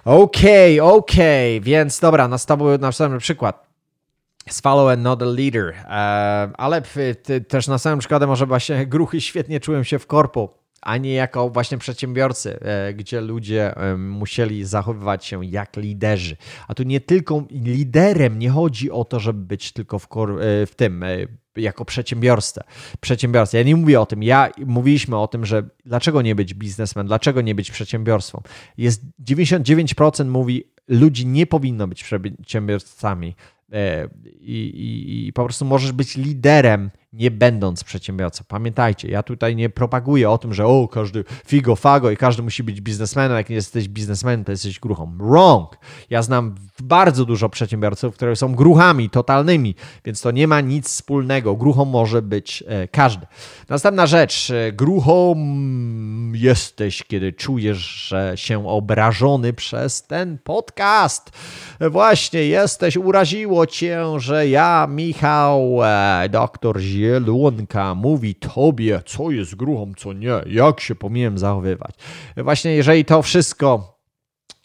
Okej, 0.05 0.81
okay, 0.81 0.97
okej, 0.97 1.57
okay. 1.59 1.65
więc 1.65 2.01
dobra, 2.01 2.29
następny 2.29 3.19
przykład. 3.19 3.69
Follow 4.63 4.89
another 4.93 5.29
leader. 5.29 5.75
E, 5.75 5.91
ale 6.57 6.83
też 7.49 7.69
na 7.69 7.79
samym 7.79 7.99
przykładzie 7.99 8.27
może 8.27 8.47
właśnie 8.47 8.87
gruchy 8.87 9.21
świetnie 9.21 9.61
czułem 9.61 9.85
się 9.85 9.99
w 9.99 10.07
korpo, 10.07 10.58
a 10.83 10.97
nie 10.97 11.15
jako 11.15 11.51
właśnie 11.51 11.79
przedsiębiorcy, 11.79 12.61
e, 12.61 12.95
gdzie 12.95 13.21
ludzie 13.21 13.75
musieli 13.99 14.65
zachowywać 14.65 15.25
się 15.25 15.45
jak 15.45 15.77
liderzy. 15.77 16.37
A 16.69 16.75
tu 16.75 16.83
nie 16.83 17.01
tylko 17.01 17.45
liderem 17.51 18.39
nie 18.39 18.51
chodzi 18.51 18.91
o 18.91 19.05
to, 19.05 19.21
żeby 19.21 19.41
być 19.41 19.73
tylko 19.73 19.99
w, 19.99 20.09
w 20.67 20.73
tym 20.77 21.05
jako 21.57 21.85
przedsiębiorcę. 21.85 22.65
przedsiębiorca. 23.01 23.59
Ja 23.59 23.65
nie 23.65 23.77
mówię 23.77 24.01
o 24.01 24.07
tym. 24.07 24.23
Ja 24.23 24.51
mówiliśmy 24.67 25.19
o 25.19 25.29
tym, 25.29 25.47
że 25.47 25.69
dlaczego 25.87 26.23
nie 26.23 26.35
być 26.35 26.55
biznesmen, 26.55 27.07
dlaczego 27.07 27.41
nie 27.41 27.55
być 27.55 27.71
przedsiębiorstwem. 27.71 28.41
Jest 28.79 29.03
99% 29.25 30.27
mówi, 30.27 30.65
ludzi 30.89 31.27
nie 31.27 31.47
powinno 31.47 31.89
być 31.89 32.05
przedsiębiorcami. 32.05 33.37
E, 33.73 34.09
I, 34.41 34.55
i, 34.55 35.27
I, 35.27 35.33
po 35.33 35.45
prostu 35.45 35.65
możesz 35.65 35.93
być 35.93 36.17
liderem, 36.17 36.91
nie 37.13 37.31
będąc 37.31 37.85
przedsiębiorcą. 37.85 38.45
Pamiętajcie, 38.49 39.09
ja 39.09 39.23
tutaj 39.23 39.57
nie 39.57 39.71
propaguję 39.71 40.31
o 40.31 40.39
tym, 40.39 40.55
że 40.55 40.67
o, 40.67 40.89
każdy 40.89 41.25
figo, 41.47 41.77
fago 41.77 42.11
i 42.11 42.17
każdy 42.17 42.43
musi 42.43 42.63
być 42.63 42.81
biznesmenem. 42.81 43.37
Jak 43.37 43.49
nie 43.49 43.57
jesteś 43.57 43.89
biznesmenem, 43.89 44.45
to 44.45 44.53
jesteś 44.53 44.81
gruchą. 44.81 45.17
Wrong! 45.19 45.79
Ja 46.11 46.23
znam 46.23 46.55
bardzo 46.83 47.25
dużo 47.25 47.49
przedsiębiorców, 47.49 48.15
które 48.15 48.37
są 48.37 48.55
gruchami 48.55 49.11
totalnymi, 49.11 49.75
więc 50.05 50.21
to 50.21 50.31
nie 50.31 50.49
ma 50.49 50.61
nic 50.61 50.89
wspólnego. 50.89 51.57
Gruchą 51.57 51.85
może 51.85 52.23
być 52.23 52.65
e, 52.67 52.89
każdy. 52.89 53.27
Następna 53.69 54.07
rzecz. 54.07 54.51
E, 54.51 54.73
gruchą 54.73 55.35
jesteś, 56.33 57.03
kiedy 57.03 57.33
czujesz, 57.33 57.79
że 58.09 58.33
się 58.37 58.69
obrażony 58.69 59.53
przez 59.53 60.03
ten 60.03 60.39
podcast. 60.39 61.31
Właśnie 61.81 62.45
jesteś, 62.45 62.97
uraziło 62.97 63.67
cię, 63.67 64.03
że 64.17 64.49
ja, 64.49 64.87
Michał, 64.91 65.79
e, 65.85 66.29
doktor 66.29 66.81
Zielonka, 66.99 67.95
mówi 67.95 68.35
tobie, 68.35 69.03
co 69.07 69.31
jest 69.31 69.55
gruchą, 69.55 69.93
co 69.97 70.13
nie, 70.13 70.41
jak 70.47 70.81
się 70.81 70.95
powinienem 70.95 71.39
zachowywać. 71.39 71.95
Właśnie 72.37 72.71
jeżeli 72.71 73.05
to 73.05 73.23
wszystko 73.23 73.99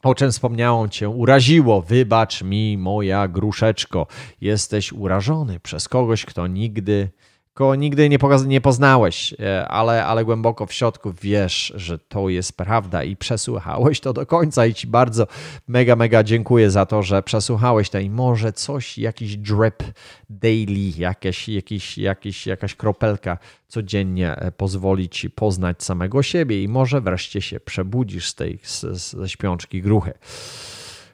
o 0.03 0.15
czym 0.15 0.31
wspomniałem 0.31 0.89
cię, 0.89 1.09
uraziło. 1.09 1.81
Wybacz 1.81 2.41
mi, 2.41 2.77
moja 2.77 3.27
gruszeczko. 3.27 4.07
Jesteś 4.41 4.93
urażony 4.93 5.59
przez 5.59 5.89
kogoś, 5.89 6.25
kto 6.25 6.47
nigdy, 6.47 7.09
kogo 7.54 7.76
nigdy 7.76 8.10
nie, 8.10 8.18
nie 8.47 8.62
poznałeś, 8.62 9.34
e, 9.39 9.68
ale, 9.68 10.06
ale 10.06 10.26
głęboko 10.26 10.66
w 10.66 10.74
środku 10.74 11.14
wiesz, 11.22 11.74
że 11.76 11.99
to 11.99 12.30
jest 12.30 12.58
prawda 12.58 13.04
i 13.04 13.16
przesłuchałeś 13.16 13.99
to 13.99 14.14
do 14.14 14.26
końca 14.26 14.66
i 14.66 14.74
ci 14.74 14.88
bardzo 14.88 15.28
mega, 15.68 15.95
mega 15.95 16.24
dziękuję 16.24 16.72
za 16.72 16.86
to, 16.86 17.04
że 17.04 17.24
przesłuchałeś 17.24 17.89
to 17.89 17.99
i 17.99 18.10
może 18.10 18.54
coś, 18.54 18.97
jakiś 18.97 19.38
drip 19.38 19.84
daily, 20.30 20.91
jakieś, 20.97 21.49
jakiś, 21.49 21.97
jakiś, 21.97 22.47
jakaś 22.47 22.76
kropelka 22.76 23.38
codziennie 23.68 24.36
e, 24.36 24.51
pozwoli 24.51 25.10
ci 25.10 25.30
poznać 25.30 25.84
samego 25.84 26.24
siebie 26.24 26.64
i 26.64 26.68
może 26.68 27.01
wreszcie 27.01 27.41
się 27.41 27.60
przebudzisz 27.60 28.30
z 28.30 28.36
tej 28.36 28.60
ze 28.91 29.30
śpiączki 29.30 29.82
gruchy. 29.82 30.14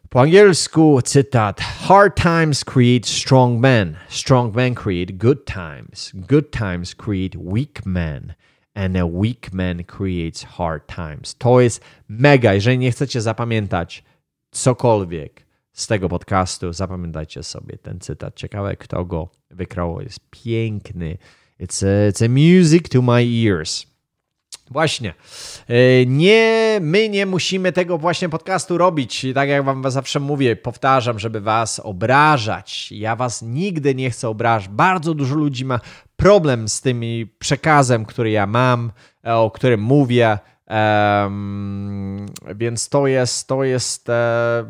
Po 0.09 0.21
angielsku 0.21 1.01
cytat: 1.01 1.59
Hard 1.59 2.15
times 2.15 2.63
create 2.63 3.05
strong 3.05 3.59
men. 3.59 3.95
Strong 4.09 4.55
men 4.55 4.73
create 4.73 5.17
good 5.17 5.45
times. 5.45 6.11
Good 6.15 6.51
times 6.51 6.95
create 6.95 7.37
weak 7.37 7.85
men. 7.85 8.33
And 8.73 8.97
a 8.97 9.05
weak 9.05 9.53
man 9.53 9.83
creates 9.83 10.43
hard 10.43 10.87
times. 10.87 11.35
To 11.35 11.61
jest 11.61 11.81
mega. 12.07 12.53
Jeżeli 12.53 12.77
nie 12.77 12.91
chcecie 12.91 13.21
zapamiętać 13.21 14.03
cokolwiek 14.51 15.45
z 15.73 15.87
tego 15.87 16.09
podcastu, 16.09 16.73
zapamiętajcie 16.73 17.43
sobie 17.43 17.77
ten 17.77 17.99
cytat. 17.99 18.35
Ciekawe, 18.35 18.75
kto 18.75 19.05
go 19.05 19.29
wykreował. 19.51 20.01
Jest 20.01 20.19
piękny. 20.31 21.17
It's 21.59 21.85
a, 21.85 22.09
it's 22.11 22.25
a 22.25 22.29
music 22.29 22.89
to 22.89 23.01
my 23.01 23.21
ears. 23.21 23.88
Właśnie. 24.71 25.13
E, 25.67 26.05
nie, 26.05 26.77
my 26.81 27.09
nie 27.09 27.25
musimy 27.25 27.71
tego 27.71 27.97
właśnie 27.97 28.29
podcastu 28.29 28.77
robić. 28.77 29.25
Tak 29.33 29.49
jak 29.49 29.63
wam 29.63 29.91
zawsze 29.91 30.19
mówię, 30.19 30.55
powtarzam, 30.55 31.19
żeby 31.19 31.41
was 31.41 31.79
obrażać. 31.79 32.91
Ja 32.91 33.15
was 33.15 33.41
nigdy 33.41 33.95
nie 33.95 34.09
chcę 34.11 34.29
obrażać. 34.29 34.69
Bardzo 34.69 35.13
dużo 35.13 35.35
ludzi 35.35 35.65
ma 35.65 35.79
problem 36.15 36.69
z 36.69 36.81
tym 36.81 37.01
przekazem, 37.39 38.05
który 38.05 38.31
ja 38.31 38.47
mam, 38.47 38.91
e, 39.25 39.35
o 39.35 39.51
którym 39.51 39.81
mówię. 39.81 40.37
Um, 40.69 42.25
więc 42.55 42.89
to 42.89 43.07
jest, 43.07 43.47
to 43.47 43.63
jest, 43.63 44.09
e, 44.09 44.65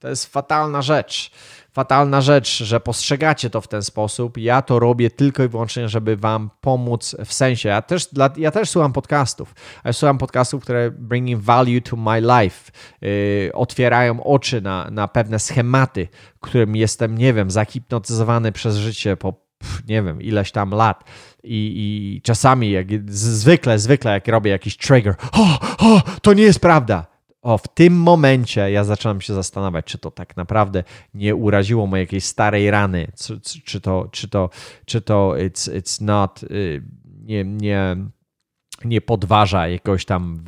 to 0.00 0.08
jest 0.08 0.26
fatalna 0.26 0.82
rzecz. 0.82 1.30
Fatalna 1.74 2.20
rzecz, 2.20 2.64
że 2.64 2.80
postrzegacie 2.80 3.50
to 3.50 3.60
w 3.60 3.68
ten 3.68 3.82
sposób. 3.82 4.38
Ja 4.38 4.62
to 4.62 4.78
robię 4.78 5.10
tylko 5.10 5.44
i 5.44 5.48
wyłącznie, 5.48 5.88
żeby 5.88 6.16
wam 6.16 6.50
pomóc 6.60 7.16
w 7.24 7.32
sensie. 7.32 7.68
Ja 7.68 7.82
też, 7.82 8.06
dla, 8.06 8.30
ja 8.36 8.50
też 8.50 8.70
słucham 8.70 8.92
podcastów. 8.92 9.54
Ja 9.84 9.92
słucham 9.92 10.18
podcastów, 10.18 10.62
które 10.62 10.90
bringing 10.90 11.42
value 11.42 11.80
to 11.80 11.96
my 11.96 12.20
life. 12.20 12.72
Yy, 13.00 13.50
otwierają 13.52 14.24
oczy 14.24 14.60
na, 14.60 14.90
na 14.90 15.08
pewne 15.08 15.38
schematy, 15.38 16.08
którym 16.40 16.76
jestem, 16.76 17.18
nie 17.18 17.32
wiem, 17.32 17.50
zahipnotyzowany 17.50 18.52
przez 18.52 18.76
życie 18.76 19.16
po 19.16 19.44
nie 19.88 20.02
wiem, 20.02 20.22
ileś 20.22 20.52
tam 20.52 20.70
lat. 20.70 21.04
I, 21.44 21.72
I 21.76 22.22
czasami, 22.22 22.70
jak, 22.70 22.86
zwykle, 23.08 23.78
zwykle, 23.78 24.12
jak 24.12 24.28
robię 24.28 24.50
jakiś 24.50 24.76
trigger, 24.76 25.14
o, 25.32 25.58
o, 25.78 26.02
to 26.22 26.32
nie 26.32 26.42
jest 26.42 26.60
prawda 26.60 27.13
o, 27.44 27.58
w 27.58 27.68
tym 27.68 27.94
momencie 28.00 28.70
ja 28.70 28.84
zaczynam 28.84 29.20
się 29.20 29.34
zastanawiać, 29.34 29.84
czy 29.84 29.98
to 29.98 30.10
tak 30.10 30.36
naprawdę 30.36 30.84
nie 31.14 31.34
uraziło 31.34 31.86
mojej 31.86 32.02
jakiejś 32.02 32.24
starej 32.24 32.70
rany, 32.70 33.06
czy, 33.18 33.40
czy 33.64 33.80
to, 33.80 34.08
czy 34.12 34.28
to, 34.28 34.50
czy 34.84 35.00
to 35.00 35.34
it's, 35.36 35.72
it's 35.72 36.02
not, 36.02 36.42
y, 36.42 36.82
nie, 37.22 37.44
nie, 37.44 37.96
nie 38.84 39.00
podważa 39.00 39.68
jakoś 39.68 40.04
tam 40.04 40.44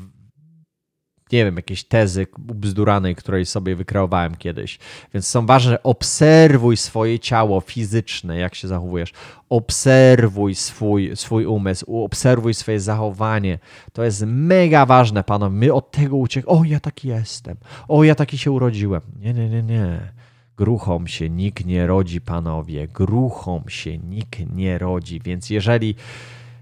nie 1.33 1.45
wiem, 1.45 1.57
jakieś 1.57 1.85
tezy 1.85 2.27
ubzduranej, 2.49 3.15
której 3.15 3.47
sobie 3.47 3.77
wykreowałem 3.77 4.35
kiedyś. 4.35 4.79
Więc 5.15 5.27
są 5.27 5.47
ważne, 5.47 5.83
obserwuj 5.83 6.77
swoje 6.77 7.19
ciało 7.19 7.61
fizyczne, 7.61 8.39
jak 8.39 8.55
się 8.55 8.69
zachowujesz. 8.69 9.13
Obserwuj 9.49 10.55
swój, 10.55 11.17
swój 11.17 11.47
umysł, 11.47 12.05
obserwuj 12.05 12.55
swoje 12.55 12.81
zachowanie. 12.81 13.59
To 13.93 14.05
jest 14.05 14.25
mega 14.27 14.87
ważne, 14.87 15.25
panowie. 15.25 15.57
My 15.57 15.73
od 15.73 15.91
tego 15.91 16.17
uciekamy. 16.17 16.59
O, 16.59 16.65
ja 16.65 16.81
taki 16.81 17.09
jestem. 17.09 17.57
O, 17.89 18.05
ja 18.05 18.15
taki 18.15 18.39
się 18.39 18.51
urodziłem. 18.51 19.01
Nie, 19.21 19.35
nie, 19.35 19.49
nie, 19.49 19.63
nie. 19.63 20.13
Gruchom 20.57 21.07
się 21.07 21.31
nikt 21.31 21.67
nie 21.67 21.87
rodzi, 21.87 22.21
panowie. 22.21 22.89
Gruchom 22.89 23.63
się 23.69 23.99
nikt 23.99 24.39
nie 24.55 24.79
rodzi. 24.79 25.21
Więc 25.25 25.51
jeżeli 25.51 25.95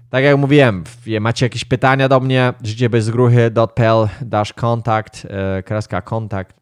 tak 0.09 0.23
jak 0.23 0.37
mówiłem, 0.37 0.83
macie 1.21 1.45
jakieś 1.45 1.65
pytania 1.65 2.09
do 2.09 2.19
mnie, 2.19 2.53
życiebezgruchy.pl 2.63 4.07
dasz 4.21 4.53
kontakt, 4.53 5.27
e, 5.29 5.63
kreska 5.63 6.01
kontakt. 6.01 6.55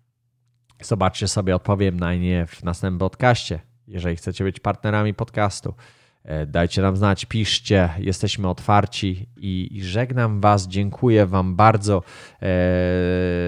Zobaczcie 0.82 1.28
sobie, 1.28 1.56
odpowiem 1.56 2.00
na 2.00 2.16
nie 2.16 2.46
w 2.48 2.64
następnym 2.64 3.00
podcaście. 3.00 3.60
Jeżeli 3.88 4.16
chcecie 4.16 4.44
być 4.44 4.60
partnerami 4.60 5.14
podcastu, 5.14 5.74
dajcie 6.48 6.82
nam 6.82 6.98
znać, 6.98 7.26
piszcie, 7.26 7.90
jesteśmy 7.98 8.50
otwarci 8.50 9.30
i, 9.38 9.70
i 9.72 9.84
żegnam 9.84 10.42
Was. 10.42 10.68
Dziękuję 10.68 11.26
Wam 11.26 11.56
bardzo 11.56 12.04
e, 12.42 12.48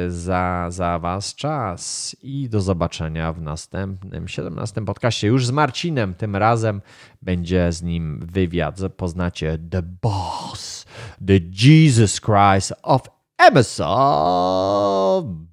za, 0.07 0.67
za 0.69 0.99
Was 0.99 1.36
czas 1.36 2.15
i 2.21 2.49
do 2.49 2.61
zobaczenia 2.61 3.34
w 3.34 3.41
następnym 3.41 4.28
17 4.28 4.86
podcaście. 4.86 5.28
Już 5.28 5.45
z 5.45 5.51
Marcinem, 5.51 6.13
tym 6.13 6.36
razem 6.36 6.82
będzie 7.21 7.71
z 7.71 7.84
nim 7.84 8.19
wywiad. 8.32 8.80
Poznacie 8.97 9.57
The 9.69 9.82
Boss, 9.82 10.86
The 11.28 11.39
Jesus 11.67 12.21
Christ 12.21 12.73
of 12.84 13.01
Emerson. 13.38 13.86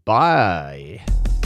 Bye. 0.06 1.41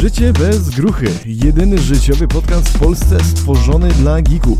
Życie 0.00 0.32
bez 0.32 0.70
gruchy. 0.70 1.06
Jedyny 1.26 1.78
życiowy 1.78 2.28
podcast 2.28 2.68
w 2.68 2.78
Polsce 2.78 3.24
stworzony 3.24 3.88
dla 3.88 4.22
geeków. 4.22 4.58